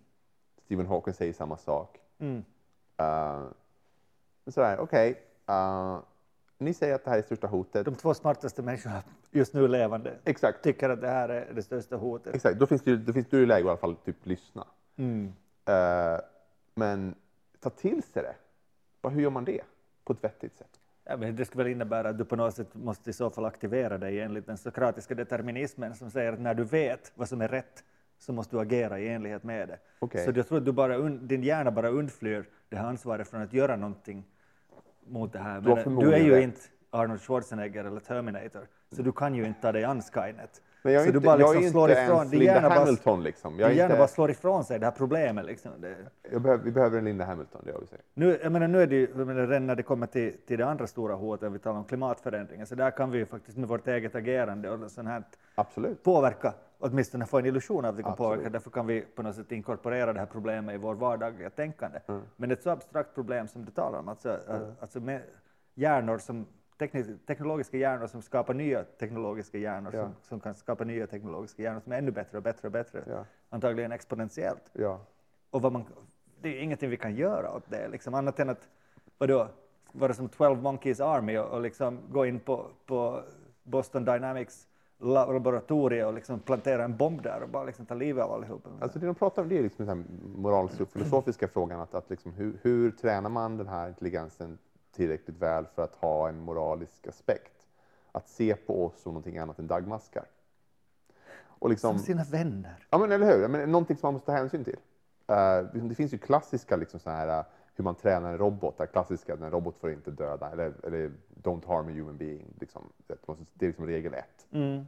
[0.64, 2.00] Stephen Hawking säger samma sak.
[2.18, 2.44] Mm.
[3.00, 3.48] Uh,
[4.46, 5.22] sådär, okej.
[5.50, 6.00] Uh,
[6.58, 7.84] ni säger att det här är största hotet.
[7.84, 10.62] De två smartaste människorna just nu levande Exakt.
[10.64, 12.34] tycker att det här är det största hotet.
[12.34, 14.66] Exakt, då finns det då finns det ju läge i alla fall typ lyssna.
[14.96, 15.32] Mm.
[15.64, 16.20] Eh,
[16.74, 17.14] men
[17.60, 18.34] ta till sig det.
[19.02, 19.60] Bara, hur gör man det
[20.04, 20.80] på ett vettigt sätt?
[21.04, 23.44] Ja, men det skulle väl innebära att du på något sätt måste i så fall
[23.44, 27.48] aktivera dig enligt den sokratiska determinismen som säger att när du vet vad som är
[27.48, 27.84] rätt
[28.18, 29.78] så måste du agera i enlighet med det.
[29.98, 30.24] Okej.
[30.24, 33.52] Så jag tror att du bara din hjärna bara undflyr det här ansvaret från att
[33.52, 34.24] göra någonting
[35.06, 35.60] mot det här.
[35.60, 39.46] Du Men du förmodligen är ju inte Arnold Schwarzenegger eller Terminator, så du kan ju
[39.46, 40.62] inte ta dig an Skynet.
[40.82, 43.22] Men jag är så inte, du bara liksom slår ifrån, din Linda hjärna bara, Hamilton.
[43.22, 43.58] Liksom.
[43.58, 45.46] Jag hjärna inte, bara slår ifrån sig det här problemet.
[45.46, 45.70] Liksom.
[45.78, 48.04] Det, behöver, vi behöver en Linda Hamilton, det vad vi säger.
[48.14, 50.66] nu, jag menar, nu är det ju, jag menar, när det kommer till, till det
[50.66, 53.88] andra stora hotet, vi talar om klimatförändringen, så där kan vi ju faktiskt med vårt
[53.88, 55.22] eget agerande och sånt här
[55.54, 56.02] Absolut.
[56.02, 58.30] påverka, åtminstone få en illusion av att vi kan Absolut.
[58.30, 61.98] påverka, därför kan vi på något sätt inkorporera det här problemet i vår vardagliga tänkande.
[62.06, 62.22] Mm.
[62.36, 64.38] Men ett så abstrakt problem som du talar om, alltså,
[64.80, 65.22] alltså med
[65.74, 66.46] hjärnor som
[67.26, 70.02] teknologiska hjärnor som skapar nya teknologiska hjärnor, Ja.
[70.02, 73.04] som, som kan skapa nya teknologiska hjärnor som är ännu bättre och bättre och bättre,
[73.06, 73.24] Ja.
[73.50, 74.70] antagligen exponentiellt.
[74.72, 75.00] Ja.
[75.50, 75.84] Och vad man,
[76.40, 78.68] det är ingenting vi kan göra åt det, liksom, annat än att
[79.18, 79.48] vadå,
[79.92, 83.22] vara som 12 Monkeys Army och, och liksom gå in på, på
[83.62, 84.68] Boston Dynamics
[84.98, 88.70] la- laboratorium och liksom plantera en bomb där och bara liksom ta livet av allihopa.
[88.80, 90.04] Alltså det de pratar om det är liksom den här
[90.38, 91.80] moraliska och filosofiska frågan.
[91.80, 94.58] Att, att liksom hur, hur tränar man den här intelligensen
[94.92, 97.66] tillräckligt väl för att ha en moralisk aspekt?
[98.12, 100.24] Att se på oss som någonting annat än dagmaskar.
[101.62, 102.86] Och liksom, Som sina vänner.
[102.90, 103.48] Ja, men eller hur?
[103.48, 104.78] Men någonting som man måste ta hänsyn till.
[105.26, 108.78] Eh, det finns ju klassiska liksom, så här, eh, hur man tränar en robot.
[108.78, 110.50] Det klassiska, en robot får inte döda.
[110.50, 111.12] Eller, eller
[111.42, 112.54] don't harm a human being.
[112.60, 112.92] Liksom.
[113.06, 113.14] Det,
[113.54, 114.46] det är liksom regel ett.
[114.52, 114.86] Mm.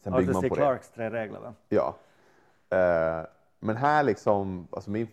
[0.00, 0.54] Sen bygger man på det.
[0.54, 1.40] Clarks tre regler.
[1.40, 1.54] Va?
[1.68, 1.96] Ja.
[2.70, 3.26] Eh,
[3.60, 5.08] men här liksom, alltså min,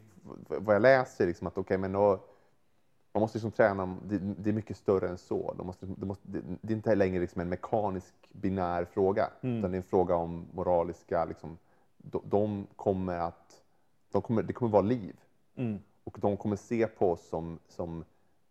[0.48, 2.20] vad jag läser liksom att okej, men då,
[3.14, 5.54] man måste liksom träna, det, det är mycket större än så.
[5.58, 9.72] De måste, det, måste, det, det är inte längre liksom en mekanisk binär fråga, utan
[9.72, 11.58] det är en fråga om moraliska, liksom,
[11.98, 13.62] de, de kommer att,
[14.12, 15.16] de kommer, det kommer vara liv.
[15.56, 15.80] Mm.
[16.04, 18.06] Och de kommer se på oss som, som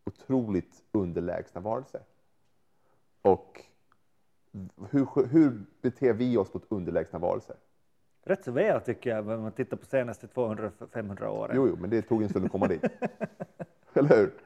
[0.04, 2.00] otroligt underlägsna varelser.
[3.22, 3.64] Och
[4.90, 7.56] hur, hur beter vi oss mot underlägsna varelser?
[8.22, 11.56] Rätt så väl tycker jag, om man tittar på senaste 200-500 åren.
[11.56, 12.84] Jo, jo, men det tog en stund att komma dit.
[13.94, 14.34] Eller hur?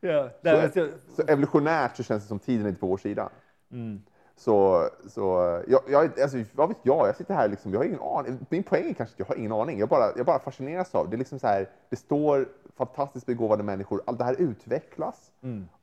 [0.00, 0.30] Ja,
[0.72, 3.30] Så, jag, så evolutionärt så känns det som tiden är inte på vår sida.
[3.72, 4.02] mm.
[4.36, 5.22] Så, så
[5.68, 7.08] jag, jag, alltså, vad vet jag?
[7.08, 8.38] Jag sitter här liksom, jag har ingen aning.
[8.50, 9.78] Min poäng är kanske att jag har ingen aning.
[9.78, 11.16] Jag bara, jag bara fascineras av det.
[11.16, 14.02] är liksom så här, det står fantastiskt begåvade människor.
[14.06, 15.30] Allt det här utvecklas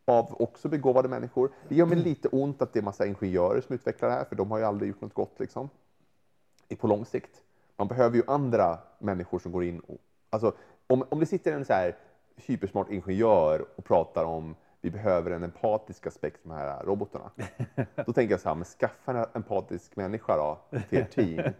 [0.06, 1.52] av också begåvade människor.
[1.70, 4.36] Det gör mig lite ont att det är massa ingenjörer som utvecklar det här, för
[4.36, 5.70] de har ju aldrig gjort något gott liksom.
[6.78, 7.42] På lång sikt.
[7.78, 9.98] Man behöver ju andra människor som går in och,
[10.30, 10.54] alltså,
[10.88, 11.96] om, om det sitter en så här
[12.36, 17.32] hypersmart ingenjör och pratar om vi behöver en empatisk aspekt med de här robotarna.
[18.06, 21.42] Då tänker jag så här, men skaffa en empatisk människa då till ert team.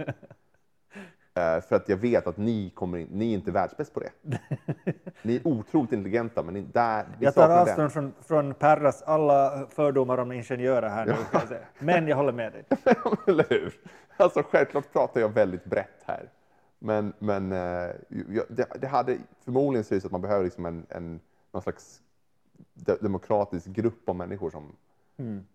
[1.38, 4.10] Eh, för att jag vet att ni, kommer in, ni är inte världsbäst på det.
[5.22, 9.02] Ni är otroligt intelligenta, men ni, där, vi Jag tar saknar avstånd från, från Perras
[9.02, 11.12] alla fördomar om ingenjörer här nu.
[11.12, 11.66] Kan jag säga.
[11.80, 12.64] Men jag håller med dig.
[12.70, 12.96] det.
[13.32, 13.74] Eller hur?
[14.18, 16.30] Alltså, självklart pratar jag väldigt brett här.
[16.80, 17.90] Men, men eh,
[18.50, 21.20] det, det hade förmodligen det så att man behöver liksom en, en,
[21.52, 22.02] någon slags
[22.74, 24.72] de, demokratisk grupp av människor som,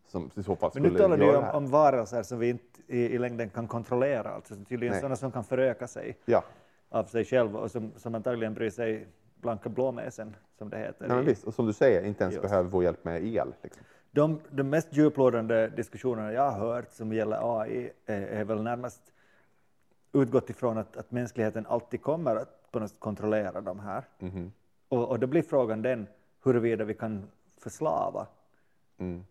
[0.07, 2.23] som i så fall Men skulle nu talar du göra ju det om, om varelser
[2.23, 5.01] som vi inte i, i längden kan kontrollera, alltså tydligen Nej.
[5.01, 6.45] sådana som kan föröka sig Ja,
[6.89, 9.07] av sig själva och som, som antagligen bryr sig
[9.41, 11.09] blanka blåmesen, som det heter.
[11.09, 11.45] Nej, men visst.
[11.45, 12.49] Och som du säger, inte ens Just.
[12.49, 13.55] behöver vår hjälp med el.
[13.63, 13.83] Liksom.
[14.11, 19.13] De, de mest djuplodande diskussionerna jag har hört som gäller AI är, är väl närmast
[20.13, 24.05] utgått ifrån att, att mänskligheten alltid kommer att på något kontrollera de här.
[24.19, 24.53] Mhm.
[24.89, 26.07] Och, och då blir frågan den
[26.43, 27.23] huruvida vi kan
[27.59, 28.27] förslava
[28.99, 29.25] Mm.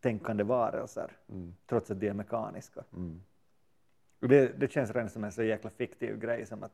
[0.00, 1.54] tänkande varelser Mm.
[1.66, 2.84] trots att de är mekaniska.
[2.92, 3.20] Mm.
[4.20, 6.72] Det, det känns redan som en så jäkla fiktiv grej som att,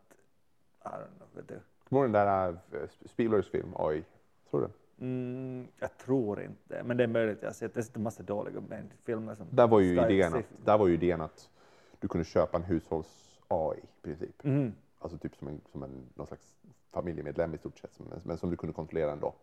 [0.85, 1.61] I don't know.
[1.89, 4.05] Kommer den där uh, Spielbergs film AI?
[4.51, 4.69] Tror du?
[5.07, 7.39] Mm, jag tror inte, men det är möjligt.
[7.41, 8.63] Jag har sett, jag har sett en massa dåliga
[9.05, 11.49] filmer som Där var ju Sky idén att, där var ju idén att
[12.03, 14.45] du kunde köpa en hushålls-AI i princip.
[14.45, 14.75] Mhm.
[14.99, 16.57] Alltså typ som en, som en någon slags
[16.91, 19.35] familjemedlem i stort sett, som, men som du kunde kontrollera ändå.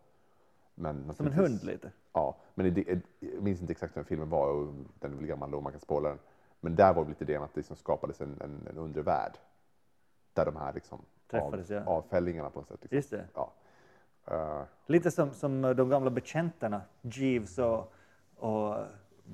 [0.74, 1.92] Men Som en hund lite.
[2.12, 5.26] Ja, men det, det, jag minns inte exakt hur filmen var och den är väl
[5.26, 6.18] gammal och man kan spoila den.
[6.60, 9.32] Men där var väl lite idén att det liksom skapades en, en, en undre värld.
[10.32, 10.98] Där de här liksom
[11.30, 11.84] Träffades, ja.
[11.84, 12.78] avfällingarna på något sätt.
[12.82, 12.96] Liksom.
[12.96, 13.24] Just det.
[13.34, 13.52] Ja.
[14.24, 17.92] Eh, Lite som, som de gamla bekäntena, Jeeves och,
[18.36, 18.76] och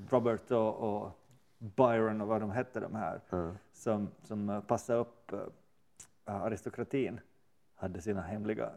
[0.09, 1.11] Robert och, och
[1.57, 3.57] Byron och vad de hette de här, Mm.
[3.73, 5.39] som, som eh, passade upp eh,
[6.25, 7.19] aristokratin,
[7.75, 8.71] hade sina hemliga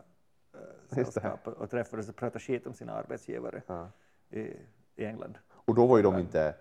[0.87, 3.89] sällskap och, och träffades och pratade skit om sina arbetsgivare ja.
[4.31, 4.41] i,
[4.97, 5.39] i England.
[5.49, 6.55] Och då var ju de inte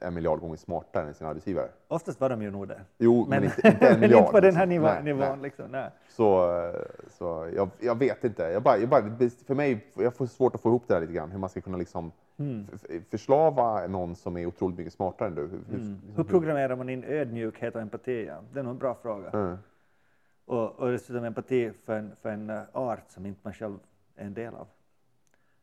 [0.00, 1.68] en miljard gånger smartare än sina arbetsgivare.
[1.88, 2.80] Oftast var de ju nog det.
[2.98, 4.20] Jo, men, Men, inte, inte en men miljard.
[4.20, 4.68] inte på den här liksom.
[4.68, 5.20] nivå, Nej, nivån.
[5.20, 5.38] nej.
[5.42, 5.70] Liksom.
[5.70, 5.90] Nej.
[6.08, 6.50] Så,
[7.10, 8.42] så jag, jag vet inte.
[8.42, 9.02] Jag bara, jag bara,
[9.46, 11.30] för mig, jag får svårt att få ihop det här lite grann.
[11.30, 12.66] Hur man ska kunna liksom Mm.
[13.10, 15.40] förslava någon som är otroligt mycket smartare än du.
[15.42, 16.00] Hur, hur, Mm.
[16.16, 18.24] Hur programmerar man in ödmjukhet och empati?
[18.26, 18.34] Ja?
[18.52, 19.30] Det är nog en bra fråga.
[19.30, 19.56] Mm.
[20.44, 23.78] Och, och dessutom empati för en, för en art som inte man själv
[24.16, 24.66] är en del av.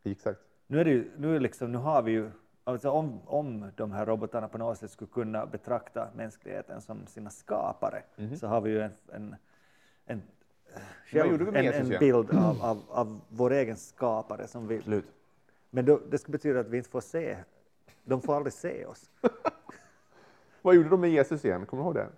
[0.04, 0.40] Exakt.
[0.68, 2.32] Nu, är det ju, nu, liksom, nu har vi ju,
[2.64, 7.30] alltså om, om de här robotarna på något sätt skulle kunna betrakta mänskligheten som sina
[7.30, 8.04] skapare,
[8.40, 9.36] så har vi ju en, en,
[10.06, 10.22] en,
[11.06, 14.48] själv, en, en bild av, av, av vår egen skapare.
[14.48, 15.06] Som vi, Slut.
[15.70, 17.38] men då, det skulle betyda att vi inte får se,
[18.04, 19.12] de får aldrig se oss.
[20.62, 21.66] Vad gjorde de med Jesus igen?
[21.66, 22.10] Kommer du ihåg det?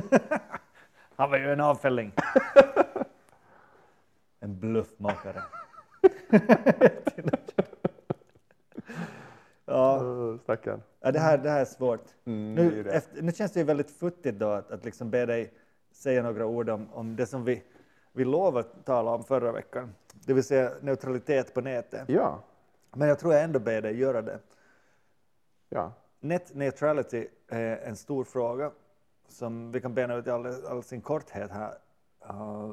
[1.16, 2.12] Han var ju en avfälling.
[4.40, 5.42] en bluffmakare.
[9.68, 10.82] Ja, stackarn.
[11.00, 12.04] ja, det, här, det här är svårt.
[12.24, 12.90] Mm, det är Nu, det.
[12.90, 15.52] efter, nu känns det ju väldigt futtigt då att, att liksom be dig
[15.92, 17.62] säga några ord om, om det som vi,
[18.12, 19.94] vi lovade tala om förra veckan,
[20.26, 22.08] det vill säga neutralitet på nätet.
[22.08, 22.42] Ja,
[22.96, 24.38] Men jag tror jag ändå ber dig göra det.
[25.68, 25.92] ja.
[26.20, 28.70] Net neutrality är en stor fråga
[29.28, 31.74] som vi kan bena ut i all, all sin korthet här.
[32.30, 32.72] Uh,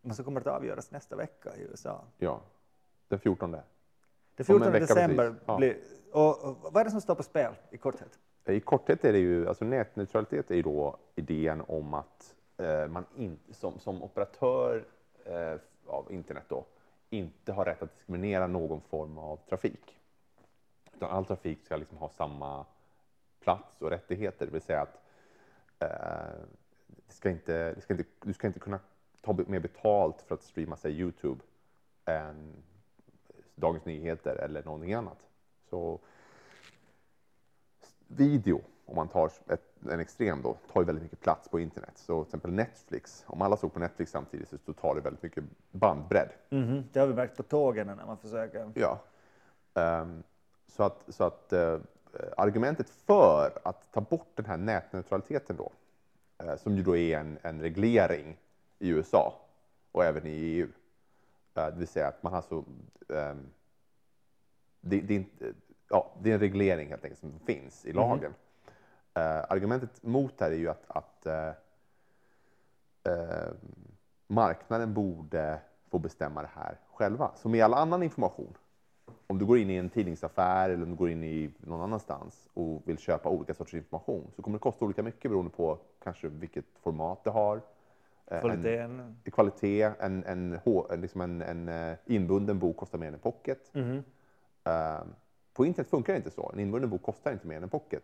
[0.00, 2.04] men som kommer att avgöras nästa vecka i USA.
[2.18, 2.40] ja.
[3.08, 3.50] Den 14.
[3.50, 3.62] Det Om
[4.36, 5.56] en 14 vecka december ja.
[5.56, 5.76] blir...
[6.16, 8.18] Och, och vad är det som står på spel i korthet?
[8.44, 12.88] Eh, I korthet är det ju, alltså nätneutralitet är ju då idén om att eh,
[12.88, 14.84] man in, som, som operatör
[15.24, 15.54] eh,
[15.86, 16.66] av internet då,
[17.10, 19.98] inte har rätt att diskriminera någon form av trafik.
[20.94, 22.64] Utan all trafik ska liksom ha samma
[23.40, 25.02] plats och rättigheter, det vill säga att
[25.78, 26.38] eh,
[27.06, 28.80] det ska inte, det ska inte, du ska inte kunna
[29.20, 31.40] ta mer betalt för att streama sig Youtube
[32.04, 32.52] än
[33.54, 35.25] Dagens Nyheter eller någonting annat.
[35.70, 36.00] Så
[38.08, 41.92] video, om man tar ett, en extrem då, tar ju väldigt mycket plats på internet.
[41.94, 45.44] Så till exempel Netflix, om alla såg på Netflix samtidigt så tar det väldigt mycket
[45.70, 46.28] bandbredd.
[46.50, 48.72] Mhm, Det har vi märkt på tågen när man försöker.
[48.74, 48.98] Ja.
[49.74, 50.22] Ehm,
[50.68, 51.78] så att, så att eh,
[52.36, 55.72] argumentet för att ta bort den här nätneutraliteten då,
[56.38, 58.38] eh, som ju då är en, en reglering
[58.78, 59.34] i USA
[59.92, 60.68] och även i EU,
[61.54, 62.64] eh, det vill säga att man har så,
[63.08, 63.46] ehm,
[64.80, 65.52] det, det är inte,
[65.88, 68.34] ja, det är en reglering helt enkelt som finns i lagen.
[69.14, 71.48] Eh, argumentet mot det här är ju att, att eh,
[73.12, 73.52] eh,
[74.26, 78.56] marknaden borde få bestämma det här själva, som i all annan information.
[79.26, 82.48] Om du går in i en tidningsaffär eller om du går in i någon annanstans
[82.54, 86.28] och vill köpa olika sorters information så kommer det kosta olika mycket beroende på kanske
[86.28, 87.60] vilket format det har.
[88.26, 89.00] Eh, Kvaliteten.
[89.24, 90.58] En, kvalitet, en, en,
[90.90, 93.70] en, liksom en, en eh, inbunden bok kostar mer än en pocket.
[93.74, 94.04] Mhm.
[94.66, 95.04] Eh,
[95.52, 96.50] på internet funkar det inte så.
[96.52, 98.02] En inbunden bok kostar inte mer än en pocket.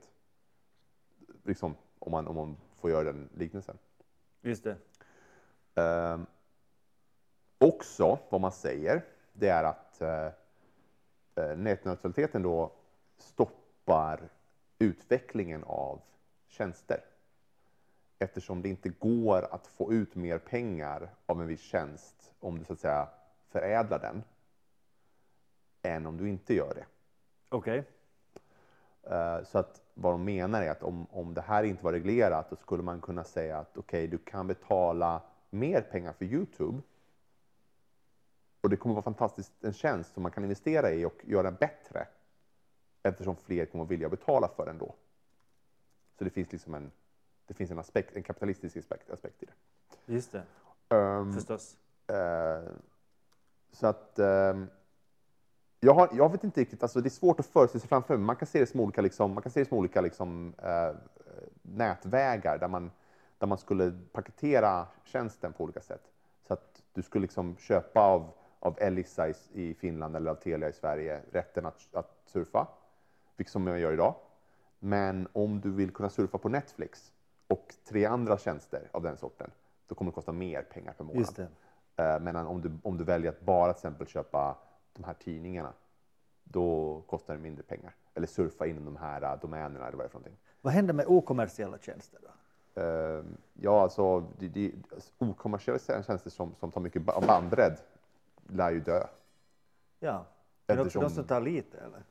[1.43, 3.79] Liksom, om, man, om man får göra den liknelsen.
[4.41, 4.77] Just det.
[5.75, 6.27] Ehm,
[7.59, 10.27] också vad man säger, det är att eh,
[11.35, 12.73] eh, nätneutraliteten då
[13.19, 14.29] stoppar
[14.79, 16.01] utvecklingen av
[16.49, 17.05] tjänster.
[18.19, 22.65] Eftersom det inte går att få ut mer pengar av en viss tjänst om du
[22.65, 23.09] så att säga
[23.51, 24.23] förädlar den,
[25.83, 26.87] än om du inte gör det.
[27.49, 27.85] Okej.
[29.03, 32.51] Eh, Så att vad de menar är att om, om det här inte var reglerat,
[32.51, 36.81] då skulle man kunna säga att okej, du kan betala mer pengar för Youtube.
[38.61, 42.07] Och det kommer vara fantastiskt en tjänst som man kan investera i och göra bättre.
[43.03, 44.95] Eftersom fler kommer att vilja betala för den då.
[46.19, 46.91] Så det finns liksom en,
[47.47, 49.53] det finns en, aspekt, en kapitalistisk aspekt, aspekt i det.
[50.13, 50.43] Just det.
[50.97, 51.77] Ehm, Förstås.
[52.07, 52.71] Eh,
[53.73, 54.67] så att ehm,
[55.85, 58.27] jag, har, jag vet inte riktigt, alltså det är svårt att föreställa sig framför mig.
[58.27, 60.97] Man kan se det som olika, liksom, man kan se det som olika liksom, eh,
[61.63, 62.91] nätvägar där man,
[63.39, 66.03] där man skulle paketera tjänsten på olika sätt.
[66.47, 70.69] Så att du skulle liksom köpa av, av Elisa i, i Finland eller av Telia
[70.69, 72.67] i Sverige rätten att, att surfa,
[73.37, 74.15] vilket som jag gör idag.
[74.79, 77.13] Men om du vill kunna surfa på Netflix
[77.49, 79.51] och tre andra tjänster av den sorten,
[79.87, 81.21] då kommer det kosta mer pengar per månad.
[81.21, 81.49] Just det.
[81.97, 84.57] Eh, Medan om du, om du väljer att bara till exempel köpa
[84.93, 85.73] de här tidningarna,
[86.45, 87.95] då kostar det mindre pengar.
[88.15, 90.37] Eller surfa inom de här eh, domänerna eller vad det är för någonting.
[90.61, 92.81] Vad händer med okommersiella tjänster då?
[92.81, 93.25] Eh,
[93.55, 94.73] Ja, alltså, det, det,
[95.19, 97.79] okommersiella tjänster som, som tar mycket ba- bandbredd
[98.49, 99.07] lär ju dö.
[100.01, 100.25] Ja.
[100.67, 102.03] Men också Eftersom- de som tar lite eller?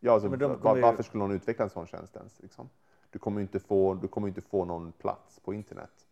[0.00, 2.42] Ja, alltså, Men de va- kommer ju- Varför skulle någon utveckla en sån tjänst ens?
[2.42, 2.68] Liksom?
[3.10, 6.06] Du kommer ju inte få, du kommer inte få någon plats på internet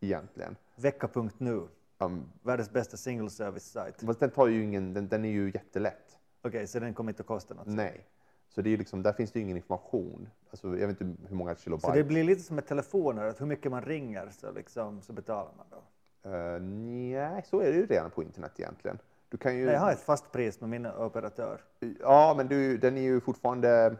[0.00, 0.56] egentligen.
[0.76, 1.68] Vecka.nu.
[2.00, 4.02] Um, Världens bästa single service sajt.
[4.06, 6.18] fast den, tar ju ingen, den, den är ju jättelätt.
[6.42, 7.66] Okej, så den kommer inte att kosta något.
[7.66, 8.06] Nej.
[8.48, 10.28] Så det är liksom, där finns det ju ingen information.
[10.50, 11.86] Alltså, jag vet inte hur många kilobyte.
[11.86, 15.12] Så det blir lite som med telefoner, att hur mycket man ringer så, liksom, så
[15.12, 15.82] betalar man då.
[16.30, 18.98] Eh, nej, så är det ju redan på internet egentligen.
[19.28, 19.64] Du kan ju...
[19.64, 21.60] Nej, Jag har ett fast pris med min operatör.
[22.00, 23.96] Ja, men du, den är ju fortfarande,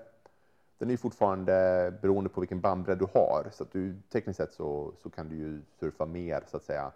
[0.78, 1.52] den är fortfarande
[2.02, 3.46] beroende på vilken bandbredd du har.
[3.52, 6.92] Så att du, tekniskt sett så, så kan du ju surfa mer, så att säga,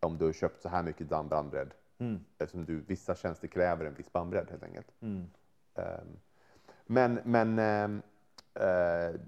[0.00, 1.70] om du har köpt så här mycket band- bandbredd.
[1.98, 2.24] Mm.
[2.38, 4.86] Eftersom du, vissa tjänster kräver en viss bandbredd helt enkelt.
[5.00, 5.26] Mm.
[5.74, 6.08] Ehm,
[6.86, 8.02] men men ehm,
[8.54, 9.20] eh,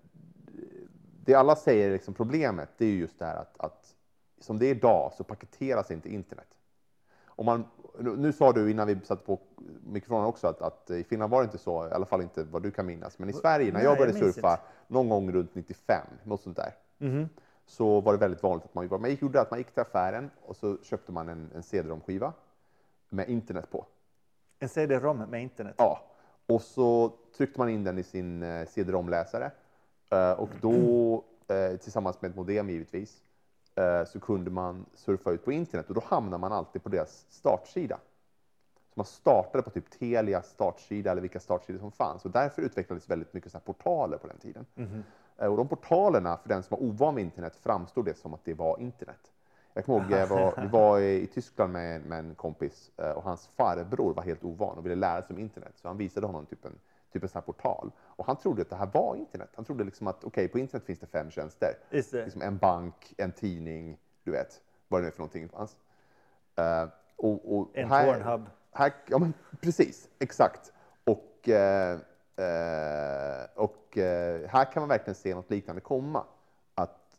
[1.25, 3.95] det alla säger liksom problemet, det är ju just det här att, att
[4.41, 6.49] som det är idag så paketeras inte internet.
[7.27, 7.65] Om man,
[7.99, 9.41] nu sa du innan vi satte på
[9.87, 12.63] mikrofonen också att, att i Finland var det inte så, i alla fall inte vad
[12.63, 13.19] du kan minnas.
[13.19, 17.29] Men i Sverige, när jag började surfa någon gång runt 95, något sånt där, Mhm.
[17.69, 20.31] Så var det väldigt vanligt att man gjorde, man gjorde att man gick till affären
[20.43, 22.33] och så köpte man en, en CD-ROM-skiva
[23.09, 23.87] med internet på.
[24.59, 25.75] En CD-ROM med internet.
[25.79, 26.01] Ja,
[26.47, 29.51] och så tryckte man in den i sin eh, CD-ROM-läsare
[30.11, 33.23] eh, och då eh, tillsammans med ett modem givetvis
[34.07, 37.99] så kunde man surfa ut på internet och då hamnar man alltid på deras startsida.
[38.89, 43.11] Så man startade på typ Telias startsida eller vilka startsidor som fanns och därför utvecklades
[43.11, 44.67] väldigt mycket så portaler på den tiden.
[44.77, 44.87] Eh,
[45.39, 48.55] Och de portalerna, för den som var ovan med internet, framstod det som att det
[48.55, 49.33] var internet.
[49.75, 53.23] Jag kommer ihåg, jag var, vi var i Tyskland med, med en kompis eh, och
[53.23, 55.73] hans farbror var helt ovan och ville lära sig om internet.
[55.77, 56.79] Så han visade honom typ en,
[57.13, 57.91] typ en sån här portal.
[58.01, 59.51] Och han trodde att det här var internet.
[59.57, 61.75] Han trodde liksom att okej, på internet finns det fem tjänster.
[61.91, 62.25] Just det.
[62.25, 65.51] Liksom en bank, en tidning, du vet, vad det nu är för någonting.
[66.57, 68.47] Eh, och, och En här, Pornhub.
[68.73, 70.73] Här, ja, men precis, exakt.
[71.05, 71.99] Och, eh, eh,
[73.55, 76.25] och eh, här kan man verkligen se något liknande komma.
[76.75, 77.19] Att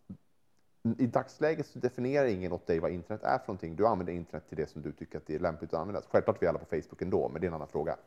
[0.97, 3.75] i dagsläget så definierar ingen åt dig vad internet är för någonting.
[3.75, 6.01] Du använder internet till det som du tycker att det är lämpligt att använda.
[6.09, 7.97] Självklart är vi alla på Facebook ändå, men det är en annan fråga.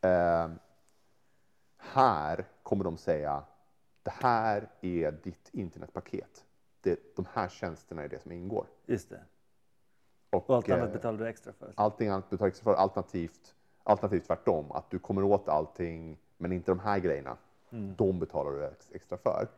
[0.00, 0.48] Eh,
[1.76, 3.44] här kommer de säga,
[4.02, 6.44] det här är ditt internetpaket.
[6.80, 8.66] Det, de här tjänsterna är det som ingår.
[8.86, 9.20] Just det.
[10.30, 11.72] Och, Och allt annat eh, betalar du extra för.
[11.76, 16.70] allting annat betalar extra för, alternativt, alternativt tvärtom, att du kommer åt allting, men inte
[16.70, 17.36] de här grejerna.
[17.96, 19.48] De betalar du ex- extra för.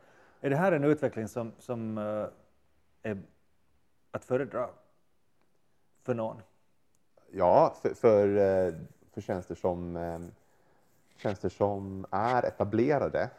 [0.40, 2.26] Är det här en utveckling som, som eh,
[3.10, 3.22] är
[4.10, 4.68] att föredra
[6.02, 6.42] för någon?
[7.30, 8.74] Ja, för, för, eh,
[9.12, 10.20] för tjänster som, eh,
[11.16, 13.30] tjänster som är etablerade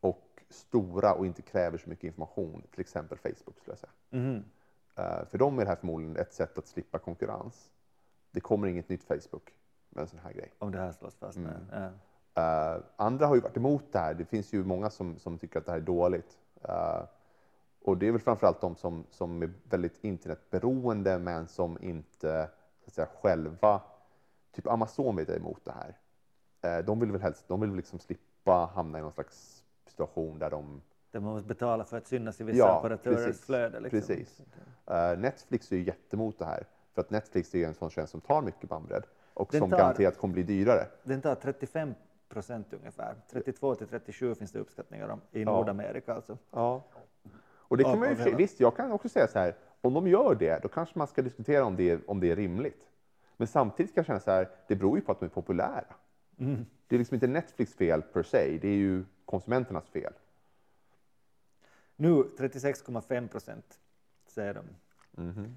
[0.00, 3.92] och stora och inte kräver så mycket information, till exempel Facebook skulle jag säga.
[4.96, 7.70] Eh, för dem är det här förmodligen ett sätt att slippa konkurrens.
[8.30, 9.54] Det kommer inget nytt Facebook
[9.90, 10.52] med en sån här grej.
[10.58, 11.38] Om det här slås fast.
[11.38, 11.52] Mm.
[11.72, 11.90] Ja.
[12.34, 14.14] Eh, andra har ju varit emot det här.
[14.14, 16.38] Det finns ju många som, som tycker att det här är dåligt.
[16.62, 17.02] Eh,
[17.82, 22.50] och det är väl framförallt de som, som är väldigt internetberoende men som inte
[22.80, 23.82] så att säga, själva,
[24.52, 25.98] typ Amazon vet jag är emot det här.
[26.62, 30.50] Eh, de vill väl helst, de vill liksom slippa hamna i någon slags situation där
[30.50, 33.46] de man måste betala för att synas i vissa Ja, operatörers precis.
[33.46, 33.80] flöde.
[33.80, 34.00] Liksom.
[34.00, 34.42] Precis.
[35.18, 36.66] Netflix är ju jättemot det här.
[36.94, 39.04] För att Netflix är en sån tjänst som tar mycket bandbredd
[39.34, 40.86] och Den som tar- garanterat kommer bli dyrare.
[41.02, 41.94] Den tar 35
[42.28, 43.14] procent ungefär.
[43.30, 45.44] 32 till 37 finns det uppskattningar om i Ja.
[45.52, 46.38] Nordamerika alltså.
[46.50, 46.84] Ja.
[47.42, 50.34] Och det kan man ju, visst, jag kan också säga så här, om de gör
[50.34, 52.86] det, då kanske man ska diskutera om det, om det är rimligt.
[53.36, 55.84] Men samtidigt kan jag känna så här, det beror ju på att de är populära.
[56.38, 56.66] Mm.
[56.86, 60.12] Det är liksom inte Netflix fel per se, det är ju konsumenternas fel.
[61.96, 63.78] Nu 36,5 procent
[64.26, 64.64] säger de.
[65.22, 65.56] Mhm.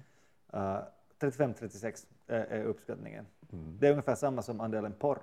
[0.54, 0.78] Uh,
[1.20, 3.26] 35-36 är, är uppskattningen.
[3.52, 3.78] Mm.
[3.80, 5.18] Det är ungefär samma som andelen porr.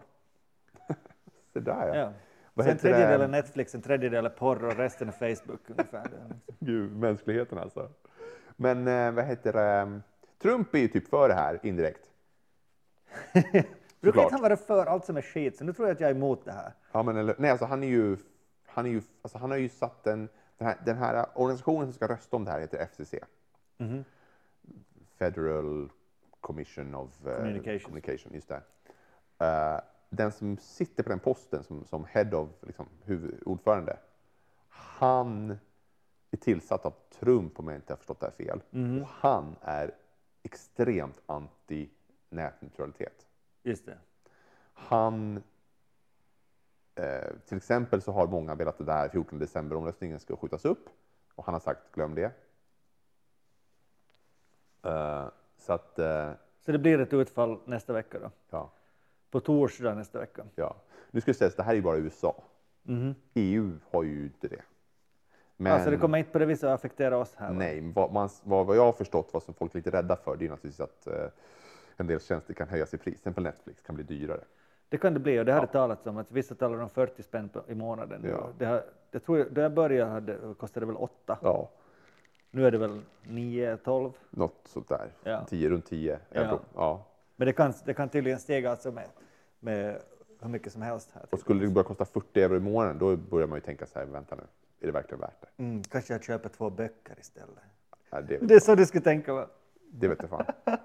[1.53, 1.95] Så där ja.
[1.95, 2.13] Ja.
[2.53, 2.75] Vad det?
[2.75, 6.03] tredjedel är Netflix, en tredjedel är porr och resten är Facebook ungefär.
[6.03, 7.89] Liksom- Gud, mänskligheten alltså.
[8.55, 10.01] Men eh, vad heter det?
[10.41, 12.09] Trump är ju typ för det här indirekt.
[14.01, 15.57] Brukar inte han vara för allt som är skit?
[15.57, 16.73] Så nu tror jag att jag är emot det här.
[16.91, 18.17] Ja, men eller, nej, alltså han är ju,
[18.65, 21.93] han är ju, alltså han har ju satt en, den här, den här organisationen som
[21.93, 23.13] ska rösta om det här heter FCC.
[23.77, 24.03] Mhm.
[25.21, 25.89] Federal
[26.39, 27.83] Commission of eh, Communications.
[27.83, 28.61] Communication, just det.
[29.45, 29.79] Eh,
[30.09, 33.97] den som sitter på den posten som, som head of, liksom, huvudordförande,
[34.69, 35.57] han
[36.31, 38.61] är tillsatt av Trump om jag inte har förstått det här fel.
[38.69, 39.01] Mhm.
[39.01, 39.91] Och han är
[40.43, 41.89] extremt anti
[42.29, 43.27] nätneutralitet.
[43.63, 43.97] Just det.
[44.73, 45.43] Han,
[46.95, 50.89] eh, till exempel så har många velat att den där 14 december-omröstningen ska skjutas upp
[51.35, 52.31] och han har sagt glöm det.
[54.83, 55.25] Eh,
[55.57, 56.31] så att, eh,
[56.65, 58.31] Så det blir ett utfall nästa vecka då?
[58.49, 58.69] ja,
[59.31, 60.43] På torsdag nästa vecka?
[60.55, 60.75] ja.
[61.11, 62.43] Nu ska jag säga att det här är ju bara USA.
[62.83, 63.15] Mhm.
[63.33, 64.61] EU har ju inte det.
[65.57, 67.51] Men, Alltså det kommer inte på det viset att affektera oss här?
[67.53, 70.35] nej, vad, man, vad, vad jag har förstått, vad som folk är lite rädda för,
[70.35, 71.29] det är naturligtvis att eh,
[71.97, 73.03] en del tjänster kan höjas i pris.
[73.03, 74.41] Till exempel Netflix kan bli dyrare.
[74.89, 77.23] Det kan det bli och det har det talats om att vissa talar om 40
[77.23, 78.21] spänn på, i månaden.
[78.29, 78.49] Ja.
[78.57, 81.37] Det har, jag tror, då jag började hade, kostade det väl 8.
[81.41, 81.69] Ja,
[82.51, 84.11] Nu är det väl 9, 12.
[84.29, 85.09] något sånt där.
[85.23, 85.45] Ja.
[85.49, 86.59] 10, runt 10 euro.
[86.75, 87.05] Ja.
[87.35, 89.07] Men det kan, det kan tydligen stiga alltså med,
[89.59, 90.01] med
[90.41, 91.11] hur mycket som helst.
[91.13, 93.85] Här Och skulle det börja kosta 40 euro i månaden, då börjar man ju tänka
[93.85, 94.41] så här, vänta nu,
[94.81, 95.63] är det verkligen värt det?
[95.63, 97.49] mm, kanske jag köper två böcker istället.
[98.11, 99.47] Nej, det, Det är så du skulle tänka va?
[99.91, 100.45] det vet jag fan.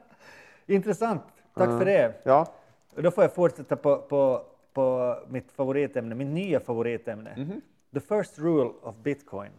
[0.67, 1.23] Intressant,
[1.55, 2.15] tack för det.
[2.23, 2.47] Ja,
[2.95, 7.35] då får jag fortsätta på, på, på mitt favoritämne, mitt nya favoritämne.
[7.37, 7.61] Mhm.
[7.95, 9.51] The first rule of Bitcoin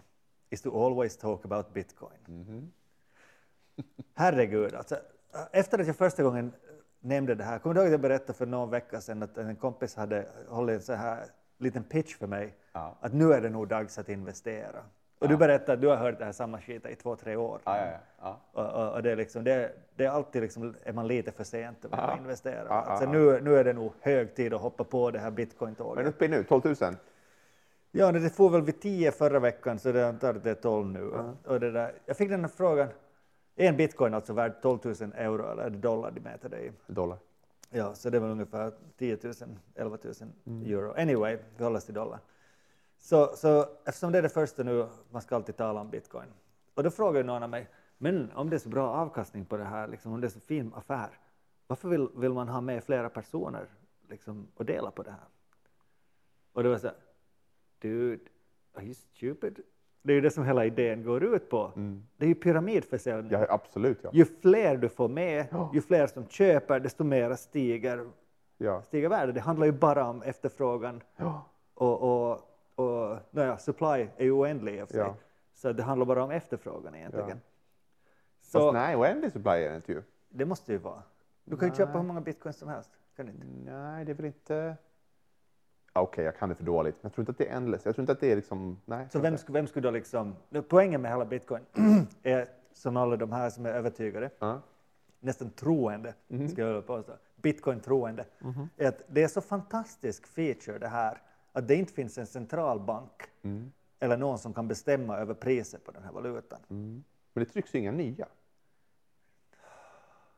[0.49, 2.18] is to always talk about Bitcoin.
[2.26, 2.72] Mhm.
[4.14, 4.95] Herregud, alltså,
[5.52, 6.52] efter att jag första gången
[6.99, 9.56] nämnde det här, kommer du ihåg att jag berättade för någon vecka sedan att en
[9.56, 11.26] kompis hade hållit en så här
[11.57, 12.95] liten pitch för mig, Ja.
[13.02, 14.84] att nu är det nog dags att investera.
[15.19, 17.61] Och du berättade att du har hört det här samma skit i två, tre år.
[17.65, 17.98] ja, ja.
[18.22, 18.40] ja.
[18.52, 21.44] Och, och, och det, är liksom, det, det är alltid liksom, är man lite för
[21.44, 22.18] sent att Ja.
[22.18, 22.65] investera.
[22.69, 25.32] Ja, alltså, ja, nu, nu är det nog hög tid att hoppa på det här
[25.32, 25.95] bitcoin-tåget.
[26.03, 26.76] Men uppe nu, 12 000?
[27.91, 30.88] Ja, det får väl vid 10 förra veckan, så det antar att det är 12
[30.88, 31.11] nu.
[31.45, 32.89] Och det där, jag fick den här frågan,
[33.55, 36.72] en bitcoin alltså värd 12 000 euro eller dollar de mäter det i?
[36.88, 37.18] Dollar.
[37.69, 39.34] Ja, så det väl ungefär 10 000,
[39.76, 39.97] 11
[40.45, 40.93] 000 euro.
[40.97, 42.19] Anyway, vi håller oss till dollar.
[42.99, 46.27] Så, så eftersom det är det första nu, man ska alltid tala om bitcoin.
[46.73, 49.64] Och då frågar någon av mig, men om det är så bra avkastning på det
[49.64, 51.09] här, liksom, om det är så fin affär,
[51.68, 53.65] varför vill, vill man ha med flera personer
[54.09, 55.27] liksom, och dela på det här?
[56.53, 56.95] Och det var så här,
[57.79, 58.23] dude,
[58.73, 59.59] are you stupid?
[60.01, 61.71] Det är ju det som hela idén går ut på.
[62.17, 63.31] Det är ju pyramidförsäljning.
[63.31, 64.09] Ja, absolut ja.
[64.13, 65.71] Ju fler du får med, Ja.
[65.73, 68.05] ju fler som köper, desto mer stiger,
[68.57, 68.81] Ja.
[68.81, 69.35] stiger värdet.
[69.35, 71.49] Det handlar ju bara om efterfrågan ja.
[71.73, 72.01] och,
[72.31, 72.39] och,
[72.75, 75.13] och naja, supply är ju oändlig i och för sig.
[75.53, 77.41] Så det handlar bara om efterfrågan egentligen.
[78.41, 80.01] Så Fast nej, oändlig supply är det inte ju.
[80.29, 81.03] det måste ju vara.
[81.43, 82.89] Du kan ju köpa hur många bitcoins som helst.
[83.15, 83.45] Kan du inte?
[83.71, 84.75] Nej, det är väl inte...
[85.98, 86.95] Ja, Okej, jag kan det för dåligt.
[86.95, 87.86] Men jag tror inte att det är endless.
[87.86, 88.82] Jag tror inte att det är liksom...
[88.86, 89.07] Nej.
[89.11, 90.36] Så vem, vem skulle då liksom...
[90.68, 91.64] Poängen med hela bitcoin
[92.24, 94.61] är, som alla de här som är övertygade, Ja.
[95.19, 96.49] nästan troende, Mhm.
[96.49, 98.26] ska jag påstå, bitcoin-troende,
[98.78, 101.22] är att det är så fantastisk feature det här
[101.52, 103.11] att det inte finns en centralbank
[103.44, 103.72] Mm.
[103.99, 106.60] eller någon som kan bestämma över priset på den här valutan.
[106.69, 107.03] Mm.
[107.34, 108.28] Men det trycks ju inga nya.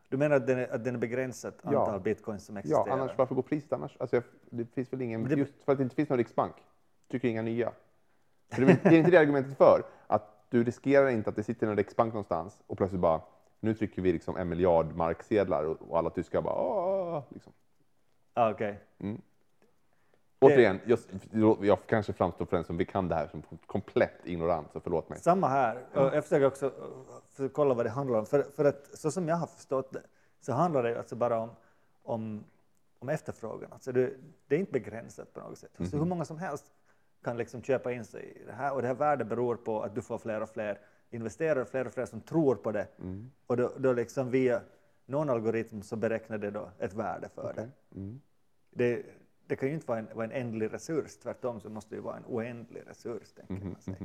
[0.09, 1.69] Du menar att den är, att den är begränsat Ja.
[1.79, 2.87] antal bitcoins som existerar?
[2.87, 3.97] Ja, annars varför går priset annars?
[3.99, 6.53] Alltså, jag, det finns väl ingen, det- just för att det inte finns någon riksbank,
[7.11, 7.71] trycker inga nya.
[8.55, 11.75] Så det, är inte det argumentet för, att du riskerar inte att det sitter en
[11.77, 13.21] riksbank någonstans och plötsligt bara,
[13.59, 17.53] nu trycker vi liksom en miljard marksedlar och, och alla tyskar bara, "Åh", liksom.
[18.33, 18.79] Ah, Okej.
[20.39, 20.79] Återigen,
[21.31, 24.79] jag, jag kanske framstår för den som vi kan det här som komplett ignorant, så
[24.79, 25.19] förlåt mig.
[25.19, 25.77] Samma här.
[25.93, 26.73] Och jag försöker också uh,
[27.29, 28.25] försöka kolla vad det handlar om.
[28.25, 30.03] För, för att så som jag har förstått det
[30.39, 31.49] så handlar det alltså bara om,
[32.03, 32.43] om,
[32.99, 33.71] om efterfrågan.
[33.73, 34.13] Alltså det,
[34.47, 35.71] det är inte begränsat på något sätt.
[35.91, 36.65] Så hur många som helst
[37.23, 38.73] kan liksom köpa in sig i det här.
[38.73, 40.79] Och det här värdet beror på att du får fler och fler
[41.09, 42.87] investerare, fler och fler som tror på det.
[43.47, 44.61] Och då, då liksom via
[45.05, 47.69] någon algoritm så beräknar det då ett värde för det.
[48.69, 49.05] det.
[49.49, 52.01] Det kan ju inte vara en, vara en ändlig resurs, tvärtom så måste det ju
[52.01, 53.31] vara en oändlig resurs.
[53.33, 53.95] Tänker man sig.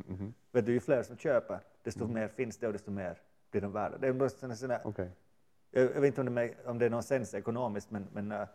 [0.52, 3.18] Vet du, ju fler som köper, desto mer finns det och desto mer
[3.50, 3.98] blir de värda.
[3.98, 5.10] Det är bara såna, såna, Okej.
[5.70, 8.32] jag, jag vet inte om det, är- om det är någon sens ekonomiskt, men, men,
[8.32, 8.48] eh,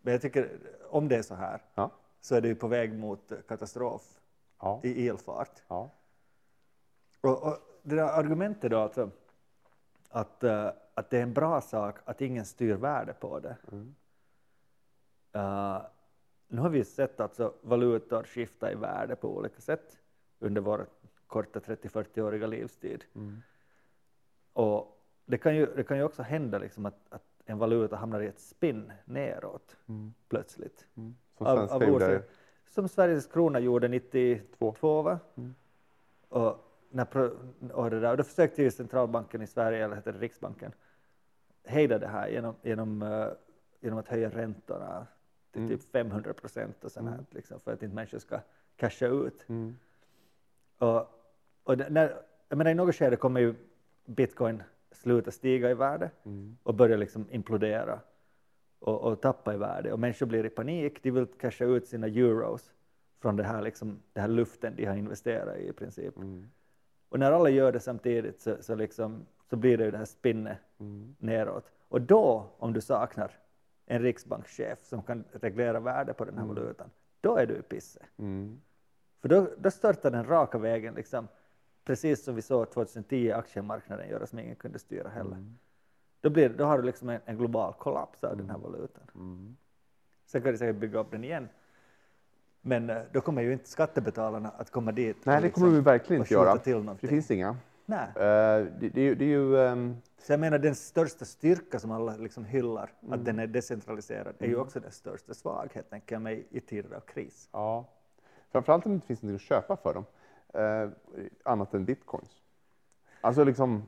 [0.00, 0.58] men jag tycker
[0.90, 1.90] om det är så här Ja.
[2.20, 4.02] så är det ju på väg mot katastrof
[4.60, 4.80] Ja.
[4.84, 5.62] i elfart.
[5.68, 5.90] Ja.
[7.20, 9.10] Och, och det där argumentet då, alltså,
[10.10, 13.56] att, eh, att det är en bra sak att ingen styr värde på det.
[15.32, 15.80] Eh,
[16.48, 19.98] nu har vi sett alltså valutor skifta i värde på olika sätt
[20.38, 20.86] under vår
[21.26, 23.04] korta 30-40-åriga livstid.
[24.52, 28.20] Och det kan ju, det kan ju också hända liksom att, att en valuta hamnar
[28.20, 29.76] i ett spinn neråt
[30.28, 30.86] plötsligt.
[31.36, 32.04] Som svenska gjorde.
[32.18, 32.22] orsak-
[32.66, 35.18] Som Sveriges krona gjorde 92, va?
[36.28, 37.32] Och, när,
[37.72, 40.72] och, det där, och då försökte ju centralbanken i Sverige, eller heter det Riksbanken,
[41.64, 43.28] hejda det här genom, genom, eh,
[43.80, 45.06] genom att höja räntorna
[45.52, 48.40] till typ 500 procent och sånt här, liksom, för att inte människor ska
[48.76, 49.44] casha ut.
[50.78, 51.06] Och,
[51.64, 52.16] och det- när,
[52.48, 53.54] jag menar, I något skede kommer ju
[54.04, 54.62] bitcoin
[54.92, 56.10] sluta stiga i värde
[56.62, 58.00] och börja liksom implodera
[58.78, 59.92] och, och tappa i värde.
[59.92, 62.72] Och människor blir i panik, de vill casha ut sina euros
[63.20, 66.14] från det här, liksom, det här luften de har investerat i i princip.
[67.08, 70.04] Och när alla gör det samtidigt så, så, liksom, så blir det ju det här
[70.04, 70.58] spinnet
[71.18, 71.72] neråt.
[71.88, 73.32] Och då, om du saknar
[73.90, 76.90] en riksbankschef som kan reglera värde på den här valutan,
[77.20, 78.00] då är du i pisse.
[79.20, 81.28] För då, då startar den raka vägen, liksom,
[81.84, 85.36] precis som vi såg 2010 aktiemarknaden göra som ingen kunde styra heller.
[86.20, 89.02] Då, blir, då har du liksom en, en global kollaps av den här valutan.
[90.26, 91.48] Sen kan de säkert bygga upp den igen.
[92.60, 95.16] Men eh, då kommer ju inte skattebetalarna att komma dit.
[95.24, 96.52] Nej, det kommer liksom- vi verkligen inte göra.
[97.00, 97.56] Det finns inga.
[97.90, 98.08] Nej.
[98.08, 99.58] Eh, det, det, ju- det är ju...
[99.58, 103.12] ehm, Så jag menar den största styrka som alla liksom hyllar, Mm.
[103.12, 106.96] att den är decentraliserad, är ju också den största svaghet, tänker jag mig, i tider
[106.96, 107.48] av kris.
[107.52, 107.84] Ja.
[108.50, 110.04] Framförallt om det inte finns något att köpa för dem,
[110.54, 110.90] eh,
[111.42, 112.42] annat än bitcoins.
[113.20, 113.82] Alltså liksom,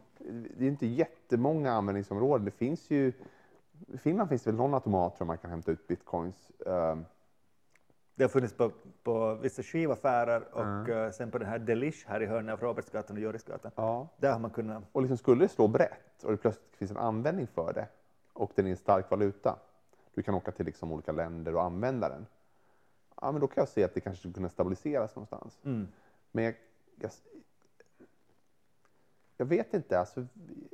[0.57, 2.45] det är inte jättemånga användningsområden.
[2.45, 3.13] Det finns ju,
[3.89, 6.51] I Finland finns det väl någon automat där man kan hämta ut bitcoins.
[6.67, 6.97] Eh,
[8.21, 8.73] Det har funnits på,
[9.03, 13.17] på vissa skivaffärer och eh, sen på den här Delish här i hörnet av Robertsgatan
[13.17, 13.71] och Jorisgatan.
[13.77, 14.09] ja.
[14.17, 16.97] Där har man kunnat Och liksom skulle det slå brett och det plötsligt finns en
[16.97, 17.87] användning för det
[18.33, 19.59] och den är en stark valuta.
[20.15, 22.27] Du kan åka till liksom olika länder och använda den.
[23.21, 25.59] Ja, men då kan jag se att det kanske skulle kunna stabiliseras någonstans.
[26.33, 26.55] Men jag,
[27.01, 27.11] jag,
[29.41, 30.21] jag vet inte, alltså,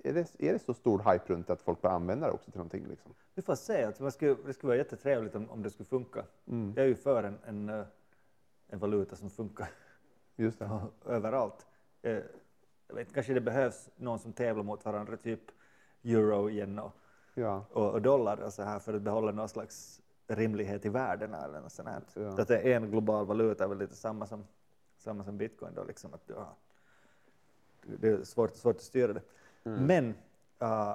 [0.05, 2.59] är, det, är det så stor hype runt att folk börjar använda det också till
[2.59, 2.87] någonting?
[2.87, 3.15] Liksom?
[3.35, 3.85] Vi får se.
[3.85, 6.25] Alltså man skulle, det skulle vara jättetrevligt om, om det skulle funka.
[6.47, 6.73] Mm.
[6.77, 7.85] Jag är ju för en, en, eh,
[8.69, 9.69] en valuta som funkar
[10.37, 10.63] Just
[11.07, 11.67] överallt.
[12.03, 12.19] Eh,
[12.89, 15.41] Jag vet, kanske det behövs någon som tävlar mot varandra, typ
[16.05, 16.93] euro, yen och,
[17.35, 17.65] Ja.
[17.73, 21.61] och, och dollar och så här för att behålla någon slags rimlighet i världen eller
[21.61, 22.03] något sånt här.
[22.15, 22.37] Ja.
[22.37, 24.45] Så att en global valuta är väl lite samma som,
[24.99, 26.49] samma som bitcoin då, liksom att du har,
[28.01, 29.23] det är svårt, svårt att styra det.
[29.65, 29.87] Mm.
[29.87, 30.15] Men
[30.69, 30.95] uh,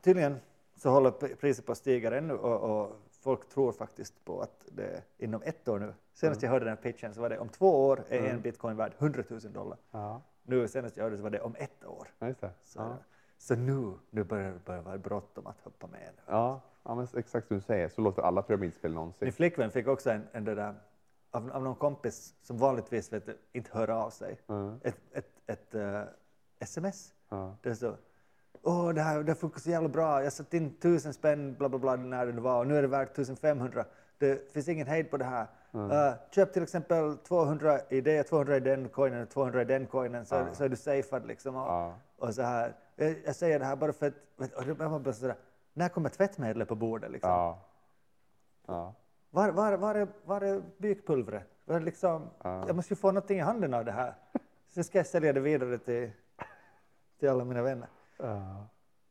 [0.00, 0.36] tydligen
[0.76, 4.66] så håller pri- priset på att stiga ännu och, och folk tror faktiskt på att
[4.72, 5.94] det är inom ett år nu.
[6.14, 8.76] Senast jag hörde den här pitchen så var det om två år är en bitcoin
[8.76, 9.78] värd 100 000 dollar.
[9.90, 10.22] Ja.
[10.42, 12.08] Nu senast jag hörde så var det om ett år.
[12.18, 12.34] ja.
[12.62, 12.96] Så, Ja.
[13.38, 16.00] så nu, nu börjar det börja vara bråttom att hoppa med.
[16.16, 16.22] Nu.
[16.26, 16.60] Ja.
[16.82, 19.26] ja, men exakt som du säger, så låter alla pyramidspel någonsin.
[19.26, 20.74] Min flickvän fick också en, en där,
[21.30, 24.40] av, av någon kompis som vanligtvis vet inte hör av sig.
[24.48, 24.80] Mm.
[24.82, 26.02] Ett, ett, ett eh,
[26.62, 27.12] sms.
[27.28, 27.56] Ja.
[27.62, 27.96] Det står
[28.62, 30.22] Åh, det här det funkar så jävla bra.
[30.24, 32.88] Jag satte in tusen spänn bla bla bla när det var och nu är det
[32.88, 33.84] värt 1500.
[34.18, 35.46] Det finns ingen hejd på det här.
[35.74, 39.86] Eh, köp till exempel 200 i det, 200 i den coinen och 200 i den
[39.86, 41.56] coinen så, så är du safead liksom.
[41.56, 41.94] Och, Ja.
[42.18, 42.74] och så här.
[42.96, 45.36] Jag, jag säger det här bara för att, och var bara sådär,
[45.72, 47.30] när kommer tvättmedlet på bordet liksom?
[49.30, 51.48] Var, var, var, är, var är bykpulvret?
[51.64, 54.14] Var är liksom, Jag måste ju få någonting i handen av det här.
[54.68, 56.10] Sen ska jag sälja det vidare till,
[57.22, 57.88] till alla mina vänner.
[58.16, 58.66] Ja.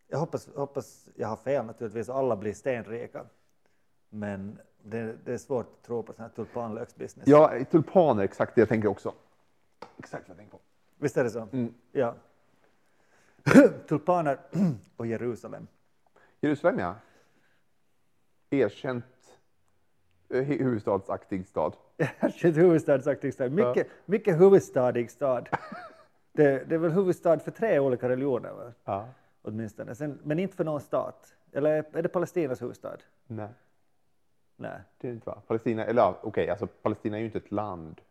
[0.07, 3.25] Jag hoppas, hoppas jag har fel naturligtvis, alla blir stenrika.
[4.09, 7.27] Men det, det är svårt att tro på sån här tulpanlöksbusiness.
[7.27, 9.13] Ja, tulpaner, exakt det jag tänker också.
[9.97, 10.59] Exakt vad jag tänker på.
[10.97, 11.47] Visst är det så?
[11.51, 11.73] Mm.
[11.91, 12.15] Ja.
[13.87, 14.39] Tulpaner
[14.97, 15.67] och Jerusalem.
[16.41, 16.95] Jerusalem, ja.
[18.49, 19.05] Erkänt
[20.29, 21.75] eh, hu- huvudstadsaktig stad.
[21.97, 23.51] Erkänd huvudstadsaktig stad.
[23.51, 25.49] Mycket, mycket huvudstadig stad.
[26.33, 28.73] Det, det är väl huvudstad för tre olika religioner va?
[28.83, 29.07] Ja.
[29.41, 31.35] åtminstone, Sen, men inte för någon stat.
[31.51, 32.97] Eller är det Palestinas huvudstad?
[33.27, 33.49] Nej,
[34.55, 34.79] Nej.
[34.97, 35.41] det är inte va?
[35.47, 38.01] Palestina, eller ja, okej, alltså Palestina är ju inte ett land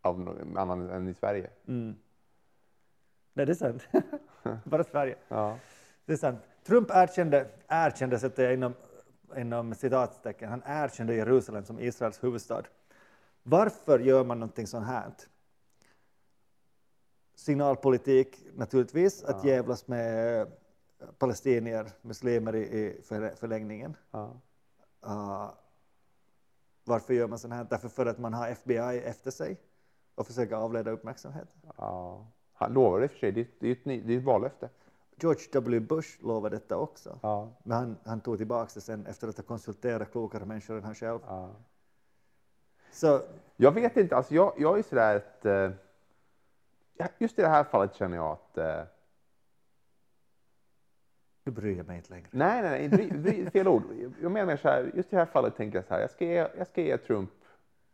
[0.00, 1.50] av någon annan än i Sverige.
[1.64, 3.88] Nej, det är sant.
[4.64, 5.16] Bara Sverige.
[5.28, 5.58] Ja.
[6.04, 6.40] Det är sant.
[6.62, 8.74] Trump erkände, erkände sätter jag inom,
[9.36, 12.62] inom citattecken, han erkände Jerusalem som Israels huvudstad.
[13.42, 15.10] Varför gör man någonting sånt här?
[17.36, 20.46] Signalpolitik naturligtvis, att jävlas med
[21.18, 23.96] palestinier, muslimer i, i för, förlängningen.
[24.10, 24.40] Ja.
[25.06, 25.50] Uh,
[26.84, 27.66] varför gör man sånt här?
[27.70, 29.60] Därför för att man har FBI efter sig
[30.14, 31.48] och försöker avleda uppmärksamhet.
[31.76, 32.26] ja.
[32.52, 34.24] Han lovade i och för sig, det är, det är ett, ny- det är ett
[34.24, 34.68] vallöfte.
[35.20, 35.80] George W.
[35.80, 37.18] Bush lovade detta också.
[37.22, 37.52] Ja.
[37.62, 40.94] Men han, han tog tillbaka det sen efter att ha konsulterat klokare människor än han
[40.94, 41.20] själv.
[41.26, 41.50] Ja.
[42.92, 43.20] Så
[43.56, 45.46] Jag vet inte, alltså jag, jag är sådär att...
[47.18, 48.58] Just i det här fallet känner jag att...
[48.58, 48.82] Eh,
[51.44, 52.26] nu bryr mig inte längre.
[52.30, 53.82] nej, nej, nej, bry, bry, fel ord.
[54.22, 56.10] Jag menar mer så här, just i det här fallet tänker jag så här, jag
[56.10, 57.30] ska ge, jag ska ge Trump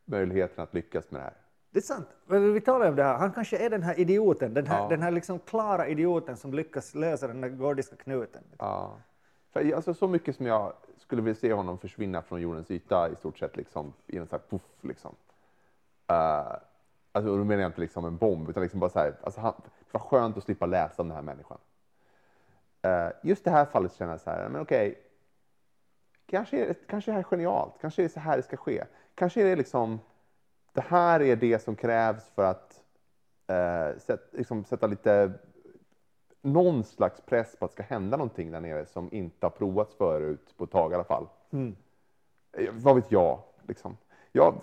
[0.05, 1.35] möjligheten att lyckas med det här.
[1.71, 2.09] Det är sant.
[2.27, 3.19] Vi talar om det här.
[3.19, 4.89] Han kanske är den här idioten, den här, Ja.
[4.89, 8.43] den här liksom klara idioten som lyckas lösa den där gordiska knuten.
[8.59, 8.97] Ja.
[9.53, 13.17] För, alltså, så mycket som jag skulle vilja se honom försvinna från jordens yta i
[13.17, 14.69] stort sett, liksom, i en sån här puff.
[14.81, 15.15] Liksom.
[16.13, 16.57] Uh,
[17.13, 19.41] alltså, och då menar jag inte liksom en bomb, utan liksom bara så här, alltså,
[19.41, 21.59] han, det var skönt att slippa läsa om den här människan.
[22.83, 24.99] Eh, just det här fallet känner jag så här, men okej,
[26.27, 28.85] kanske, är- kanske det här är genialt, kanske är det så här det ska ske.
[29.15, 30.01] Kanske är det liksom,
[30.73, 32.83] det här är det som krävs för att
[33.47, 35.33] eh, sätt, liksom, sätta lite
[36.43, 39.95] någon slags press på att det ska hända någonting där nere som inte har provats
[39.95, 41.27] förut på ett tag i alla fall.
[42.53, 43.39] Eh, Vad vet jag?
[43.67, 43.97] Liksom.
[44.33, 44.55] Jag,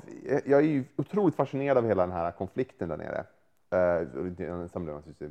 [0.46, 3.26] jag är ju otroligt fascinerad av hela den här konflikten där nere.
[3.72, 4.08] Eh,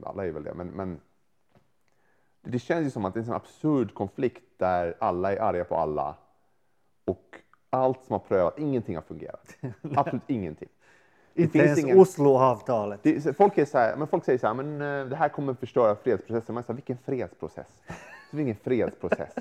[0.02, 0.54] alla är väl det.
[0.54, 1.00] Men, men
[2.42, 5.64] det, känns ju som att det är en sån absurd konflikt där alla är arga
[5.64, 6.14] på alla
[7.04, 7.36] och
[7.70, 9.56] allt som har prövat, ingenting har fungerat.
[9.96, 10.68] Absolut ingenting.
[11.34, 13.00] Det Inte finns ens ingen- Osloavtalet.
[13.02, 15.54] det, folk, är så här, men folk säger så här, men eh, det här kommer
[15.54, 16.54] förstöra fredsprocessen.
[16.54, 17.82] Man säger, vilken fredsprocess?
[18.30, 19.34] Det är ingen fredsprocess.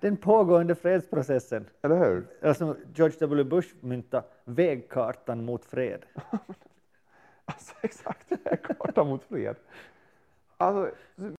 [0.00, 1.66] Den pågående fredsprocessen.
[1.82, 2.26] Eller hur?
[2.42, 3.44] Alltså George W.
[3.44, 6.04] Bush mynta vägkartan mot fred.
[7.44, 8.32] Alltså exakt,
[8.78, 9.56] karta mot fred.
[10.56, 10.90] Alltså,